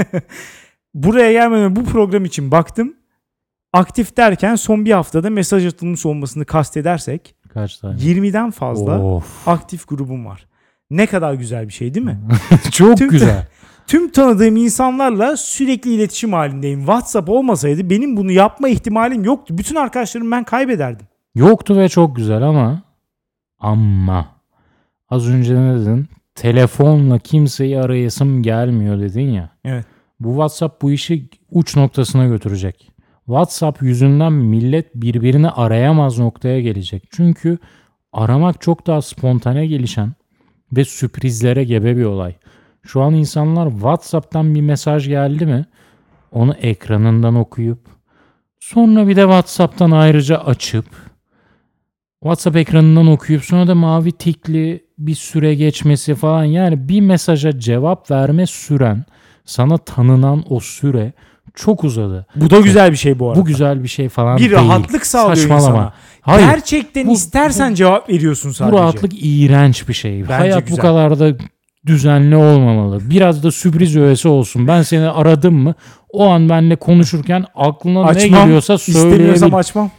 Buraya 0.94 1.32
gelmeden 1.32 1.76
bu 1.76 1.84
program 1.84 2.26
için 2.26 2.52
baktım. 2.52 2.94
Aktif 3.74 4.18
derken 4.18 4.56
son 4.56 4.86
bir 4.86 4.92
haftada 4.92 5.30
mesaj 5.30 5.66
atılmış 5.66 6.06
olmasını 6.06 6.46
kastedersek 6.46 7.36
Kaç 7.54 7.78
tane? 7.78 8.00
20'den 8.00 8.52
fazla 8.52 9.00
Of. 9.04 9.48
aktif 9.48 9.88
grubum 9.88 10.26
var. 10.26 10.48
Ne 10.90 11.06
kadar 11.08 11.34
güzel 11.34 11.68
bir 11.68 11.74
şey 11.74 11.94
değil 11.94 12.06
mi? 12.06 12.20
Çok 12.72 12.98
Tüm- 12.98 13.10
güzel. 13.10 13.48
Tüm 13.88 14.12
tanıdığım 14.12 14.56
insanlarla 14.58 15.38
sürekli 15.38 15.94
iletişim 15.94 16.34
halindeyim. 16.34 16.80
WhatsApp 16.80 17.30
olmasaydı 17.30 17.90
benim 17.90 18.18
bunu 18.18 18.32
yapma 18.32 18.70
ihtimalim 18.70 19.24
yoktu. 19.24 19.58
Bütün 19.58 19.76
arkadaşlarımı 19.76 20.32
ben 20.32 20.44
kaybederdim. 20.44 21.08
Yoktu 21.36 21.78
ve 21.78 21.90
çok 21.90 22.16
güzel 22.16 22.42
ama 22.42 22.82
ama 23.60 24.26
az 25.10 25.30
önce 25.30 25.56
ne 25.62 25.80
dedin? 25.80 26.08
Telefonla 26.36 27.20
kimseyi 27.20 27.80
arayasım 27.80 28.44
gelmiyor 28.44 29.00
dedin 29.00 29.30
ya. 29.32 29.50
Evet. 29.66 29.86
Bu 30.20 30.30
WhatsApp 30.30 30.82
bu 30.82 30.92
işi 30.92 31.30
uç 31.52 31.76
noktasına 31.76 32.26
götürecek. 32.26 32.92
WhatsApp 33.26 33.82
yüzünden 33.82 34.34
millet 34.34 34.96
birbirini 34.96 35.50
arayamaz 35.50 36.20
noktaya 36.20 36.62
gelecek. 36.62 37.04
Çünkü 37.12 37.58
aramak 38.14 38.62
çok 38.62 38.88
daha 38.88 39.02
spontane 39.02 39.68
gelişen 39.68 40.14
ve 40.72 40.86
sürprizlere 40.86 41.64
gebe 41.64 41.98
bir 41.98 42.06
olay. 42.06 42.36
Şu 42.84 43.02
an 43.02 43.14
insanlar 43.14 43.72
WhatsApp'tan 43.72 44.56
bir 44.56 44.62
mesaj 44.62 45.08
geldi 45.08 45.46
mi 45.46 45.66
onu 46.32 46.54
ekranından 46.54 47.36
okuyup 47.36 47.80
sonra 48.60 49.08
bir 49.08 49.16
de 49.16 49.22
WhatsApp'tan 49.22 49.92
ayrıca 49.92 50.38
açıp 50.38 50.86
WhatsApp 52.24 52.58
ekranından 52.58 53.08
okuyup 53.08 53.44
sonra 53.44 53.68
da 53.68 53.76
mavi 53.76 54.12
tikli 54.12 54.86
bir 54.98 55.16
süre 55.16 55.56
geçmesi 55.56 56.16
falan 56.16 56.44
yani 56.44 56.90
bir 56.90 57.02
mesaja 57.02 57.60
cevap 57.60 58.12
verme 58.12 58.46
süren 58.48 59.06
sana 59.46 59.78
tanınan 59.78 60.44
o 60.50 60.60
süre 60.60 61.14
çok 61.56 61.84
uzadı. 61.84 62.26
Bu 62.36 62.50
da 62.50 62.60
güzel 62.60 62.92
bir 62.92 62.98
şey 62.98 63.20
bu 63.20 63.30
arada. 63.30 63.40
Bu 63.42 63.46
güzel 63.46 63.84
bir 63.84 63.88
şey 63.88 64.10
falan 64.10 64.36
bir 64.38 64.42
değil. 64.42 64.52
rahatlık 64.52 65.06
sağlıyor 65.06 65.36
Saçmalama. 65.36 65.68
insana. 65.68 65.94
Hayır. 66.22 66.48
Gerçekten 66.48 67.08
Bu- 67.08 67.12
istersen 67.14 67.74
cevap 67.74 68.10
veriyorsun 68.10 68.50
bu 68.52 68.54
sadece. 68.54 68.78
rahatlık 68.78 69.12
iğrenç 69.16 69.88
bir 69.90 69.94
şey. 69.94 70.22
Bence 70.22 70.34
Hayat 70.34 70.68
güzel. 70.68 70.78
bu 70.78 70.82
kadar 70.82 71.20
da 71.20 71.32
düzenli 71.86 72.36
olmamalı. 72.36 73.00
Biraz 73.10 73.44
da 73.44 73.52
sürpriz 73.52 73.98
öğesi 73.98 74.28
olsun. 74.28 74.68
Ben 74.68 74.82
seni 74.82 75.10
aradım 75.10 75.56
mı 75.56 75.76
o 76.10 76.30
an 76.30 76.50
benimle 76.50 76.76
konuşurken 76.76 77.46
aklına 77.56 78.02
ne 78.04 78.08
Açmam. 78.10 78.44
geliyorsa 78.44 78.78
söyleyebil. 78.78 79.10
İstemiyorsam 79.12 79.54
açmam. 79.54 79.92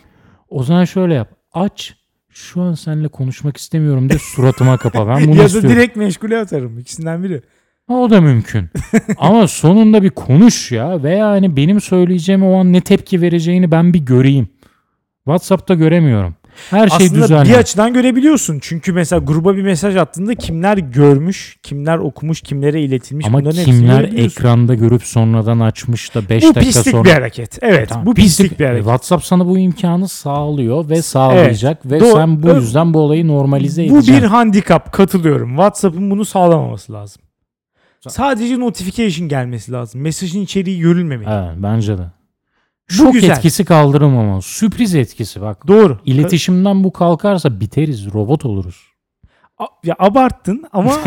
O 0.48 0.62
zaman 0.62 0.84
şöyle 0.84 1.14
yap. 1.14 1.28
Aç. 1.52 1.94
Şu 2.30 2.62
an 2.62 2.74
seninle 2.74 3.08
konuşmak 3.08 3.56
istemiyorum 3.56 4.08
de 4.10 4.18
suratıma 4.18 4.76
kapa. 4.76 5.08
Ben 5.08 5.24
bunu 5.26 5.34
ya 5.36 5.38
da 5.42 5.44
istiyorum. 5.44 5.70
direkt 5.70 5.96
meşgule 5.96 6.38
atarım. 6.38 6.78
İkisinden 6.78 7.22
biri. 7.22 7.42
O 7.88 8.10
da 8.10 8.20
mümkün. 8.20 8.68
Ama 9.18 9.48
sonunda 9.48 10.02
bir 10.02 10.10
konuş 10.10 10.72
ya. 10.72 11.02
Veya 11.02 11.28
hani 11.28 11.56
benim 11.56 11.80
söyleyeceğim 11.80 12.42
o 12.44 12.60
an 12.60 12.72
ne 12.72 12.80
tepki 12.80 13.20
vereceğini 13.22 13.70
ben 13.70 13.94
bir 13.94 13.98
göreyim. 13.98 14.48
WhatsApp'ta 15.24 15.74
göremiyorum. 15.74 16.34
Her 16.70 16.88
şey 16.88 17.06
Aslında 17.06 17.22
düzenli. 17.22 17.48
bir 17.48 17.54
açıdan 17.54 17.94
görebiliyorsun. 17.94 18.58
Çünkü 18.62 18.92
mesela 18.92 19.20
gruba 19.24 19.56
bir 19.56 19.62
mesaj 19.62 19.96
attığında 19.96 20.34
kimler 20.34 20.78
görmüş, 20.78 21.56
kimler 21.62 21.98
okumuş, 21.98 22.40
kimlere 22.40 22.82
iletilmiş. 22.82 23.26
Ama 23.26 23.38
bunların 23.40 23.58
hepsini 23.58 23.74
kimler 23.80 24.00
görebiliyorsun. 24.00 24.40
ekranda 24.40 24.74
görüp 24.74 25.02
sonradan 25.04 25.60
açmış 25.60 26.14
da 26.14 26.28
5 26.28 26.42
Bu 26.42 26.46
dakika 26.48 26.60
pislik 26.60 26.92
sonra. 26.92 27.04
bir 27.04 27.10
hareket. 27.10 27.58
Evet 27.62 27.88
Tamam, 27.88 28.06
bu 28.06 28.14
pislik, 28.14 28.60
bir 28.60 28.64
hareket. 28.64 28.84
WhatsApp 28.84 29.24
sana 29.24 29.46
bu 29.46 29.58
imkanı 29.58 30.08
sağlıyor 30.08 30.88
ve 30.88 31.02
sağlayacak 31.02 31.86
ve 31.90 31.98
Do- 31.98 32.12
sen 32.12 32.42
bu 32.42 32.48
Ö- 32.48 32.56
yüzden 32.60 32.94
bu 32.94 32.98
olayı 32.98 33.28
normalize 33.28 33.82
Bu 33.88 33.96
edeceksin. 33.98 34.22
bir 34.22 34.26
handikap 34.28 34.92
katılıyorum. 34.92 35.48
WhatsApp'ın 35.48 36.10
bunu 36.10 36.24
sağlamaması 36.24 36.92
lazım. 36.92 37.22
Sadece 38.10 38.60
notification 38.60 39.28
gelmesi 39.28 39.72
lazım. 39.72 40.00
Mesajın 40.00 40.40
içeriği 40.40 40.80
görülmemeli. 40.80 41.28
Evet, 41.30 41.56
bence 41.56 41.98
de. 41.98 42.06
Şok 42.88 43.12
güzel. 43.12 43.30
etkisi 43.30 43.64
kaldırılmamalı. 43.64 44.42
Sürpriz 44.42 44.94
etkisi 44.94 45.40
bak. 45.40 45.68
Doğru. 45.68 45.98
İletişimden 46.04 46.84
bu 46.84 46.92
kalkarsa 46.92 47.60
biteriz, 47.60 48.14
robot 48.14 48.44
oluruz. 48.44 48.82
A- 49.58 49.66
ya 49.84 49.96
abarttın 49.98 50.64
ama 50.72 50.98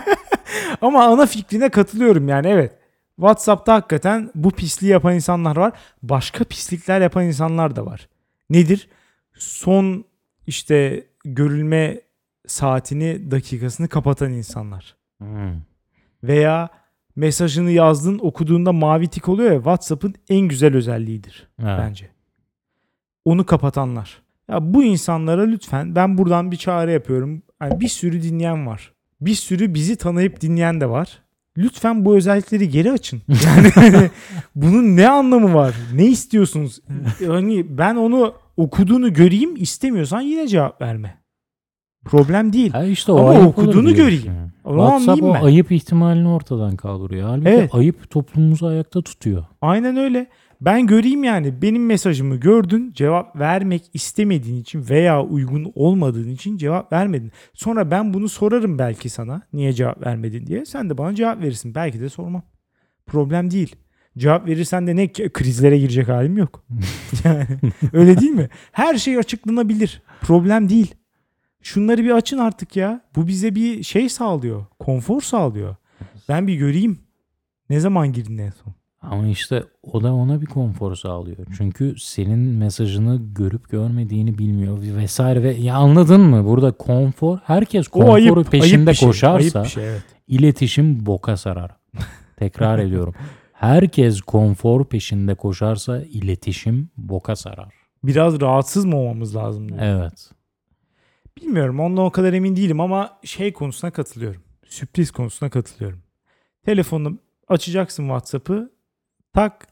ama 0.80 1.04
ana 1.04 1.26
fikrine 1.26 1.68
katılıyorum 1.68 2.28
yani 2.28 2.48
evet. 2.48 2.72
WhatsApp'ta 3.16 3.74
hakikaten 3.74 4.30
bu 4.34 4.50
pisliği 4.50 4.92
yapan 4.92 5.14
insanlar 5.14 5.56
var. 5.56 5.72
Başka 6.02 6.44
pislikler 6.44 7.00
yapan 7.00 7.24
insanlar 7.24 7.76
da 7.76 7.86
var. 7.86 8.08
Nedir? 8.50 8.88
Son 9.34 10.04
işte 10.46 11.06
görülme 11.24 12.00
saatini, 12.46 13.30
dakikasını 13.30 13.88
kapatan 13.88 14.32
insanlar. 14.32 14.96
Hmm. 15.18 15.60
Veya 16.24 16.68
mesajını 17.16 17.70
yazdın, 17.70 18.18
okuduğunda 18.18 18.72
mavi 18.72 19.08
tik 19.08 19.28
oluyor 19.28 19.50
ya 19.50 19.56
WhatsApp'ın 19.56 20.14
en 20.28 20.40
güzel 20.40 20.76
özelliğidir 20.76 21.48
Evet. 21.62 21.78
bence. 21.78 22.10
Onu 23.24 23.46
kapatanlar. 23.46 24.22
Ya 24.50 24.74
bu 24.74 24.84
insanlara 24.84 25.42
lütfen 25.42 25.94
ben 25.94 26.18
buradan 26.18 26.50
bir 26.50 26.56
çağrı 26.56 26.90
yapıyorum. 26.92 27.42
Yani 27.62 27.80
bir 27.80 27.88
sürü 27.88 28.22
dinleyen 28.22 28.66
var. 28.66 28.92
Bir 29.20 29.34
sürü 29.34 29.74
bizi 29.74 29.96
tanıyıp 29.96 30.40
dinleyen 30.40 30.80
de 30.80 30.88
var. 30.90 31.22
Lütfen 31.58 32.04
bu 32.04 32.16
özellikleri 32.16 32.68
geri 32.68 32.92
açın. 32.92 33.22
Yani 33.46 33.70
bunun 34.54 34.96
ne 34.96 35.08
anlamı 35.08 35.54
var? 35.54 35.74
Ne 35.94 36.06
istiyorsunuz? 36.06 36.80
Hani 37.26 37.78
ben 37.78 37.96
onu 37.96 38.34
okuduğunu 38.56 39.12
göreyim 39.12 39.56
istemiyorsan 39.56 40.20
yine 40.20 40.48
cevap 40.48 40.82
verme. 40.82 41.21
Problem 42.04 42.52
değil. 42.52 42.70
Ha 42.70 42.84
işte 42.84 43.12
o 43.12 43.26
Ama 43.30 43.48
okuduğunu 43.48 43.94
göreyim. 43.94 44.20
düşünüyorum. 44.22 44.50
Onu 44.64 44.76
WhatsApp 44.78 45.22
o 45.22 45.34
ben. 45.34 45.42
ayıp 45.42 45.72
ihtimalini 45.72 46.28
ortadan 46.28 46.76
kaldırıyor. 46.76 47.28
Halbuki 47.28 47.48
Evet. 47.50 47.74
ayıp 47.74 48.10
toplumumuzu 48.10 48.66
ayakta 48.66 49.02
tutuyor. 49.02 49.44
Aynen 49.60 49.96
öyle. 49.96 50.26
Ben 50.60 50.86
göreyim 50.86 51.24
yani 51.24 51.62
benim 51.62 51.86
mesajımı 51.86 52.36
gördün 52.36 52.92
cevap 52.92 53.36
vermek 53.36 53.82
istemediğin 53.94 54.60
için 54.60 54.88
veya 54.90 55.22
uygun 55.24 55.72
olmadığın 55.74 56.28
için 56.28 56.56
cevap 56.56 56.92
vermedin. 56.92 57.32
Sonra 57.54 57.90
ben 57.90 58.14
bunu 58.14 58.28
sorarım 58.28 58.78
belki 58.78 59.08
sana 59.10 59.42
niye 59.52 59.72
cevap 59.72 60.06
vermedin 60.06 60.46
diye. 60.46 60.64
Sen 60.64 60.90
de 60.90 60.98
bana 60.98 61.14
cevap 61.14 61.42
verirsin. 61.42 61.74
Belki 61.74 62.00
de 62.00 62.08
sormam. 62.08 62.42
Problem 63.06 63.50
değil. 63.50 63.76
Cevap 64.18 64.46
verirsen 64.46 64.86
de 64.86 64.96
ne 64.96 65.12
krizlere 65.12 65.78
girecek 65.78 66.08
halim 66.08 66.36
yok. 66.36 66.64
yani 67.24 67.46
öyle 67.92 68.20
değil 68.20 68.32
mi? 68.32 68.48
Her 68.72 68.94
şey 68.94 69.18
açıklanabilir. 69.18 70.02
Problem 70.20 70.68
değil. 70.68 70.94
Şunları 71.62 72.04
bir 72.04 72.10
açın 72.10 72.38
artık 72.38 72.76
ya. 72.76 73.00
Bu 73.16 73.26
bize 73.26 73.54
bir 73.54 73.82
şey 73.82 74.08
sağlıyor. 74.08 74.66
Konfor 74.78 75.20
sağlıyor. 75.20 75.76
Ben 76.28 76.46
bir 76.46 76.54
göreyim. 76.54 76.98
Ne 77.70 77.80
zaman 77.80 78.12
girdin 78.12 78.38
en 78.38 78.50
son? 78.50 78.74
Ama 79.02 79.26
işte 79.28 79.64
o 79.82 80.02
da 80.02 80.14
ona 80.14 80.40
bir 80.40 80.46
konfor 80.46 80.94
sağlıyor. 80.94 81.46
Çünkü 81.56 81.94
senin 81.98 82.38
mesajını 82.38 83.20
görüp 83.34 83.70
görmediğini 83.70 84.38
bilmiyor 84.38 84.78
vesaire 84.80 85.42
ve 85.42 85.54
ya 85.54 85.76
anladın 85.76 86.20
mı? 86.20 86.46
Burada 86.46 86.72
konfor 86.72 87.38
herkes 87.44 87.88
konforu 87.88 88.12
ayıp, 88.12 88.50
peşinde 88.50 88.76
ayıp 88.76 88.88
bir 88.88 88.94
şey. 88.94 89.08
koşarsa 89.08 89.60
Ayıp 89.60 89.70
şey 89.70 89.88
evet. 89.88 90.02
iletişim 90.28 91.06
boka 91.06 91.36
sarar. 91.36 91.70
Tekrar 92.36 92.78
ediyorum. 92.78 93.14
Herkes 93.52 94.20
konfor 94.20 94.84
peşinde 94.84 95.34
koşarsa 95.34 96.02
iletişim 96.02 96.90
boka 96.96 97.36
sarar. 97.36 97.74
Biraz 98.04 98.40
rahatsız 98.40 98.84
mı 98.84 98.96
olmamız 98.96 99.36
lazım 99.36 99.68
diyor. 99.68 99.80
Evet. 99.82 100.30
Bilmiyorum 101.36 101.80
ondan 101.80 102.04
o 102.04 102.10
kadar 102.10 102.32
emin 102.32 102.56
değilim 102.56 102.80
ama 102.80 103.18
şey 103.24 103.52
konusuna 103.52 103.90
katılıyorum. 103.90 104.42
Sürpriz 104.66 105.10
konusuna 105.10 105.50
katılıyorum. 105.50 106.02
Telefonu 106.64 107.18
açacaksın 107.48 108.02
WhatsApp'ı 108.02 108.72
tak 109.32 109.68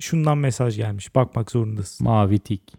şundan 0.00 0.38
mesaj 0.38 0.76
gelmiş. 0.76 1.14
Bakmak 1.14 1.50
zorundasın. 1.50 2.04
Mavi 2.04 2.38
tik. 2.38 2.72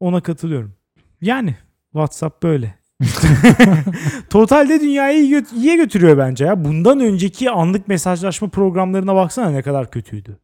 Ona 0.00 0.20
katılıyorum. 0.20 0.74
Yani 1.20 1.56
WhatsApp 1.92 2.42
böyle. 2.42 2.78
Totalde 4.30 4.80
dünyayı 4.80 5.22
iyi, 5.22 5.44
iyiye 5.54 5.76
götürüyor 5.76 6.18
bence 6.18 6.44
ya. 6.44 6.64
Bundan 6.64 7.00
önceki 7.00 7.50
anlık 7.50 7.88
mesajlaşma 7.88 8.48
programlarına 8.48 9.14
baksana 9.14 9.50
ne 9.50 9.62
kadar 9.62 9.90
kötüydü. 9.90 10.38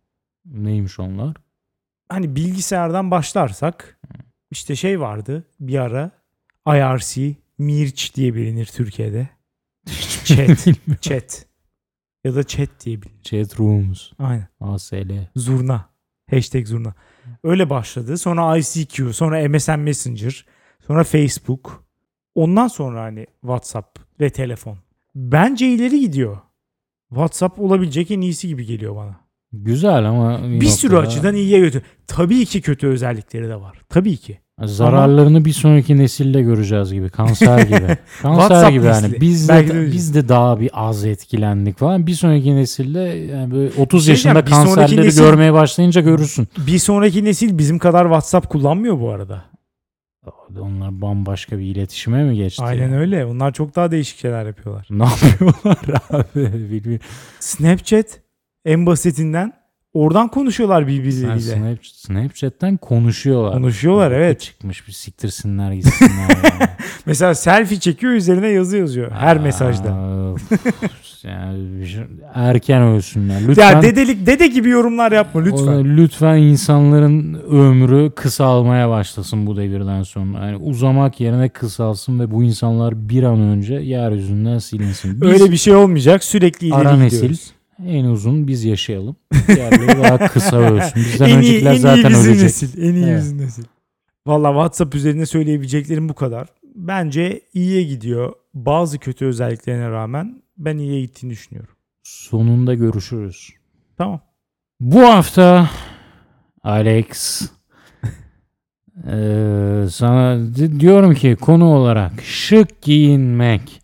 Neymiş 0.45 1.01
onlar? 1.01 1.37
Hani 2.09 2.37
bilgisayardan 2.37 3.11
başlarsak 3.11 4.01
işte 4.51 4.77
şey 4.77 5.01
vardı 5.01 5.45
bir 5.61 5.79
ara 5.79 6.11
IRC, 6.67 7.35
Mirç 7.59 8.15
diye 8.15 8.35
bilinir 8.35 8.67
Türkiye'de. 8.67 9.29
Chat, 10.25 10.67
chat 11.01 11.47
ya 12.25 12.35
da 12.35 12.45
chat 12.45 12.69
diye 12.85 13.03
bilinir. 13.03 13.23
Chat 13.23 13.61
rooms. 13.61 14.11
Aynen. 14.19 14.49
ASL. 14.61 15.29
Zurna. 15.37 15.89
Hashtag 16.31 16.67
zurna. 16.67 16.95
Öyle 17.45 17.71
başladı. 17.71 18.19
Sonra 18.19 18.57
ICQ, 18.57 19.13
sonra 19.13 19.49
MSN 19.49 19.79
Messenger, 19.79 20.47
sonra 20.87 21.05
Facebook. 21.05 21.85
Ondan 22.35 22.69
sonra 22.69 23.03
hani 23.03 23.27
WhatsApp 23.41 23.99
ve 24.21 24.31
telefon. 24.31 24.79
Bence 25.15 25.69
ileri 25.69 26.01
gidiyor. 26.01 26.39
WhatsApp 27.09 27.61
olabilecek 27.61 28.11
en 28.11 28.21
iyisi 28.21 28.49
gibi 28.49 28.67
geliyor 28.67 28.97
bana. 28.97 29.21
Güzel 29.53 30.09
ama 30.09 30.43
Bir 30.43 30.67
sürü 30.67 30.97
açıdan 30.97 31.35
iyiye 31.35 31.61
götür. 31.61 31.83
Tabii 32.07 32.47
ki 32.47 32.61
kötü 32.61 32.87
özellikleri 32.87 33.49
de 33.49 33.61
var. 33.61 33.81
Tabii 33.89 34.17
ki. 34.17 34.41
Zararlarını 34.63 35.45
bir 35.45 35.53
sonraki 35.53 35.99
nesilde 35.99 36.43
göreceğiz 36.43 36.93
gibi. 36.93 37.09
Kanser 37.11 37.59
gibi. 37.67 37.97
Kanser 38.23 38.41
WhatsApp 38.43 38.73
gibi 38.73 38.87
yani. 38.87 39.21
Biz 39.21 39.49
Belki 39.49 39.69
de 39.71 39.75
de, 39.75 39.79
öyle. 39.79 39.93
biz 39.93 40.15
de 40.15 40.29
daha 40.29 40.61
bir 40.61 40.71
az 40.73 41.05
etkilendik 41.05 41.79
falan. 41.79 42.07
Bir 42.07 42.13
sonraki 42.15 42.57
nesilde 42.57 42.99
yani 43.01 43.53
böyle 43.55 43.71
30 43.79 44.05
şey 44.05 44.13
yaşında 44.13 44.35
diyeceğim, 44.35 44.65
bir 44.65 44.69
sonraki 44.71 44.81
kanserleri 44.81 45.09
nesil- 45.09 45.21
görmeye 45.21 45.53
başlayınca 45.53 46.01
görürsün. 46.01 46.49
Bir 46.67 46.79
sonraki 46.79 47.25
nesil 47.25 47.59
bizim 47.59 47.79
kadar 47.79 48.05
WhatsApp 48.05 48.49
kullanmıyor 48.51 49.01
bu 49.01 49.11
arada. 49.11 49.45
Onlar 50.61 51.03
bambaşka 51.03 51.59
bir 51.59 51.65
iletişime 51.65 52.25
mi 52.25 52.37
geçti? 52.37 52.63
Aynen 52.65 52.93
öyle. 52.93 53.25
Onlar 53.27 53.53
çok 53.53 53.77
daha 53.77 53.91
değişik 53.91 54.19
şeyler 54.19 54.47
yapıyorlar. 54.47 54.87
Ne 54.91 55.05
yapıyorlar 55.05 55.79
abi? 56.11 56.71
Bilmiyorum. 56.71 57.07
Snapchat 57.41 58.07
en 58.65 58.87
basitinden 58.87 59.53
oradan 59.95 60.29
konuşuyorlar 60.29 60.87
birbirleriyle. 60.87 61.41
Snap, 61.41 61.87
Snapchat'ten 61.87 62.77
konuşuyorlar. 62.77 63.53
Konuşuyorlar, 63.53 64.11
Boku 64.11 64.17
evet. 64.17 64.41
Çıkmış 64.41 64.89
bir 64.89 64.93
siktirsinler 64.93 65.73
gitsinler. 65.73 66.29
yani. 66.29 66.71
Mesela 67.07 67.35
selfie 67.35 67.81
çekiyor 67.81 68.13
üzerine 68.13 68.49
yazı 68.49 68.77
yazıyor 68.77 69.11
her 69.13 69.39
mesajda. 69.39 69.93
Aa, 69.93 70.33
uf, 70.33 70.43
yani 71.25 71.87
şey- 71.87 72.03
erken 72.35 72.83
ölsünler. 72.83 73.49
Lütfen, 73.49 73.73
Ya 73.73 73.83
dedelik 73.83 74.27
dede 74.27 74.47
gibi 74.47 74.69
yorumlar 74.69 75.13
yapma 75.13 75.41
lütfen. 75.43 75.67
O- 75.73 75.85
lütfen 75.85 76.37
insanların 76.37 77.35
ömrü 77.35 78.11
kısalmaya 78.11 78.91
başlasın 78.91 79.47
bu 79.47 79.57
devirden 79.57 80.03
sonra. 80.03 80.47
Yani 80.47 80.57
uzamak 80.57 81.21
yerine 81.21 81.49
kısalsın 81.49 82.21
ve 82.21 82.31
bu 82.31 82.43
insanlar 82.43 83.09
bir 83.09 83.23
an 83.23 83.41
önce 83.41 83.75
yeryüzünden 83.75 84.59
silinsin. 84.59 85.21
Biz 85.21 85.29
Öyle 85.33 85.53
bir 85.53 85.57
şey 85.57 85.75
olmayacak. 85.75 86.25
Sürekli 86.25 86.67
ileri 86.67 86.77
ara 86.77 87.05
gidiyoruz. 87.05 87.31
nesil 87.31 87.53
en 87.87 88.05
uzun 88.05 88.49
biz 88.49 88.65
yaşayalım. 88.65 89.17
Diğerleri 89.49 90.03
daha 90.03 90.19
kısa 90.29 90.57
ölsün. 90.57 90.93
Bizden 90.97 91.25
en 91.29 91.31
iyi, 91.31 91.37
öncekiler 91.39 91.71
en 91.71 91.77
iyi 91.77 91.81
zaten 91.81 92.11
bizim 92.11 92.25
ölecek. 92.31 92.43
nesil. 92.45 92.83
En 92.83 92.95
iyi 92.95 93.05
Evet. 93.07 93.19
bizim 93.23 93.39
nesil. 93.39 93.65
Valla 94.27 94.49
WhatsApp 94.49 94.95
üzerinde 94.95 95.27
söyleyebileceklerim 95.27 96.09
bu 96.09 96.15
kadar. 96.15 96.49
Bence 96.75 97.41
iyiye 97.55 97.83
gidiyor. 97.83 98.33
Bazı 98.55 98.99
kötü 98.99 99.25
özelliklerine 99.27 99.91
rağmen 99.91 100.43
ben 100.59 100.79
iyiye 100.79 101.01
gittiğini 101.01 101.31
düşünüyorum. 101.31 101.75
Sonunda 102.03 102.75
görüşürüz. 102.75 103.51
Tamam. 103.99 104.21
Bu 104.81 105.01
hafta 105.03 105.71
Alex 106.63 107.43
eee, 109.07 109.87
sana 109.91 110.39
di- 110.55 110.81
diyorum 110.81 111.15
ki 111.15 111.37
konu 111.41 111.65
olarak 111.75 112.13
şık 112.23 112.83
giyinmek 112.83 113.83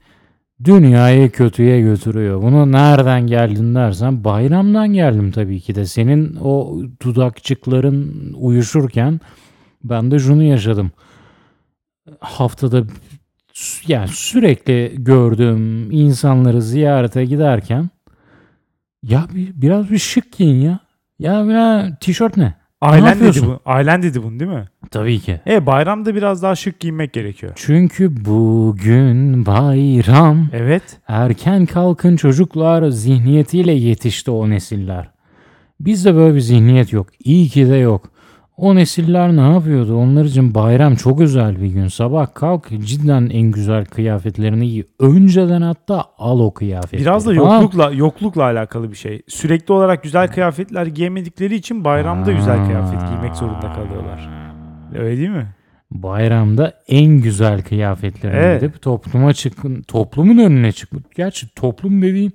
dünyayı 0.64 1.30
kötüye 1.30 1.80
götürüyor. 1.80 2.42
Bunu 2.42 2.72
nereden 2.72 3.26
geldin 3.26 3.74
dersen 3.74 4.24
bayramdan 4.24 4.92
geldim 4.92 5.30
tabii 5.30 5.60
ki 5.60 5.74
de. 5.74 5.86
Senin 5.86 6.36
o 6.36 6.82
dudakçıkların 7.02 8.32
uyuşurken 8.36 9.20
ben 9.84 10.10
de 10.10 10.18
şunu 10.18 10.42
yaşadım. 10.42 10.90
Haftada 12.20 12.84
yani 13.86 14.08
sürekli 14.08 14.94
gördüğüm 14.98 15.90
insanları 15.90 16.62
ziyarete 16.62 17.24
giderken 17.24 17.90
ya 19.02 19.26
bir, 19.34 19.62
biraz 19.62 19.90
bir 19.90 19.98
şık 19.98 20.32
giyin 20.32 20.60
ya. 20.60 20.78
Ya 21.18 21.48
biraz 21.48 21.98
tişört 22.00 22.36
ne? 22.36 22.59
Ailen 22.80 23.14
dedi, 23.14 23.24
yapıyorsun? 23.24 23.48
bu, 23.48 23.60
ailen 23.64 24.02
dedi 24.02 24.22
bunu 24.22 24.40
değil 24.40 24.50
mi? 24.50 24.68
Tabii 24.90 25.20
ki. 25.20 25.40
E 25.46 25.66
bayramda 25.66 26.14
biraz 26.14 26.42
daha 26.42 26.56
şık 26.56 26.80
giyinmek 26.80 27.12
gerekiyor. 27.12 27.52
Çünkü 27.56 28.24
bugün 28.24 29.46
bayram. 29.46 30.48
Evet. 30.52 30.82
Erken 31.08 31.66
kalkın 31.66 32.16
çocuklar 32.16 32.90
zihniyetiyle 32.90 33.72
yetişti 33.72 34.30
o 34.30 34.50
nesiller. 34.50 35.10
Bizde 35.80 36.14
böyle 36.14 36.34
bir 36.34 36.40
zihniyet 36.40 36.92
yok. 36.92 37.06
İyi 37.24 37.48
ki 37.48 37.68
de 37.68 37.76
yok. 37.76 38.10
O 38.60 38.74
nesiller 38.74 39.36
ne 39.36 39.52
yapıyordu? 39.52 39.96
Onlar 39.96 40.24
için 40.24 40.54
bayram 40.54 40.94
çok 40.94 41.20
özel 41.20 41.62
bir 41.62 41.66
gün. 41.66 41.88
Sabah 41.88 42.34
kalk 42.34 42.68
cidden 42.84 43.30
en 43.30 43.50
güzel 43.50 43.84
kıyafetlerini 43.84 44.68
giy. 44.68 44.82
Önceden 44.98 45.62
hatta 45.62 46.04
al 46.18 46.40
o 46.40 46.54
kıyafetleri. 46.54 47.02
Biraz 47.02 47.26
da 47.26 47.32
yoklukla 47.32 47.90
yoklukla 47.90 48.42
alakalı 48.42 48.90
bir 48.90 48.96
şey. 48.96 49.22
Sürekli 49.28 49.72
olarak 49.74 50.02
güzel 50.02 50.28
kıyafetler 50.28 50.86
giyemedikleri 50.86 51.54
için 51.54 51.84
bayramda 51.84 52.32
güzel 52.32 52.66
kıyafet 52.66 53.08
giymek 53.08 53.36
zorunda 53.36 53.72
kalıyorlar. 53.72 54.30
Öyle 54.98 55.16
değil 55.16 55.30
mi? 55.30 55.46
Bayramda 55.90 56.74
en 56.88 57.20
güzel 57.20 57.62
kıyafetlerini 57.62 58.36
Evet. 58.38 58.60
gidip 58.60 58.82
topluma 58.82 59.32
çıkın. 59.32 59.82
Toplumun 59.82 60.38
önüne 60.38 60.72
çıkıp. 60.72 61.14
Gerçi 61.16 61.54
toplum 61.54 62.02
dediğin 62.02 62.32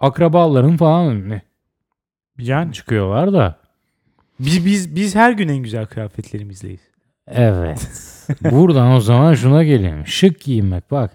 akrabaların 0.00 0.76
falan 0.76 1.06
önüne 1.06 1.42
Yani 2.38 2.72
çıkıyorlar 2.72 3.32
da. 3.32 3.57
Biz 4.40 4.66
biz 4.66 4.96
biz 4.96 5.14
her 5.14 5.32
gün 5.32 5.48
en 5.48 5.56
güzel 5.56 5.86
kıyafetlerimizleyiz. 5.86 6.80
Evet. 7.26 7.88
Buradan 8.50 8.92
o 8.92 9.00
zaman 9.00 9.34
şuna 9.34 9.64
gelelim. 9.64 10.06
Şık 10.06 10.40
giyinmek 10.40 10.90
bak. 10.90 11.10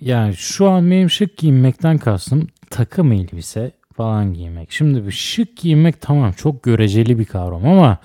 Yani 0.00 0.36
şu 0.36 0.68
an 0.68 0.90
benim 0.90 1.10
şık 1.10 1.36
giyinmekten 1.36 1.98
kastım 1.98 2.46
takım 2.70 3.12
elbise 3.12 3.70
falan 3.96 4.34
giymek. 4.34 4.72
Şimdi 4.72 5.06
bir 5.06 5.12
şık 5.12 5.56
giyinmek 5.56 6.00
tamam 6.00 6.32
çok 6.32 6.62
göreceli 6.62 7.18
bir 7.18 7.24
kavram 7.24 7.66
ama 7.66 7.98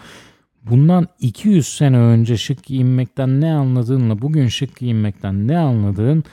bundan 0.63 1.07
200 1.19 1.67
sene 1.67 1.97
önce 1.97 2.37
şık 2.37 2.63
giyinmekten 2.63 3.41
ne 3.41 3.53
anladığınla 3.53 4.21
bugün 4.21 4.47
şık 4.47 4.79
giyinmekten 4.79 5.47
ne 5.47 5.57
anladığın 5.57 6.23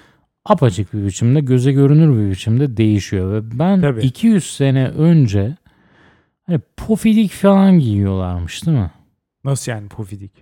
apaçık 0.44 0.94
bir 0.94 1.06
biçimde 1.06 1.40
göze 1.40 1.72
görünür 1.72 2.18
bir 2.18 2.30
biçimde 2.30 2.76
değişiyor 2.76 3.32
ve 3.32 3.58
ben 3.58 3.80
Tabii. 3.80 4.00
200 4.00 4.56
sene 4.56 4.88
önce 4.88 5.56
hani 6.48 6.60
pofidik 6.76 7.32
falan 7.32 7.78
giyiyorlarmış 7.78 8.66
değil 8.66 8.78
mi? 8.78 8.90
Nasıl 9.44 9.72
yani 9.72 9.88
pofidik? 9.88 10.32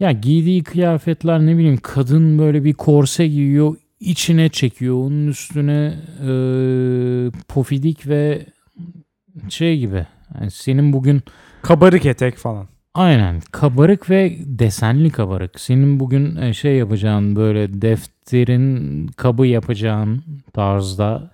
Ya 0.00 0.12
giydiği 0.12 0.62
kıyafetler 0.64 1.40
ne 1.40 1.56
bileyim 1.56 1.78
kadın 1.82 2.38
böyle 2.38 2.64
bir 2.64 2.72
korse 2.74 3.26
giyiyor 3.28 3.76
içine 4.00 4.48
çekiyor 4.48 4.94
onun 4.94 5.26
üstüne 5.28 5.94
e, 6.26 6.30
pofidik 7.48 8.06
ve 8.08 8.46
şey 9.48 9.78
gibi 9.78 10.06
yani 10.34 10.50
senin 10.50 10.92
bugün 10.92 11.22
Kabarık 11.62 12.06
etek 12.06 12.36
falan. 12.36 12.68
aynen 12.94 13.40
kabarık 13.52 14.10
ve 14.10 14.36
desenli 14.44 15.10
kabarık 15.10 15.60
senin 15.60 16.00
bugün 16.00 16.36
e, 16.36 16.54
şey 16.54 16.76
yapacağın 16.76 17.36
böyle 17.36 17.82
defterin 17.82 19.06
kabı 19.06 19.46
yapacağın 19.46 20.22
tarzda 20.52 21.30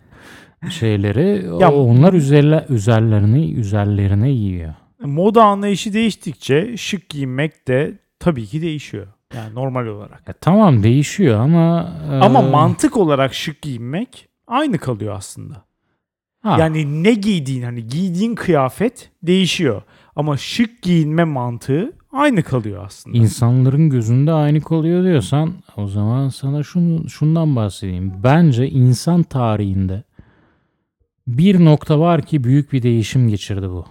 şeyleri 0.70 1.46
Ya- 1.61 1.72
onlar 1.72 2.12
üzerler, 2.12 2.64
üzerlerini 2.68 3.52
üzerlerine 3.52 4.30
yiyor. 4.30 4.74
Moda 5.02 5.44
anlayışı 5.44 5.92
değiştikçe 5.92 6.76
şık 6.76 7.09
giyinmek 7.09 7.68
de 7.68 7.98
tabii 8.20 8.46
ki 8.46 8.62
değişiyor. 8.62 9.07
Yani 9.34 9.54
normal 9.54 9.86
olarak. 9.86 10.28
Ya 10.28 10.34
tamam 10.40 10.82
değişiyor 10.82 11.40
ama 11.40 11.92
e, 12.12 12.14
Ama 12.14 12.42
mantık 12.42 12.96
olarak 12.96 13.34
şık 13.34 13.62
giyinmek 13.62 14.28
aynı 14.46 14.78
kalıyor 14.78 15.14
aslında. 15.16 15.64
Ha, 16.42 16.57
Yani 16.61 17.02
ne 17.04 17.14
giydiğin 17.14 17.62
hani 17.62 17.86
giydiğin 17.86 18.34
kıyafet 18.34 19.11
değişiyor. 19.22 19.82
Ama 20.16 20.36
şık 20.36 20.82
giyinme 20.82 21.24
mantığı 21.24 21.92
aynı 22.12 22.42
kalıyor 22.42 22.84
aslında. 22.86 23.16
insanların 23.18 23.90
gözünde 23.90 24.32
aynı 24.32 24.61
kalıyor 24.61 25.04
diyorsan 25.04 25.52
o 25.76 25.86
zaman 25.86 26.28
sana 26.28 26.62
şunu, 26.62 27.09
şundan 27.11 27.57
bahsedeyim. 27.57 28.12
Bence 28.24 28.68
insan 28.68 29.22
tarihinde 29.22 30.02
bir 31.27 31.64
nokta 31.64 32.01
var 32.01 32.22
ki 32.22 32.45
büyük 32.45 32.72
bir 32.72 32.83
değişim 32.83 33.29
geçirdi 33.29 33.70
bu. 33.70 33.85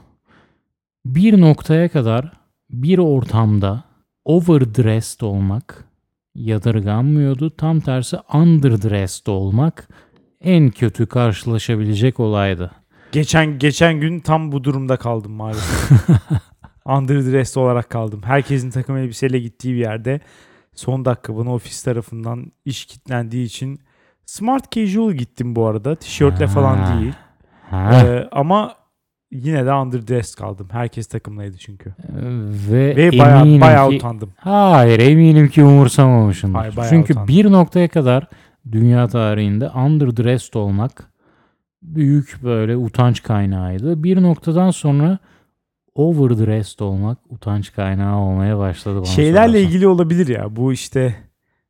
Bir 1.05 1.41
noktaya 1.41 1.89
kadar 1.89 2.31
bir 2.69 2.97
ortamda 2.97 3.83
overdressed 4.25 5.21
olmak 5.21 5.85
yadırganmıyordu. 6.35 7.49
Tam 7.49 7.79
tersi 7.79 8.17
underdressed 8.33 9.27
olmak 9.27 9.87
en 10.41 10.69
kötü 10.69 11.05
karşılaşabilecek 11.07 12.19
olaydı. 12.19 12.71
Geçen 13.11 13.59
geçen 13.59 13.99
gün 13.99 14.19
tam 14.19 14.51
bu 14.51 14.63
durumda 14.63 14.97
kaldım 14.97 15.31
maalesef. 15.31 15.91
Underdressed 16.85 17.61
olarak 17.61 17.89
kaldım. 17.89 18.21
Herkesin 18.25 18.69
takım 18.69 18.97
elbiseyle 18.97 19.39
gittiği 19.39 19.73
bir 19.73 19.79
yerde 19.79 20.19
son 20.75 21.05
dakika 21.05 21.37
bana 21.37 21.53
ofis 21.53 21.83
tarafından 21.83 22.51
iş 22.65 22.85
kitlendiği 22.85 23.45
için 23.45 23.79
smart 24.25 24.71
casual 24.71 25.11
gittim 25.11 25.55
bu 25.55 25.65
arada. 25.67 25.95
Tişörtle 25.95 26.47
falan 26.47 26.77
Ha. 26.77 26.99
değil. 26.99 27.13
Ee, 27.73 28.27
ama 28.31 28.73
yine 29.31 29.65
de 29.65 29.73
underdressed 29.73 30.37
kaldım. 30.37 30.67
Herkes 30.71 31.07
takımlaydı 31.07 31.57
çünkü. 31.57 31.93
Ve, 32.71 32.95
Ve 32.95 33.19
bayağı 33.19 33.61
bayağı 33.61 33.89
ki 33.89 33.95
utandım. 33.95 34.33
Hayır 34.37 34.99
eminim 34.99 35.47
ki 35.47 35.63
umursamamışsındır. 35.63 36.59
Hayır, 36.59 36.73
Çünkü 36.89 37.13
utandım. 37.13 37.27
bir 37.35 37.51
noktaya 37.51 37.87
kadar 37.87 38.27
dünya 38.71 39.07
tarihinde 39.07 39.69
underdressed 39.69 40.53
olmak 40.53 41.11
büyük 41.83 42.39
böyle 42.43 42.77
utanç 42.77 43.23
kaynağıydı. 43.23 44.03
Bir 44.03 44.21
noktadan 44.21 44.71
sonra 44.71 45.17
overdressed 45.95 46.79
olmak 46.79 47.17
utanç 47.29 47.73
kaynağı 47.73 48.17
olmaya 48.17 48.57
başladı 48.59 48.95
bana 48.97 49.05
Şeylerle 49.05 49.47
sorarsan. 49.47 49.67
ilgili 49.69 49.87
olabilir 49.87 50.27
ya. 50.27 50.55
Bu 50.55 50.73
işte 50.73 51.15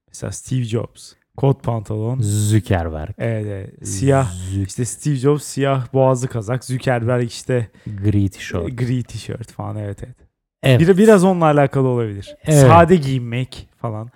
mesela 0.07 0.31
Steve 0.31 0.63
Jobs. 0.63 1.13
Kot 1.37 1.63
pantolon. 1.63 2.19
Zuckerberg. 2.21 3.13
Evet, 3.17 3.45
evet. 3.45 3.87
Siyah. 3.87 4.31
Zü- 4.53 4.67
İşte 4.67 4.85
Steve 4.85 5.15
Jobs 5.15 5.43
siyah 5.43 5.93
boğazlı 5.93 6.27
kazak. 6.27 6.65
Zuckerberg 6.65 7.27
işte 7.27 7.69
gri 8.03 8.29
tişört. 8.29 8.77
gri 8.77 9.03
tişört 9.03 9.51
falan 9.51 9.75
evet 9.75 10.03
evet. 10.03 10.15
Evet. 10.63 10.79
Bir, 10.79 10.97
biraz 10.97 11.23
onunla 11.23 11.45
alakalı 11.45 11.87
olabilir. 11.87 12.35
Evet. 12.43 12.59
Sade 12.67 12.95
giyinmek 12.95 13.67
falan. 13.77 14.09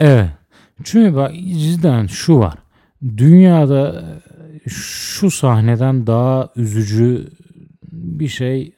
Evet. 0.00 0.30
Çünkü 0.84 1.16
bak 1.16 1.32
cidden 1.34 2.06
şu 2.06 2.38
var. 2.38 2.54
Dünyada 3.16 4.04
e, 4.66 4.68
şu 4.70 5.30
sahneden 5.30 6.06
daha 6.06 6.48
üzücü 6.56 7.28
bir 7.92 8.28
şey 8.28 8.62
e, 8.62 8.72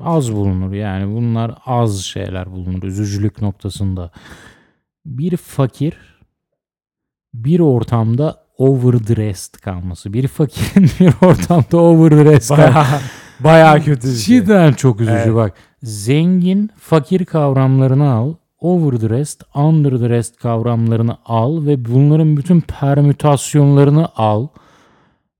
az 0.00 0.32
bulunur. 0.32 0.72
Yani 0.72 1.14
bunlar 1.14 1.54
az 1.66 2.00
şeyler 2.04 2.52
bulunur 2.52 2.82
üzücülük 2.82 3.42
noktasında. 3.42 4.10
Bir 5.06 5.36
fakir 5.36 6.19
bir 7.34 7.60
ortamda 7.60 8.36
overdressed 8.58 9.60
kalması. 9.60 10.12
Bir 10.12 10.28
fakirin 10.28 10.90
bir 11.00 11.26
ortamda 11.26 11.76
overdressed 11.76 12.56
kalması. 12.56 13.04
Bayağı, 13.40 13.80
kötü 13.82 14.16
şey. 14.16 14.38
Cidden 14.40 14.72
çok 14.72 15.00
üzücü 15.00 15.16
Evet. 15.16 15.34
bak. 15.34 15.54
Zengin, 15.82 16.70
fakir 16.78 17.24
kavramlarını 17.24 18.12
al. 18.12 18.34
Overdressed, 18.58 19.40
underdressed 19.54 20.34
kavramlarını 20.34 21.16
al 21.24 21.66
ve 21.66 21.84
bunların 21.84 22.36
bütün 22.36 22.60
permütasyonlarını 22.60 24.08
al 24.16 24.48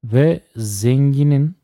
ve 0.05 0.41
zenginin 0.57 1.57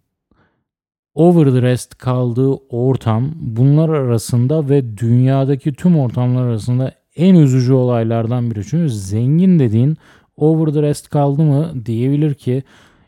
overdressed 1.14 1.92
kaldığı 1.98 2.50
ortam 2.70 3.32
bunlar 3.34 3.88
arasında 3.88 4.68
ve 4.68 4.98
dünyadaki 4.98 5.72
tüm 5.72 5.98
ortamlar 5.98 6.42
arasında 6.46 6.92
en 7.16 7.34
üzücü 7.34 7.72
olaylardan 7.72 8.50
biri. 8.50 8.64
Çünkü 8.66 8.90
zengin 8.90 9.58
dediğin 9.58 9.96
overdressed 10.36 11.06
kaldı 11.10 11.42
mı 11.42 11.72
diyebilir 11.86 12.34
ki 12.34 12.62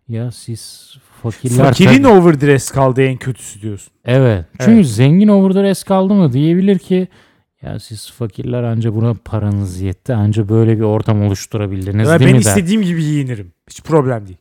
ya 0.08 0.30
siz 0.30 0.94
fakirler 1.22 1.64
Fakirin 1.64 2.02
tabii- 2.02 2.06
overdress 2.08 2.70
kaldı 2.70 3.02
en 3.02 3.16
kötüsü 3.16 3.62
diyorsun. 3.62 3.92
Evet. 4.04 4.44
Çünkü 4.60 4.84
zengin 4.84 5.28
overdress 5.28 5.82
kaldı 5.82 6.14
mı 6.14 6.32
diyebilir 6.32 6.78
ki 6.78 7.08
ya 7.62 7.80
siz 7.80 8.10
fakirler 8.10 8.62
anca 8.62 8.94
buna 8.94 9.14
paranız 9.24 9.80
yetti. 9.80 10.14
Anca 10.14 10.48
böyle 10.48 10.76
bir 10.76 10.82
ortam 10.82 11.22
oluşturabildiniz 11.22 12.08
Ya 12.08 12.18
değil 12.20 12.30
ben 12.30 12.36
mi 12.38 12.44
der. 12.44 12.48
istediğim 12.50 12.82
gibi 12.82 13.00
giyinirim. 13.00 13.52
Hiç 13.70 13.82
problem 13.82 14.26
değil. 14.26 14.38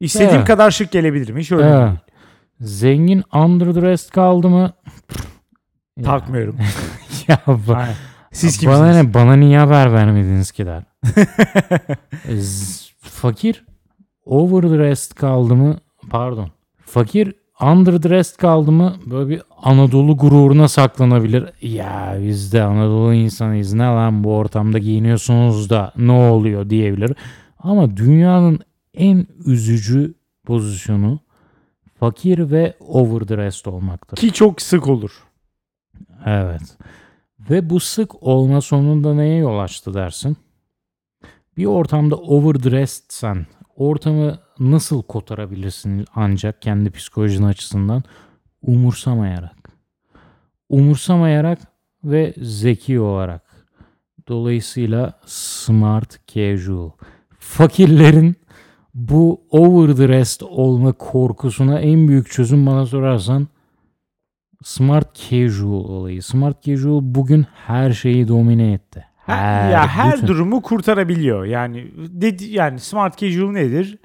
İstediğim 0.00 0.34
Evet. 0.36 0.46
kadar 0.46 0.70
şık 0.70 0.90
gelebilirim. 0.92 1.38
Hiç 1.38 1.52
öyle 1.52 1.64
Evet. 1.68 1.76
değil. 1.88 1.98
Zengin 2.60 3.22
underdressed 3.34 4.10
kaldı 4.10 4.48
mı? 4.48 4.72
Takmıyorum. 6.04 6.56
ya 7.28 7.38
ba- 7.46 7.86
Siz 8.32 8.66
bana 8.66 8.74
kimsiniz? 8.74 8.96
ne 9.06 9.14
bana 9.14 9.36
niye 9.36 9.58
haber 9.58 9.92
vermediniz 9.92 10.52
ki 10.52 10.66
der. 10.66 10.82
E, 12.28 12.34
fakir 13.00 13.64
overdressed 14.24 15.16
kaldı 15.16 15.54
mı? 15.56 15.76
Pardon. 16.10 16.48
Fakir 16.86 17.32
underdressed 17.60 18.36
kaldı 18.36 18.72
mı? 18.72 18.96
Böyle 19.06 19.28
bir 19.28 19.42
Anadolu 19.62 20.16
gururuna 20.16 20.68
saklanabilir. 20.68 21.44
Ya 21.62 22.16
biz 22.22 22.52
de 22.52 22.62
Anadolu 22.62 23.14
insanıyız. 23.14 23.72
Ne 23.72 23.84
lan 23.84 24.24
bu 24.24 24.36
ortamda 24.36 24.78
giyiniyorsunuz 24.78 25.70
da 25.70 25.92
ne 25.96 26.12
oluyor 26.12 26.70
diyebilir. 26.70 27.12
Ama 27.58 27.96
dünyanın 27.96 28.60
en 28.94 29.26
üzücü 29.46 30.14
pozisyonu 30.46 31.20
fakir 32.00 32.50
ve 32.50 32.76
overdressed 32.80 33.72
olmaktır. 33.72 34.16
Ki 34.16 34.32
çok 34.32 34.62
sık 34.62 34.88
olur. 34.88 35.10
Evet. 36.26 36.62
Ve 37.50 37.70
bu 37.70 37.80
sık 37.80 38.22
olma 38.22 38.60
sonunda 38.60 39.14
neye 39.14 39.36
yol 39.36 39.58
açtı 39.58 39.94
dersin? 39.94 40.36
Bir 41.56 41.64
ortamda 41.64 42.16
overdressedsen 42.16 43.46
ortamı 43.76 44.38
nasıl 44.58 45.02
kotarabilirsin 45.02 46.04
ancak 46.14 46.62
kendi 46.62 46.90
psikolojin 46.90 47.42
açısından 47.42 48.02
umursamayarak. 48.62 49.72
Umursamayarak 50.68 51.58
ve 52.04 52.34
zeki 52.36 53.00
olarak. 53.00 53.42
Dolayısıyla 54.28 55.20
smart 55.26 56.26
casual. 56.26 56.90
Fakirlerin 57.38 58.36
bu 58.94 59.40
overdressed 59.50 60.46
olma 60.50 60.92
korkusuna 60.92 61.80
en 61.80 62.08
büyük 62.08 62.30
çözüm 62.30 62.66
bana 62.66 62.86
sorarsan 62.86 63.48
Smart 64.62 65.14
casual 65.30 65.84
olayı. 65.84 66.22
Smart 66.22 66.62
casual 66.62 67.00
bugün 67.02 67.46
her 67.66 67.92
şeyi 67.92 68.28
domine 68.28 68.72
etti. 68.72 69.04
Her, 69.26 69.70
ya 69.70 69.86
her 69.88 70.12
bütün- 70.16 70.26
durumu 70.26 70.62
kurtarabiliyor. 70.62 71.44
Yani 71.44 71.86
dedi 71.96 72.44
yani 72.44 72.80
smart 72.80 73.18
casual 73.18 73.50
nedir? 73.50 73.98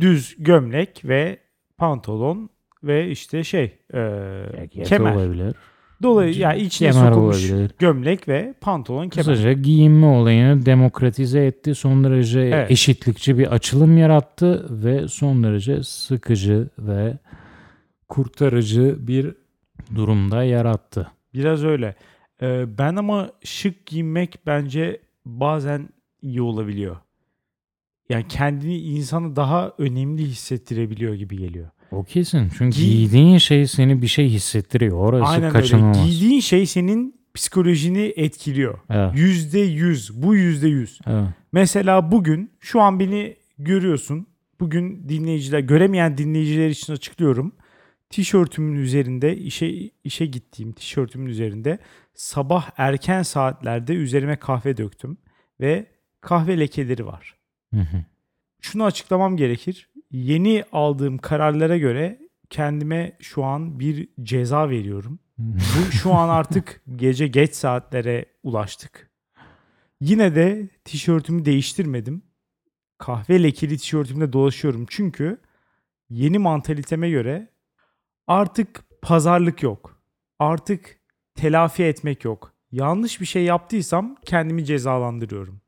Düz 0.00 0.34
gömlek 0.38 1.04
ve 1.04 1.38
pantolon 1.78 2.50
ve 2.84 3.10
işte 3.10 3.44
şey 3.44 3.78
e, 3.94 4.68
kemer. 4.84 5.14
olabilir. 5.14 5.54
Dolayısıyla 6.02 6.48
yani 6.52 6.62
içine 6.62 6.90
Kemer 6.90 7.12
sokulmuş 7.12 7.50
olabilir. 7.50 7.70
gömlek 7.78 8.28
ve 8.28 8.54
pantolon 8.60 9.08
kemer. 9.08 9.26
Kısaca 9.26 9.52
giyinme 9.52 10.06
olayını 10.06 10.66
demokratize 10.66 11.46
etti. 11.46 11.74
Son 11.74 12.04
derece 12.04 12.40
Evet. 12.40 12.70
eşitlikçi 12.70 13.38
bir 13.38 13.46
açılım 13.54 13.98
yarattı 13.98 14.66
ve 14.70 15.08
son 15.08 15.42
derece 15.44 15.82
sıkıcı 15.82 16.68
ve 16.78 17.18
kurtarıcı 18.08 18.96
bir 18.98 19.34
durumda 19.94 20.44
yarattı. 20.44 21.10
Biraz 21.34 21.64
öyle. 21.64 21.94
E, 22.42 22.78
ben 22.78 22.96
ama 22.96 23.30
şık 23.44 23.86
giyinmek 23.86 24.38
bence 24.46 25.00
bazen 25.26 25.88
iyi 26.22 26.42
olabiliyor. 26.42 26.96
Yani 28.08 28.28
kendini 28.28 28.78
insanı 28.78 29.36
daha 29.36 29.72
önemli 29.78 30.22
hissettirebiliyor 30.24 31.14
gibi 31.14 31.36
geliyor. 31.38 31.68
O 31.90 32.04
kesin. 32.04 32.48
Çünkü 32.58 32.78
Giy- 32.78 32.84
giydiğin 32.84 33.38
şey 33.38 33.66
seni 33.66 34.02
bir 34.02 34.06
şey 34.06 34.28
hissettiriyor. 34.28 34.96
Orası 34.98 35.24
Aynen 35.32 35.44
öyle. 35.44 35.52
kaçınılmaz. 35.52 36.06
Giydiğin 36.06 36.40
şey 36.40 36.66
senin 36.66 37.20
psikolojini 37.34 38.12
etkiliyor. 38.16 38.78
Evet. 38.90 39.18
Yüzde 39.18 39.58
yüz. 39.60 40.22
Bu 40.22 40.34
yüzde 40.34 40.68
yüz. 40.68 40.98
Evet. 41.06 41.28
Mesela 41.52 42.12
bugün 42.12 42.50
şu 42.60 42.80
an 42.80 43.00
beni 43.00 43.36
görüyorsun. 43.58 44.26
Bugün 44.60 45.08
dinleyiciler, 45.08 45.60
göremeyen 45.60 46.18
dinleyiciler 46.18 46.68
için 46.68 46.92
açıklıyorum. 46.92 47.52
Tişörtümün 48.10 48.76
üzerinde 48.76 49.36
işe 49.36 49.90
işe 50.04 50.26
gittiğim 50.26 50.72
tişörtümün 50.72 51.26
üzerinde 51.26 51.78
sabah 52.14 52.70
erken 52.76 53.22
saatlerde 53.22 53.94
üzerime 53.94 54.36
kahve 54.36 54.76
döktüm 54.76 55.18
ve 55.60 55.86
kahve 56.20 56.60
lekeleri 56.60 57.06
var. 57.06 57.36
Hı 57.74 57.80
hı. 57.80 58.04
Şunu 58.60 58.84
açıklamam 58.84 59.36
gerekir. 59.36 59.88
Yeni 60.10 60.64
aldığım 60.72 61.18
kararlara 61.18 61.76
göre 61.76 62.18
kendime 62.50 63.16
şu 63.20 63.44
an 63.44 63.80
bir 63.80 64.08
ceza 64.22 64.70
veriyorum. 64.70 65.18
Bu 65.38 65.92
şu 65.92 66.14
an 66.14 66.28
artık 66.28 66.82
gece 66.96 67.26
geç 67.26 67.54
saatlere 67.54 68.24
ulaştık. 68.42 69.10
Yine 70.00 70.34
de 70.34 70.68
tişörtümü 70.84 71.44
değiştirmedim. 71.44 72.22
kahve 72.98 73.42
lekeli 73.42 73.78
tişörtümle 73.78 74.32
dolaşıyorum. 74.32 74.86
Çünkü 74.88 75.38
yeni 76.10 76.38
mantaliteme 76.38 77.10
göre 77.10 77.48
artık 78.30 78.84
pazarlık 79.02 79.62
yok. 79.62 80.02
Artık 80.38 81.00
telafi 81.34 81.82
etmek 81.82 82.24
yok. 82.24 82.54
Yanlış 82.72 83.20
bir 83.20 83.26
şey 83.26 83.44
yaptıysam 83.44 84.16
kendimi 84.24 84.64
cezalandırıyorum. 84.64 85.60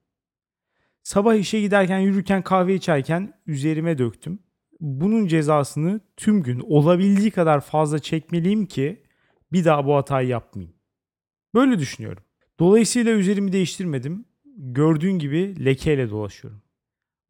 Sabah 1.02 1.34
işe 1.34 1.60
giderken 1.60 1.98
yürürken 1.98 2.42
kahve 2.42 2.74
içerken 2.74 3.32
üzerime 3.46 3.98
döktüm. 3.98 4.38
Bunun 4.80 5.26
cezasını 5.26 6.00
tüm 6.16 6.42
gün 6.42 6.60
olabildiği 6.60 7.30
kadar 7.30 7.60
fazla 7.60 7.98
çekmeliyim 7.98 8.66
ki 8.66 9.02
bir 9.52 9.64
daha 9.64 9.86
bu 9.86 9.96
hatayı 9.96 10.28
yapmayayım. 10.28 10.74
Böyle 11.54 11.78
düşünüyorum. 11.78 12.22
Dolayısıyla 12.60 13.12
üzerimi 13.12 13.52
değiştirmedim. 13.52 14.24
Gördüğün 14.56 15.18
gibi 15.18 15.64
lekeyle 15.64 16.10
dolaşıyorum. 16.10 16.62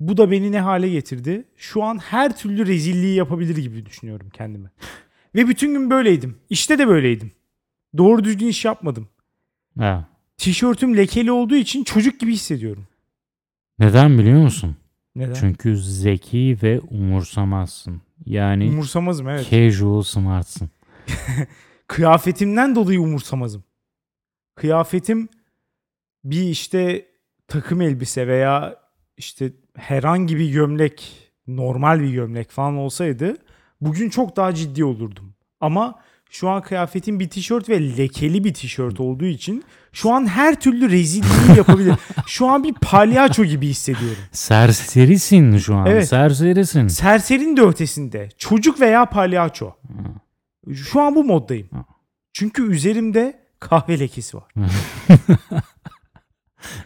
Bu 0.01 0.16
da 0.16 0.30
beni 0.30 0.53
ne 0.53 0.61
hale 0.61 0.89
getirdi? 0.89 1.45
Şu 1.57 1.83
an 1.83 1.99
her 1.99 2.37
türlü 2.37 2.66
rezilliği 2.66 3.14
yapabilir 3.14 3.57
gibi 3.57 3.87
düşünüyorum 3.87 4.30
kendime. 4.30 4.70
Ve 5.35 5.49
bütün 5.49 5.72
gün 5.72 5.91
böyleydim. 5.91 6.39
İşte 6.51 6.78
de 6.78 6.89
böyleydim. 6.89 7.33
Doğru 7.99 8.24
düzgün 8.24 8.47
iş 8.49 8.64
yapmadım. 8.64 9.09
Ha. 9.78 10.09
Tişörtüm 10.37 10.97
lekeli 10.97 11.33
olduğu 11.33 11.55
için 11.55 11.85
çocuk 11.85 12.20
gibi 12.20 12.33
hissediyorum. 12.33 12.87
Neden 13.78 14.18
biliyor 14.18 14.43
musun? 14.43 14.76
Neden? 15.16 15.35
Çünkü 15.35 15.76
zeki 15.76 16.59
ve 16.62 16.80
umursamazsın. 16.80 18.03
Yani 18.26 18.68
Umursamazım 18.68 19.28
evet. 19.28 19.51
casual 19.51 20.03
smartsın. 20.03 20.70
Kıyafetimden 21.87 22.74
dolayı 22.74 23.01
umursamazım. 23.01 23.64
Kıyafetim 24.55 25.28
bir 26.24 26.43
işte 26.43 27.07
takım 27.49 27.80
elbise 27.80 28.26
veya 28.26 28.76
işte 29.16 29.53
herhangi 29.76 30.37
bir 30.37 30.51
gömlek, 30.51 31.12
normal 31.47 32.01
bir 32.01 32.12
gömlek 32.12 32.51
falan 32.51 32.76
olsaydı 32.76 33.37
bugün 33.85 34.11
çok 34.11 34.37
daha 34.37 34.55
ciddi 34.55 34.85
olurdum. 34.85 35.35
Ama 35.61 35.95
şu 36.30 36.49
an 36.49 36.62
kıyafetim 36.62 37.20
bir 37.20 37.28
tişört 37.28 37.68
ve 37.68 37.97
lekeli 37.97 38.45
bir 38.45 38.55
tişört 38.55 39.01
olduğu 39.01 39.24
için 39.24 39.64
şu 39.93 40.12
an 40.12 40.26
her 40.26 40.61
türlü 40.61 40.91
rezilliği 40.91 41.57
yapabilir. 41.57 41.95
şu 42.26 42.47
an 42.47 42.64
bir 42.64 42.74
palyaço 42.74 43.45
gibi 43.45 43.68
hissediyorum. 43.68 44.22
Serserisin 44.33 45.59
şu 45.59 45.74
an. 45.74 45.87
Evet. 45.87 46.09
Serserisin. 46.09 46.89
Serserinin 46.89 47.57
de 47.57 47.62
ötesinde. 47.62 48.28
Çocuk 48.39 48.80
veya 48.80 49.07
palyaço. 49.07 49.72
Şu 50.74 51.01
an 51.01 51.14
bu 51.14 51.24
moddayım. 51.24 51.68
Çünkü 52.33 52.72
üzerimde 52.72 53.41
kahve 53.61 53.99
lekesi 53.99 54.37
var. 54.37 54.53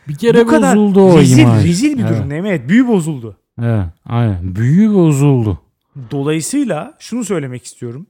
Bir 0.08 0.14
kere 0.14 0.44
bu 0.44 0.46
kadar 0.46 0.76
bozuldu 0.76 1.02
o 1.02 1.18
rezil, 1.18 1.38
imaj. 1.38 1.64
rezil 1.64 1.98
bir 1.98 2.04
evet. 2.04 2.18
durum. 2.18 2.32
Evet, 2.32 2.68
büyü 2.68 2.88
bozuldu. 2.88 3.36
Evet, 3.62 3.86
aynen. 4.04 4.56
Büyü 4.56 4.94
bozuldu. 4.94 5.62
Dolayısıyla 6.10 6.94
şunu 6.98 7.24
söylemek 7.24 7.64
istiyorum. 7.64 8.06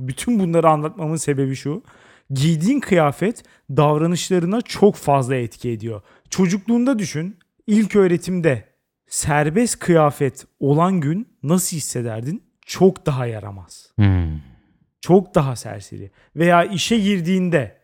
Bütün 0.00 0.38
bunları 0.38 0.68
anlatmamın 0.68 1.16
sebebi 1.16 1.56
şu. 1.56 1.82
Giydiğin 2.30 2.80
kıyafet 2.80 3.42
davranışlarına 3.70 4.62
çok 4.62 4.96
fazla 4.96 5.34
etki 5.34 5.70
ediyor. 5.70 6.02
Çocukluğunda 6.30 6.98
düşün. 6.98 7.38
ilk 7.66 7.96
öğretimde 7.96 8.64
serbest 9.06 9.78
kıyafet 9.78 10.46
olan 10.60 11.00
gün 11.00 11.28
nasıl 11.42 11.76
hissederdin? 11.76 12.42
Çok 12.66 13.06
daha 13.06 13.26
yaramaz. 13.26 13.92
Hmm. 13.96 14.40
Çok 15.00 15.34
daha 15.34 15.56
serseri. 15.56 16.10
Veya 16.36 16.64
işe 16.64 16.98
girdiğinde 16.98 17.78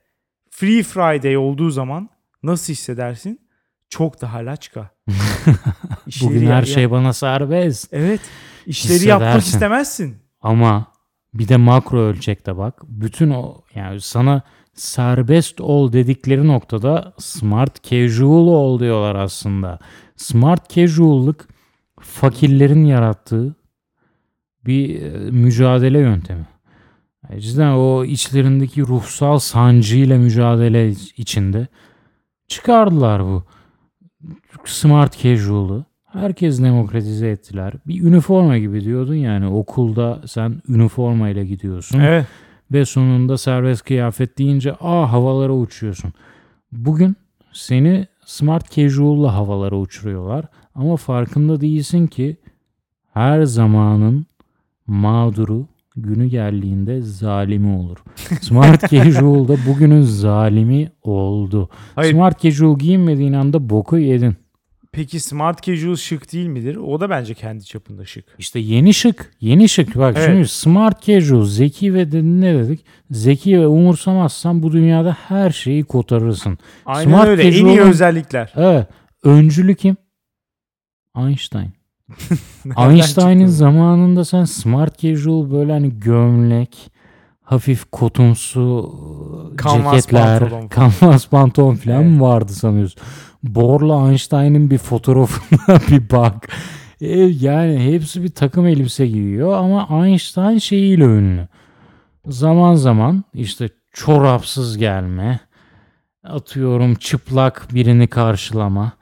Free 0.50 0.82
Friday 0.82 1.36
olduğu 1.36 1.70
zaman 1.70 2.08
nasıl 2.42 2.72
hissedersin? 2.72 3.40
Çok 3.88 4.20
daha 4.20 4.38
laçka. 4.38 4.90
Bugün 6.22 6.46
her 6.46 6.62
şey 6.62 6.90
bana 6.90 7.12
serbest. 7.12 7.88
Evet. 7.92 8.20
İşleri 8.66 9.08
yapmak 9.08 9.42
istemezsin. 9.42 10.16
Ama 10.40 10.86
bir 11.34 11.48
de 11.48 11.56
makro 11.56 11.98
ölçekte 11.98 12.56
bak. 12.56 12.82
Bütün 12.88 13.30
o 13.30 13.62
yani 13.74 14.00
sana 14.00 14.42
serbest 14.74 15.60
ol 15.60 15.92
dedikleri 15.92 16.46
noktada 16.46 17.14
smart 17.18 17.82
casual 17.82 18.46
ol 18.46 18.80
diyorlar 18.80 19.14
aslında. 19.14 19.78
Smart 20.16 20.70
casual'lık 20.70 21.48
fakirlerin 22.00 22.84
yarattığı 22.84 23.56
bir 24.66 25.02
e, 25.02 25.30
mücadele 25.30 25.98
yöntemi. 25.98 26.46
Yani 27.30 27.40
cidden 27.40 27.72
o 27.72 28.04
içlerindeki 28.04 28.82
ruhsal 28.82 29.38
sancıyla 29.38 30.18
mücadele 30.18 30.90
içinde 31.16 31.66
çıkardılar 32.48 33.24
bu 33.24 33.44
smart 34.64 35.22
casual'ı. 35.22 35.84
Herkes 36.12 36.62
demokratize 36.62 37.28
ettiler. 37.28 37.72
Bir 37.86 38.02
üniforma 38.02 38.58
gibi 38.58 38.84
diyordun 38.84 39.14
yani 39.14 39.46
okulda 39.46 40.20
sen 40.26 40.62
üniforma 40.68 41.28
ile 41.28 41.44
gidiyorsun 41.46 42.00
Evet. 42.00 42.26
ve 42.72 42.84
sonunda 42.84 43.38
serbest 43.38 43.84
kıyafet 43.84 44.38
deyince 44.38 44.72
aa 44.80 45.12
havalara 45.12 45.52
uçuyorsun. 45.52 46.12
Bugün 46.72 47.16
seni 47.52 48.06
smart 48.24 48.70
casual'la 48.70 49.34
havalara 49.34 49.76
uçuruyorlar 49.76 50.44
ama 50.74 50.96
farkında 50.96 51.60
değilsin 51.60 52.06
ki 52.06 52.36
her 53.14 53.42
zamanın 53.42 54.26
mağduru 54.86 55.66
günü 55.96 56.26
geldiğinde 56.26 57.00
zalimi 57.00 57.76
olur. 57.76 57.98
Smart 58.40 58.90
casual 58.90 59.48
da 59.48 59.56
bugünün 59.68 60.02
zalimi 60.02 60.90
oldu. 61.02 61.68
Hayır. 61.94 62.12
Smart 62.12 62.40
casual 62.40 62.78
giyinmediğin 62.78 63.32
anda 63.32 63.70
boku 63.70 63.98
yedin. 63.98 64.36
Peki 64.92 65.20
smart 65.20 65.62
casual 65.62 65.96
şık 65.96 66.32
değil 66.32 66.46
midir? 66.46 66.76
O 66.76 67.00
da 67.00 67.10
bence 67.10 67.34
kendi 67.34 67.64
çapında 67.64 68.04
şık. 68.04 68.24
İşte 68.38 68.58
yeni 68.58 68.94
şık. 68.94 69.32
Yeni 69.40 69.68
şık. 69.68 69.96
Bak 69.98 70.14
Evet. 70.18 70.28
şimdi 70.30 70.48
smart 70.48 71.02
casual, 71.02 71.44
zeki 71.44 71.94
ve 71.94 72.12
de, 72.12 72.22
ne 72.22 72.54
dedik? 72.54 72.84
Zeki 73.10 73.60
ve 73.60 73.66
umursamazsan 73.66 74.62
bu 74.62 74.72
dünyada 74.72 75.16
her 75.28 75.50
şeyi 75.50 75.84
kotarırsın. 75.84 76.58
Aynen 76.86 77.10
Smart 77.10 77.28
öyle. 77.28 77.42
En 77.42 77.52
iyi 77.52 77.64
casual'ın- 77.64 77.90
özellikler. 77.90 78.52
Evet. 78.56 78.86
Öncülü 79.24 79.74
kim? 79.74 79.96
Einstein. 81.16 81.70
Çıktı? 83.40 83.48
zamanında 83.48 84.24
sen 84.24 84.44
smart 84.44 84.98
casual 84.98 85.50
böyle 85.50 85.72
hani 85.72 85.98
gömlek, 86.00 86.90
hafif 87.42 87.84
kotumsu 87.92 88.94
Canvas 89.64 89.94
ceketler, 89.96 90.38
pantolon 90.40 90.68
falan. 90.68 90.68
kanvas 90.68 91.26
pantolon 91.28 91.74
falan 91.74 92.02
Evet. 92.02 92.10
mı 92.10 92.20
vardı 92.20 92.52
sanıyorsun? 92.52 93.02
Borla 93.42 94.10
Einstein'ın 94.10 94.70
bir 94.70 94.78
fotoğrafına 94.78 95.80
bir 95.90 96.10
bak. 96.10 96.48
E, 97.00 97.18
yani 97.20 97.92
hepsi 97.92 98.22
bir 98.22 98.30
takım 98.30 98.66
elbise 98.66 99.06
giyiyor 99.06 99.52
ama 99.52 100.06
Einstein 100.06 100.58
şeyiyle 100.58 101.04
ünlü. 101.04 101.48
Zaman 102.26 102.74
zaman 102.74 103.24
işte 103.34 103.68
çorapsız 103.92 104.78
gelme, 104.78 105.40
atıyorum 106.24 106.94
çıplak 106.94 107.68
birini 107.74 108.06
karşılama. 108.06 108.92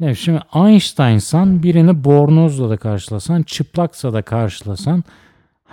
Yani 0.00 0.16
şimdi 0.16 0.40
Einstein'san 0.54 1.62
birini 1.62 2.04
bornozla 2.04 2.70
da 2.70 2.76
karşılasan, 2.76 3.42
çıplaksa 3.42 4.12
da 4.12 4.22
karşılasan 4.22 5.04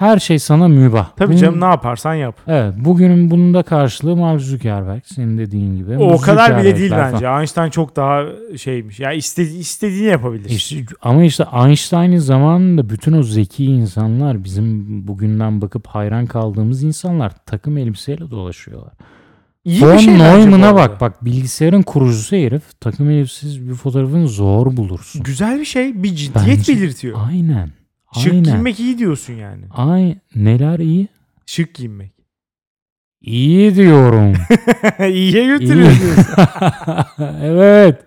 her 0.02 0.20
şey 0.20 0.40
sana 0.40 0.68
mübah. 0.68 1.16
Tabii 1.16 1.30
Bunun- 1.30 1.38
canım 1.42 1.62
ne 1.62 1.66
yaparsan 1.66 2.14
yap. 2.14 2.36
Evet 2.48 2.74
bugünün 2.78 3.32
bunun 3.32 3.54
da 3.54 3.64
karşılığı 3.64 4.16
Mark 4.16 4.42
Zuckerberg 4.42 5.02
senin 5.06 5.38
dediğin 5.38 5.78
gibi. 5.78 5.98
O 5.98 6.18
kadar 6.18 6.62
bile 6.62 6.76
değil 6.78 6.90
falan. 6.90 7.14
bence. 7.14 7.26
Einstein 7.28 7.70
çok 7.70 7.96
daha 7.96 8.24
şeymiş. 8.58 9.00
Ya 9.00 9.12
istedi, 9.14 9.54
istediğini 9.58 10.08
yapabilir. 10.08 10.50
İşte, 10.50 10.76
ama 11.02 11.24
işte 11.24 11.46
Einstein'ın 11.66 12.18
zamanında 12.18 12.90
bütün 12.90 13.14
o 13.14 13.24
zeki 13.24 13.66
insanlar 13.66 14.44
bizim 14.44 14.86
bugünden 15.08 15.62
bakıp 15.62 15.88
hayran 15.88 16.26
kaldığımız 16.26 16.84
insanlar 16.84 17.32
takım 17.46 17.78
elbiseyle 17.78 18.32
dolaşıyorlar. 18.32 18.94
İyi 19.66 19.82
Von 19.82 19.94
bir 19.94 20.00
şey 20.00 20.20
Neumann'a 20.20 20.76
bak 20.76 21.02
bak 21.02 21.26
bilgisayarın 21.26 21.82
kurucusu 21.82 22.36
herif 22.36 22.64
takım 22.80 23.10
elbisesiz 23.10 23.70
bir 23.70 23.74
fotoğrafını 23.74 24.28
zor 24.28 24.78
bulursun. 24.78 25.24
Güzel 25.24 25.60
bir 25.60 25.66
şey. 25.66 26.04
Bir 26.04 26.16
ciddiyet 26.16 26.58
Bence- 26.58 26.76
belirtiyor. 26.76 27.20
Aynen. 27.28 27.81
Şık 28.14 28.32
Aynen. 28.32 28.44
giyinmek 28.44 28.80
iyi 28.80 28.98
diyorsun 28.98 29.34
yani. 29.34 29.64
Ay 29.72 30.16
neler 30.36 30.80
iyi? 30.80 31.08
Şık 31.46 31.76
giyinmek. 31.76 32.12
İyi 33.22 33.76
diyorum. 33.76 34.34
İyiye 35.10 35.46
götürüyor 35.48 35.92
İyi. 35.92 36.00
diyorsun. 36.02 36.34
evet. 37.42 38.04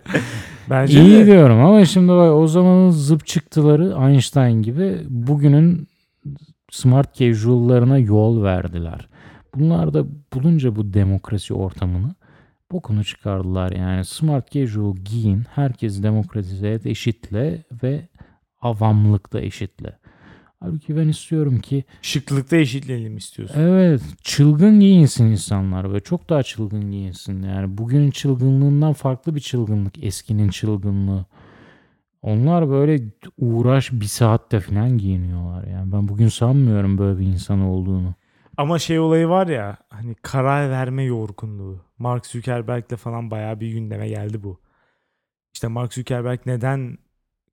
Bence 0.69 1.01
İyi 1.01 1.17
de. 1.19 1.25
diyorum 1.25 1.59
ama 1.59 1.85
şimdi 1.85 2.11
bak 2.11 2.33
o 2.33 2.47
zamanın 2.47 2.89
zıp 2.89 3.25
çıktıları 3.25 4.09
Einstein 4.09 4.61
gibi 4.61 4.97
bugünün 5.09 5.87
smart 6.71 7.15
casual'larına 7.15 7.97
yol 7.97 8.43
verdiler. 8.43 9.07
Bunlar 9.55 9.93
da 9.93 10.05
bulunca 10.33 10.75
bu 10.75 10.93
demokrasi 10.93 11.53
ortamını 11.53 12.15
bokunu 12.71 13.03
çıkardılar 13.03 13.71
yani. 13.71 14.05
Smart 14.05 14.51
casual 14.51 14.95
giyin, 14.95 15.43
herkes 15.55 16.03
demokratize 16.03 16.69
et, 16.69 16.85
eşitle 16.85 17.63
ve 17.83 18.01
avamlıkta 18.65 19.41
eşitle. 19.41 19.97
Halbuki 20.59 20.97
ben 20.97 21.07
istiyorum 21.07 21.59
ki 21.59 21.83
Şıklıkta 22.01 22.57
eşitleyelim 22.57 23.17
istiyorsun. 23.17 23.59
Evet, 23.59 24.01
çılgın 24.23 24.79
giyinsin 24.79 25.25
insanlar 25.25 25.93
ve 25.93 25.99
çok 25.99 26.29
daha 26.29 26.43
çılgın 26.43 26.91
giyinsin. 26.91 27.43
Yani 27.43 27.77
bugünün 27.77 28.11
çılgınlığından 28.11 28.93
farklı 28.93 29.35
bir 29.35 29.39
çılgınlık, 29.39 30.03
eskinin 30.03 30.49
çılgınlığı. 30.49 31.25
Onlar 32.21 32.69
böyle 32.69 32.99
uğraş 33.37 33.91
bir 33.91 34.05
saatte 34.05 34.59
falan 34.59 34.97
giyiniyorlar 34.97 35.67
yani. 35.67 35.91
Ben 35.91 36.07
bugün 36.07 36.27
sanmıyorum 36.27 36.97
böyle 36.97 37.19
bir 37.19 37.25
insan 37.25 37.61
olduğunu. 37.61 38.13
Ama 38.57 38.79
şey 38.79 38.99
olayı 38.99 39.27
var 39.27 39.47
ya 39.47 39.77
hani 39.89 40.15
karar 40.15 40.69
verme 40.69 41.03
yorgunluğu. 41.03 41.81
Mark 41.97 42.25
Zuckerberg'le 42.25 42.95
falan 42.95 43.31
bayağı 43.31 43.59
bir 43.59 43.71
gündeme 43.71 44.07
geldi 44.07 44.43
bu. 44.43 44.59
İşte 45.53 45.67
Mark 45.67 45.93
Zuckerberg 45.93 46.39
neden 46.45 46.97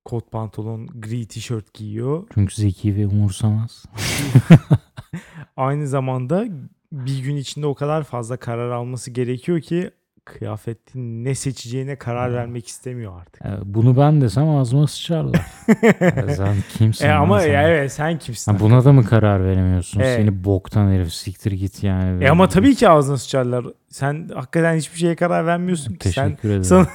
kot 0.04 0.30
pantolon, 0.32 0.86
gri 0.86 1.26
tişört 1.26 1.74
giyiyor? 1.74 2.22
Çünkü 2.34 2.54
zeki 2.54 2.96
ve 2.96 3.06
umursamaz. 3.06 3.84
Aynı 5.56 5.86
zamanda 5.88 6.44
bir 6.92 7.18
gün 7.22 7.36
içinde 7.36 7.66
o 7.66 7.74
kadar 7.74 8.04
fazla 8.04 8.36
karar 8.36 8.70
alması 8.70 9.10
gerekiyor 9.10 9.60
ki 9.60 9.90
kıyafetin 10.24 11.24
ne 11.24 11.34
seçeceğine 11.34 11.96
karar 11.96 12.28
Hmm. 12.30 12.36
vermek 12.36 12.66
istemiyor 12.66 13.20
artık. 13.20 13.44
E, 13.46 13.48
Bunu 13.64 13.96
ben 13.96 14.20
desem 14.20 14.48
ağzıma 14.48 14.86
sıçarlar. 14.86 15.46
Ya 16.16 16.28
Sen 16.36 16.56
kimsin? 16.78 17.06
e 17.06 17.12
ama 17.12 17.40
sen? 17.40 17.52
ya 17.52 17.62
evet 17.68 17.92
sen 17.92 18.18
kimsin? 18.18 18.52
Ha, 18.52 18.60
buna 18.60 18.84
da 18.84 18.92
mı 18.92 19.04
karar 19.04 19.44
veremiyorsun? 19.44 20.00
Evet. 20.00 20.16
Seni 20.16 20.44
boktan 20.44 20.90
herif 20.90 21.12
siktir 21.12 21.52
git 21.52 21.84
yani. 21.84 22.24
E 22.24 22.28
ama 22.30 22.48
tabii 22.48 22.74
ki 22.74 22.88
ağzına 22.88 23.16
sıçarlar. 23.16 23.64
Sen 23.88 24.28
hakikaten 24.34 24.76
hiçbir 24.76 24.98
şeye 24.98 25.16
karar 25.16 25.46
vermiyorsun 25.46 25.94
ki. 25.94 26.08
Sen 26.12 26.28
Teşekkür 26.28 26.48
ederim. 26.48 26.64
sana, 26.64 26.86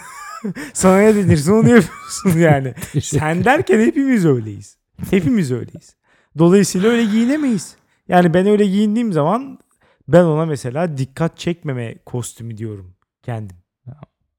sana 0.73 0.97
ne 0.97 1.15
denirse 1.15 1.51
onu 1.51 1.69
yapıyorsun 1.69 2.29
yani. 2.39 2.73
Sen 3.01 3.45
derken 3.45 3.79
hepimiz 3.79 4.25
öyleyiz. 4.25 4.77
Hepimiz 5.09 5.51
öyleyiz. 5.51 5.95
Dolayısıyla 6.37 6.89
öyle 6.89 7.05
giyinemeyiz. 7.05 7.75
Yani 8.07 8.33
ben 8.33 8.47
öyle 8.47 8.65
giyindiğim 8.65 9.13
zaman 9.13 9.59
ben 10.07 10.23
ona 10.23 10.45
mesela 10.45 10.97
dikkat 10.97 11.37
çekmeme 11.37 11.97
kostümü 12.05 12.57
diyorum 12.57 12.95
kendim. 13.23 13.57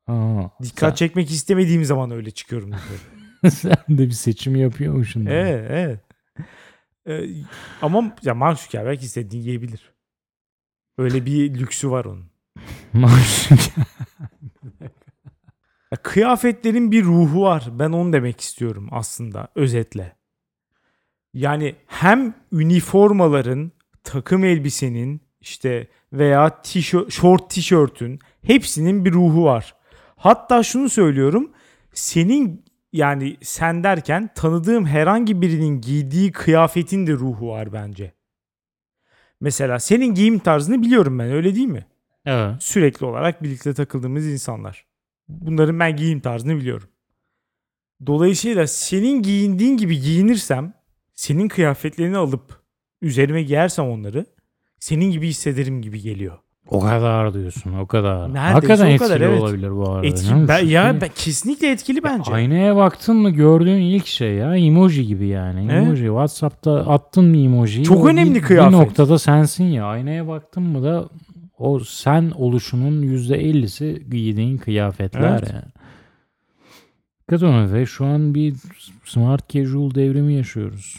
Aa, 0.06 0.42
Dikkat 0.62 0.96
çekmek 0.96 1.30
istemediğim 1.30 1.84
zaman 1.84 2.10
öyle 2.10 2.30
çıkıyorum. 2.30 2.70
sen, 3.42 3.48
sen 3.50 3.98
de 3.98 4.06
bir 4.06 4.10
seçim 4.10 4.56
yapıyormuşsun. 4.56 5.26
evet, 5.26 5.66
evet. 5.70 6.00
Ee, 7.08 7.30
ama 7.82 8.16
ya 8.22 8.34
Mark 8.34 8.58
Zuckerberg 8.60 9.02
istediğini 9.02 9.42
giyebilir. 9.44 9.92
Öyle 10.98 11.26
bir 11.26 11.54
lüksü 11.58 11.90
var 11.90 12.04
onun. 12.04 12.24
Ya 12.94 13.08
kıyafetlerin 16.02 16.92
bir 16.92 17.04
ruhu 17.04 17.42
var. 17.42 17.68
Ben 17.72 17.92
onu 17.92 18.12
demek 18.12 18.40
istiyorum 18.40 18.88
aslında 18.90 19.48
özetle. 19.54 20.16
Yani 21.34 21.74
hem 21.86 22.34
üniformaların, 22.52 23.72
takım 24.04 24.44
elbisenin 24.44 25.20
işte 25.40 25.88
veya 26.12 26.62
tişört, 26.62 27.12
short 27.12 27.50
tişörtün 27.50 28.18
hepsinin 28.42 29.04
bir 29.04 29.12
ruhu 29.12 29.44
var. 29.44 29.74
Hatta 30.16 30.62
şunu 30.62 30.88
söylüyorum. 30.88 31.50
Senin 31.92 32.64
yani 32.92 33.36
sen 33.42 33.84
derken 33.84 34.30
tanıdığım 34.34 34.86
herhangi 34.86 35.42
birinin 35.42 35.80
giydiği 35.80 36.32
kıyafetin 36.32 37.06
de 37.06 37.12
ruhu 37.12 37.48
var 37.48 37.72
bence. 37.72 38.12
Mesela 39.40 39.78
senin 39.78 40.14
giyim 40.14 40.38
tarzını 40.38 40.82
biliyorum 40.82 41.18
ben 41.18 41.30
öyle 41.30 41.54
değil 41.54 41.66
mi? 41.66 41.86
evet. 42.28 42.62
sürekli 42.62 43.06
olarak 43.06 43.42
birlikte 43.42 43.74
takıldığımız 43.74 44.26
insanlar. 44.26 44.87
Bunların 45.28 45.80
ben 45.80 45.96
giyim 45.96 46.20
tarzını 46.20 46.56
biliyorum. 46.56 46.88
Dolayısıyla 48.06 48.66
senin 48.66 49.22
giyindiğin 49.22 49.76
gibi 49.76 50.00
giyinirsem, 50.00 50.74
senin 51.14 51.48
kıyafetlerini 51.48 52.16
alıp 52.16 52.62
üzerime 53.02 53.42
giyersem 53.42 53.84
onları, 53.84 54.26
senin 54.78 55.10
gibi 55.10 55.28
hissederim 55.28 55.82
gibi 55.82 56.00
geliyor. 56.00 56.38
O 56.70 56.80
kadar 56.80 57.34
diyorsun 57.34 57.72
o 57.72 57.86
kadar. 57.86 58.34
Neredeyse 58.34 58.52
Hakikaten 58.52 58.94
o 58.94 58.98
kadar, 58.98 59.14
etkili 59.14 59.24
evet. 59.24 59.42
olabilir 59.42 59.70
bu 59.70 59.90
arada. 59.90 60.06
Etki, 60.06 60.48
ben, 60.48 60.66
ya 60.66 61.00
ben, 61.00 61.08
kesinlikle 61.14 61.70
etkili 61.70 62.02
bence. 62.04 62.32
Aynaya 62.32 62.76
baktın 62.76 63.16
mı 63.16 63.30
gördüğün 63.30 63.80
ilk 63.80 64.06
şey 64.06 64.34
ya 64.34 64.56
emoji 64.56 65.06
gibi 65.06 65.26
yani. 65.26 65.72
Emoji 65.72 66.04
WhatsApp'ta 66.04 66.72
attın 66.72 67.24
mı 67.24 67.36
emojiyi? 67.36 67.84
Çok 67.84 68.06
önemli 68.06 68.34
bir, 68.34 68.42
kıyafet. 68.42 68.72
Bir 68.72 68.76
noktada 68.78 69.18
sensin 69.18 69.64
ya. 69.64 69.84
Aynaya 69.84 70.28
baktın 70.28 70.62
mı 70.62 70.82
da 70.82 71.08
o 71.58 71.80
sen 71.80 72.32
oluşunun 72.36 73.02
%50'si 73.02 74.10
giydiğin 74.10 74.58
kıyafetler 74.58 75.30
Evet. 75.38 75.52
yani. 75.52 75.64
Ve 77.72 77.86
şu 77.86 78.06
an 78.06 78.34
bir 78.34 78.54
smart 79.04 79.48
casual 79.48 79.94
devrimi 79.94 80.34
yaşıyoruz. 80.34 80.96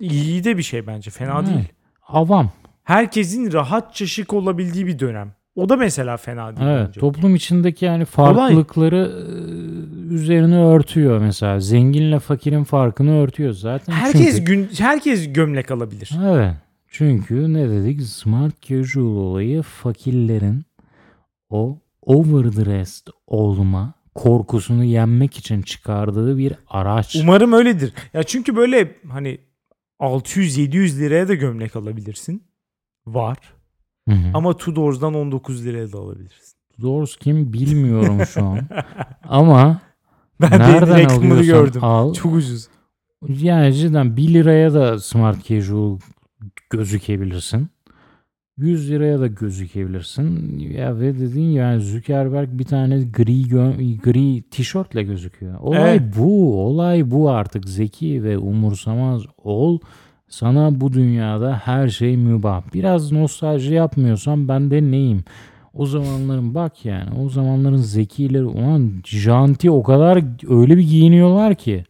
İyi 0.00 0.44
de 0.44 0.58
bir 0.58 0.62
şey 0.62 0.86
bence, 0.86 1.10
fena 1.10 1.38
Evet. 1.38 1.48
değil. 1.48 1.68
Avam. 2.08 2.50
Herkesin 2.84 3.52
rahatça 3.52 4.06
şık 4.06 4.32
olabildiği 4.32 4.86
bir 4.86 4.98
dönem. 4.98 5.32
O 5.54 5.68
da 5.68 5.76
mesela 5.76 6.16
fena 6.16 6.56
değil 6.56 6.68
Evet, 6.68 6.86
bence. 6.88 7.00
toplum 7.00 7.34
içindeki 7.34 7.84
yani 7.84 8.04
farklılıkları 8.04 9.12
e, 10.10 10.14
üzerine 10.14 10.58
örtüyor 10.58 11.20
mesela. 11.20 11.60
Zenginle 11.60 12.18
fakirin 12.18 12.64
farkını 12.64 13.16
örtüyor 13.18 13.52
zaten. 13.52 13.92
Herkes 13.92 14.36
Çünkü- 14.36 14.44
gün 14.52 14.68
herkes 14.78 15.32
gömlek 15.32 15.70
alabilir. 15.70 16.10
Evet. 16.24 16.54
Çünkü 16.98 17.52
ne 17.52 17.70
dedik? 17.70 18.02
Smart 18.02 18.62
casual 18.62 19.04
olayı 19.16 19.62
fakirlerin 19.62 20.64
o 21.50 21.78
overdressed 22.02 23.06
olma 23.26 23.94
korkusunu 24.14 24.84
yenmek 24.84 25.36
için 25.38 25.62
çıkardığı 25.62 26.38
bir 26.38 26.54
araç. 26.68 27.16
Umarım 27.22 27.52
öyledir. 27.52 27.92
Ya 28.14 28.22
çünkü 28.22 28.56
böyle 28.56 28.96
hani 29.08 29.38
600-700 30.00 30.98
liraya 30.98 31.28
da 31.28 31.34
gömlek 31.34 31.76
alabilirsin. 31.76 32.42
Var. 33.06 33.38
Hı 34.08 34.14
hı. 34.14 34.30
Ama 34.34 34.56
Tudors'dan 34.56 35.14
19 35.14 35.64
liraya 35.66 35.92
da 35.92 35.98
alabilirsin. 35.98 36.56
Doors 36.82 37.16
kim 37.16 37.52
bilmiyorum 37.52 38.26
şu 38.26 38.44
an. 38.44 38.60
Ama 39.28 39.80
Ben 40.40 40.50
de 40.52 40.58
nereden 40.58 40.98
reklamını 40.98 41.34
alıyorsan 41.34 41.64
gördüm. 41.64 41.84
al. 41.84 42.14
Çok 42.14 42.34
ucuz. 42.34 42.68
Yani 43.28 43.74
cidden 43.74 44.16
1 44.16 44.34
liraya 44.34 44.74
da 44.74 44.98
smart 44.98 45.44
casual 45.44 45.98
gözükebilirsin. 46.70 47.68
100 48.56 48.90
liraya 48.90 49.20
da 49.20 49.26
gözükebilirsin. 49.26 50.58
Ya 50.58 50.98
ve 50.98 51.18
dediğin 51.18 51.50
yani 51.50 51.80
Zuckerberg 51.80 52.48
bir 52.52 52.64
tane 52.64 53.02
gri 53.02 53.48
gri 53.98 54.42
tişörtle 54.42 55.02
gözüküyor. 55.02 55.60
Olay 55.60 55.96
Evet. 55.96 56.02
bu. 56.18 56.60
Olay 56.66 57.10
bu 57.10 57.30
artık. 57.30 57.68
Zeki 57.68 58.24
ve 58.24 58.38
umursamaz 58.38 59.22
ol. 59.44 59.78
Sana 60.28 60.80
bu 60.80 60.92
dünyada 60.92 61.60
her 61.64 61.88
şey 61.88 62.16
mübah. 62.16 62.62
Biraz 62.74 63.12
nostalji 63.12 63.74
yapmıyorsan 63.74 64.48
ben 64.48 64.70
de 64.70 64.82
neyim? 64.82 65.24
O 65.74 65.86
zamanların 65.86 66.54
bak 66.54 66.84
yani 66.84 67.10
o 67.20 67.28
zamanların 67.28 67.76
zekileri 67.76 68.44
ulan 68.44 68.92
janti 69.04 69.70
o 69.70 69.82
kadar 69.82 70.24
öyle 70.60 70.76
bir 70.76 70.82
giyiniyorlar 70.82 71.54
ki. 71.54 71.84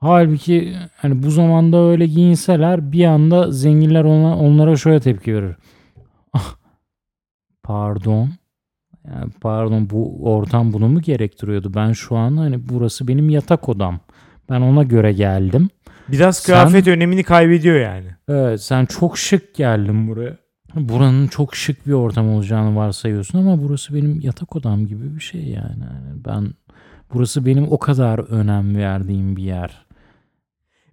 Halbuki 0.00 0.76
hani 0.96 1.22
bu 1.22 1.30
zamanda 1.30 1.76
öyle 1.76 2.06
giyinseler 2.06 2.92
bir 2.92 3.04
anda 3.04 3.50
zenginler 3.50 4.04
ona, 4.04 4.38
onlara 4.38 4.76
şöyle 4.76 5.00
tepki 5.00 5.34
verir. 5.34 5.56
Ah, 6.32 6.54
pardon. 7.62 8.30
Yani 9.08 9.30
pardon 9.40 9.90
bu 9.90 10.30
ortam 10.32 10.72
bunu 10.72 10.88
mu 10.88 11.00
gerektiriyordu? 11.00 11.74
Ben 11.74 11.92
şu 11.92 12.16
an 12.16 12.36
hani 12.36 12.68
burası 12.68 13.08
benim 13.08 13.30
yatak 13.30 13.68
odam. 13.68 14.00
Ben 14.50 14.60
ona 14.60 14.82
göre 14.82 15.12
geldim. 15.12 15.68
Biraz 16.08 16.36
Sen- 16.36 16.52
kıyafet 16.52 16.88
önemini 16.88 17.22
kaybediyor 17.22 17.80
yani. 17.80 18.06
Evet 18.28 18.62
sen 18.62 18.86
çok 18.86 19.18
şık 19.18 19.54
geldin 19.54 20.08
buraya. 20.08 20.36
Buranın 20.74 21.26
çok 21.26 21.56
şık 21.56 21.86
bir 21.86 21.92
ortam 21.92 22.28
olacağını 22.28 22.76
varsayıyorsun 22.76 23.38
ama 23.38 23.62
burası 23.62 23.94
benim 23.94 24.20
yatak 24.20 24.56
odam 24.56 24.86
gibi 24.86 25.16
bir 25.16 25.20
şey 25.20 25.40
yani. 25.40 25.80
Yani 25.80 26.24
ben 26.26 26.50
burası 27.14 27.46
benim 27.46 27.72
o 27.72 27.78
kadar 27.78 28.18
önem 28.18 28.76
verdiğim 28.76 29.36
bir 29.36 29.42
yer. 29.42 29.87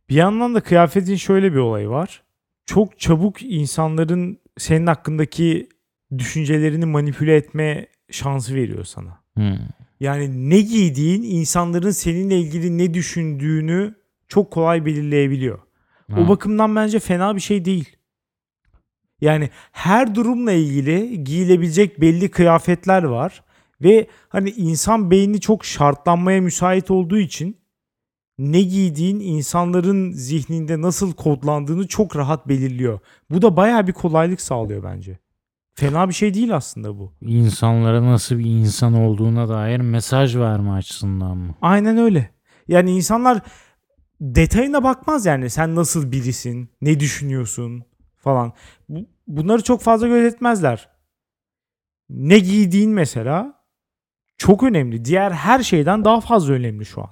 Bir 0.09 0.15
yandan 0.15 0.55
da 0.55 0.61
kıyafetin 0.61 1.15
şöyle 1.15 1.53
bir 1.53 1.57
olayı 1.57 1.89
var. 1.89 2.23
Çok 2.65 2.99
çabuk 2.99 3.43
insanların 3.43 4.39
senin 4.57 4.87
hakkındaki 4.87 5.69
düşüncelerini 6.17 6.85
manipüle 6.85 7.35
etme 7.35 7.87
şansı 8.11 8.55
veriyor 8.55 8.83
sana. 8.83 9.19
Hmm. 9.33 9.57
Yani 9.99 10.49
ne 10.49 10.61
giydiğin 10.61 11.23
insanların 11.23 11.91
seninle 11.91 12.39
ilgili 12.39 12.77
ne 12.77 12.93
düşündüğünü 12.93 13.95
çok 14.27 14.51
kolay 14.51 14.85
belirleyebiliyor. 14.85 15.59
Ha. 16.11 16.19
O 16.19 16.27
bakımdan 16.27 16.75
bence 16.75 16.99
fena 16.99 17.35
bir 17.35 17.41
şey 17.41 17.65
değil. 17.65 17.95
Yani 19.21 19.49
her 19.71 20.15
durumla 20.15 20.51
ilgili 20.51 21.23
giyilebilecek 21.23 22.01
belli 22.01 22.31
kıyafetler 22.31 23.03
var 23.03 23.43
ve 23.81 24.07
hani 24.29 24.49
insan 24.49 25.11
beyni 25.11 25.39
çok 25.39 25.65
şartlanmaya 25.65 26.41
müsait 26.41 26.91
olduğu 26.91 27.17
için 27.17 27.57
ne 28.37 28.61
giydiğin 28.61 29.19
insanların 29.19 30.11
zihninde 30.11 30.81
nasıl 30.81 31.13
kodlandığını 31.13 31.87
çok 31.87 32.15
rahat 32.15 32.47
belirliyor. 32.47 32.99
Bu 33.29 33.41
da 33.41 33.57
bayağı 33.57 33.87
bir 33.87 33.93
kolaylık 33.93 34.41
sağlıyor 34.41 34.83
bence. 34.83 35.19
Fena 35.75 36.09
bir 36.09 36.13
şey 36.13 36.33
değil 36.33 36.55
aslında 36.55 36.99
bu. 36.99 37.13
İnsanlara 37.21 38.03
nasıl 38.05 38.39
bir 38.39 38.45
insan 38.45 38.93
olduğuna 38.93 39.49
dair 39.49 39.79
mesaj 39.79 40.35
verme 40.35 40.71
açısından 40.71 41.37
mı? 41.37 41.55
Aynen 41.61 41.97
öyle. 41.97 42.29
Yani 42.67 42.91
insanlar 42.91 43.41
detayına 44.21 44.83
bakmaz 44.83 45.25
yani 45.25 45.49
sen 45.49 45.75
nasıl 45.75 46.11
birisin, 46.11 46.69
ne 46.81 46.99
düşünüyorsun 46.99 47.83
falan. 48.17 48.53
Bu- 48.89 49.05
bunları 49.27 49.63
çok 49.63 49.81
fazla 49.81 50.07
gözetmezler. 50.07 50.89
Ne 52.09 52.39
giydiğin 52.39 52.91
mesela 52.91 53.63
çok 54.37 54.63
önemli. 54.63 55.05
Diğer 55.05 55.31
her 55.31 55.63
şeyden 55.63 56.05
daha 56.05 56.21
fazla 56.21 56.53
önemli 56.53 56.85
şu 56.85 57.01
an. 57.01 57.09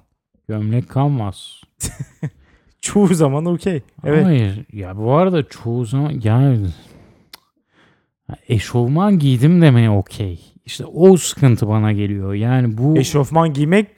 Gömlek 0.48 0.88
kanvas. 0.88 1.38
Çoğu 2.80 3.14
zaman 3.14 3.44
okey. 3.46 3.82
Evet. 4.04 4.24
Hayır. 4.24 4.64
Ya 4.72 4.96
bu 4.96 5.12
arada 5.12 5.42
çoğu 5.48 5.84
zaman 5.84 6.20
yani 6.24 6.66
eşofman 8.48 9.18
giydim 9.18 9.62
demeye 9.62 9.90
okey. 9.90 10.40
İşte 10.66 10.84
o 10.84 11.16
sıkıntı 11.16 11.68
bana 11.68 11.92
geliyor. 11.92 12.34
Yani 12.34 12.78
bu 12.78 12.98
Eşofman 12.98 13.52
giymek 13.52 13.88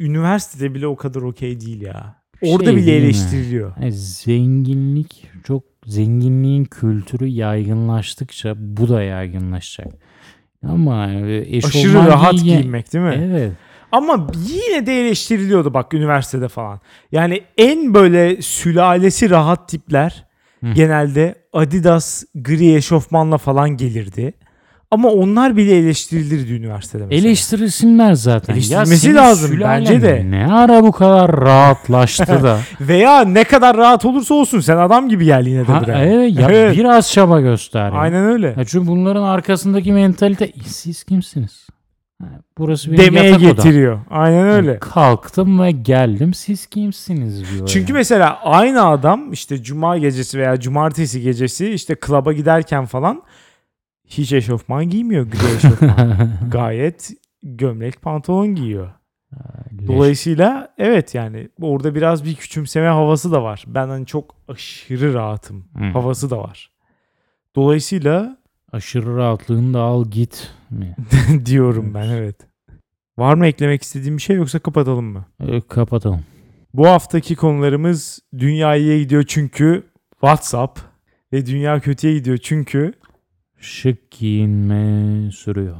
üniversitede 0.00 0.74
bile 0.74 0.86
o 0.86 0.96
kadar 0.96 1.22
okey 1.22 1.60
değil 1.60 1.80
ya. 1.82 2.16
Şey 2.40 2.54
Orada 2.54 2.76
bile 2.76 2.86
değil 2.86 3.00
mi? 3.00 3.04
eleştiriliyor. 3.04 3.72
Yani 3.80 3.92
zenginlik 3.92 5.26
çok 5.44 5.62
zenginliğin 5.86 6.64
kültürü 6.64 7.26
yaygınlaştıkça 7.26 8.54
bu 8.58 8.88
da 8.88 9.02
yaygınlaşacak. 9.02 9.92
Ama 10.68 11.10
e, 11.12 11.56
eşofman 11.56 11.80
Aşırı 11.80 11.94
rahat 12.06 12.32
giye- 12.32 12.56
giyinmek 12.56 12.92
değil 12.92 13.04
mi? 13.04 13.20
Evet. 13.30 13.52
Ama 13.92 14.26
yine 14.48 14.86
de 14.86 15.00
eleştiriliyordu 15.00 15.74
bak 15.74 15.94
üniversitede 15.94 16.48
falan. 16.48 16.80
Yani 17.12 17.40
en 17.58 17.94
böyle 17.94 18.42
sülalesi 18.42 19.30
rahat 19.30 19.68
tipler 19.68 20.24
Hı. 20.60 20.72
genelde 20.72 21.34
Adidas 21.52 22.24
gri 22.34 22.74
eşofmanla 22.74 23.38
falan 23.38 23.70
gelirdi. 23.70 24.34
Ama 24.90 25.08
onlar 25.08 25.56
bile 25.56 25.76
eleştirilirdi 25.78 26.52
üniversitede 26.52 27.02
mesela. 27.06 27.20
Eleştirilsinler 27.28 28.12
zaten. 28.14 28.52
Ya 28.54 28.56
Eleştirilmesi 28.56 28.98
senin 28.98 29.14
lazım 29.14 29.60
bence 29.60 30.02
de. 30.02 30.26
Ne 30.30 30.46
ara 30.52 30.82
bu 30.82 30.92
kadar 30.92 31.40
rahatlaştı 31.40 32.42
da. 32.42 32.58
Veya 32.80 33.20
ne 33.20 33.44
kadar 33.44 33.76
rahat 33.76 34.04
olursa 34.04 34.34
olsun 34.34 34.60
sen 34.60 34.76
adam 34.76 35.08
gibi 35.08 35.24
gel 35.24 35.46
yine 35.46 35.66
de 35.68 35.72
ha, 35.72 35.80
buraya. 35.82 36.04
evet, 36.04 36.38
ya 36.38 36.48
Evet. 36.50 36.76
biraz 36.76 37.12
çaba 37.12 37.40
göster. 37.40 37.86
ya. 37.92 37.98
Aynen 37.98 38.24
öyle. 38.24 38.54
Ya 38.58 38.64
çünkü 38.64 38.86
bunların 38.86 39.22
arkasındaki 39.22 39.92
mentalite 39.92 40.52
siz 40.66 41.04
kimsiniz? 41.04 41.66
Ha, 42.22 42.28
Burası 42.58 42.92
benim 42.92 42.98
Demeye 43.04 43.26
yatak 43.26 43.40
odam. 43.42 43.56
getiriyor. 43.56 44.00
Aynen 44.10 44.48
öyle. 44.48 44.78
Kalktım 44.78 45.60
ve 45.62 45.70
geldim 45.70 46.34
siz 46.34 46.66
kimsiniz 46.66 47.52
diyor. 47.54 47.66
Çünkü 47.66 47.92
ya. 47.92 47.96
mesela 47.98 48.40
aynı 48.42 48.86
adam 48.88 49.32
işte 49.32 49.62
cuma 49.62 49.98
gecesi 49.98 50.38
veya 50.38 50.60
cumartesi 50.60 51.20
gecesi 51.20 51.70
işte 51.70 51.94
klaba 51.94 52.32
giderken 52.32 52.86
falan 52.86 53.22
hiç 54.04 54.32
eşofman 54.32 54.88
giymiyor 54.88 55.26
gri 55.26 55.56
eşofman. 55.56 56.30
Gayet 56.50 57.10
gömlek 57.42 58.02
pantolon 58.02 58.54
giyiyor. 58.54 58.90
Dolayısıyla 59.86 60.74
evet 60.78 61.14
yani 61.14 61.48
orada 61.62 61.94
biraz 61.94 62.24
bir 62.24 62.34
küçümseme 62.34 62.88
havası 62.88 63.32
da 63.32 63.42
var. 63.42 63.64
Ben 63.66 63.88
hani 63.88 64.06
çok 64.06 64.34
aşırı 64.48 65.14
rahatım 65.14 65.64
Hı. 65.78 65.84
havası 65.84 66.30
da 66.30 66.38
var. 66.38 66.70
Dolayısıyla 67.56 68.36
Aşırı 68.72 69.16
rahatlığını 69.16 69.74
da 69.74 69.80
al 69.80 70.04
git 70.10 70.50
mi? 70.70 70.96
diyorum 71.46 71.94
ben 71.94 72.08
evet. 72.08 72.36
Var 73.18 73.34
mı 73.34 73.46
eklemek 73.46 73.82
istediğim 73.82 74.16
bir 74.16 74.22
şey 74.22 74.36
yoksa 74.36 74.58
kapatalım 74.58 75.04
mı? 75.04 75.24
E, 75.40 75.60
kapatalım. 75.60 76.20
Bu 76.74 76.86
haftaki 76.86 77.36
konularımız 77.36 78.20
dünya 78.38 78.76
iyiye 78.76 78.98
gidiyor 78.98 79.24
çünkü 79.28 79.82
WhatsApp 80.10 80.80
ve 81.32 81.46
dünya 81.46 81.80
kötüye 81.80 82.14
gidiyor 82.14 82.36
çünkü 82.42 82.92
Şık 83.60 84.10
giyinme 84.10 85.30
sürüyor. 85.30 85.76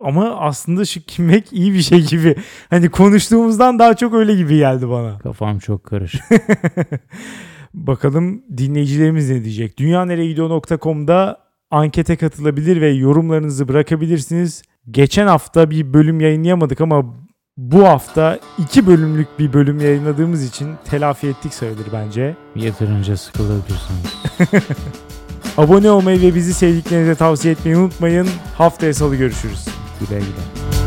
ama 0.00 0.36
aslında 0.36 0.84
şık 0.84 1.08
giymek 1.08 1.52
iyi 1.52 1.72
bir 1.74 1.82
şey 1.82 2.06
gibi. 2.06 2.36
Hani 2.70 2.90
konuştuğumuzdan 2.90 3.78
daha 3.78 3.96
çok 3.96 4.14
öyle 4.14 4.34
gibi 4.34 4.56
geldi 4.56 4.88
bana. 4.88 5.18
Kafam 5.18 5.58
çok 5.58 5.84
karışık. 5.84 6.22
Bakalım 7.74 8.42
dinleyicilerimiz 8.56 9.30
ne 9.30 9.44
diyecek. 9.44 9.78
Dünyanereyegidiyor.com'da 9.78 11.41
ankete 11.72 12.16
katılabilir 12.16 12.80
ve 12.80 12.90
yorumlarınızı 12.90 13.68
bırakabilirsiniz. 13.68 14.62
Geçen 14.90 15.26
hafta 15.26 15.70
bir 15.70 15.94
bölüm 15.94 16.20
yayınlayamadık 16.20 16.80
ama 16.80 17.04
bu 17.56 17.88
hafta 17.88 18.38
iki 18.58 18.86
bölümlük 18.86 19.38
bir 19.38 19.52
bölüm 19.52 19.80
yayınladığımız 19.80 20.44
için 20.44 20.68
telafi 20.84 21.26
ettik 21.26 21.54
sayılır 21.54 21.86
bence. 21.92 22.36
Yeterince 22.56 23.16
sıkılabilirsiniz. 23.16 24.16
Abone 25.56 25.90
olmayı 25.90 26.22
ve 26.22 26.34
bizi 26.34 26.54
sevdiklerinize 26.54 27.14
tavsiye 27.14 27.54
etmeyi 27.54 27.76
unutmayın. 27.76 28.28
Haftaya 28.58 28.94
salı 28.94 29.16
görüşürüz. 29.16 29.68
Güle 30.00 30.18
güle. 30.18 30.81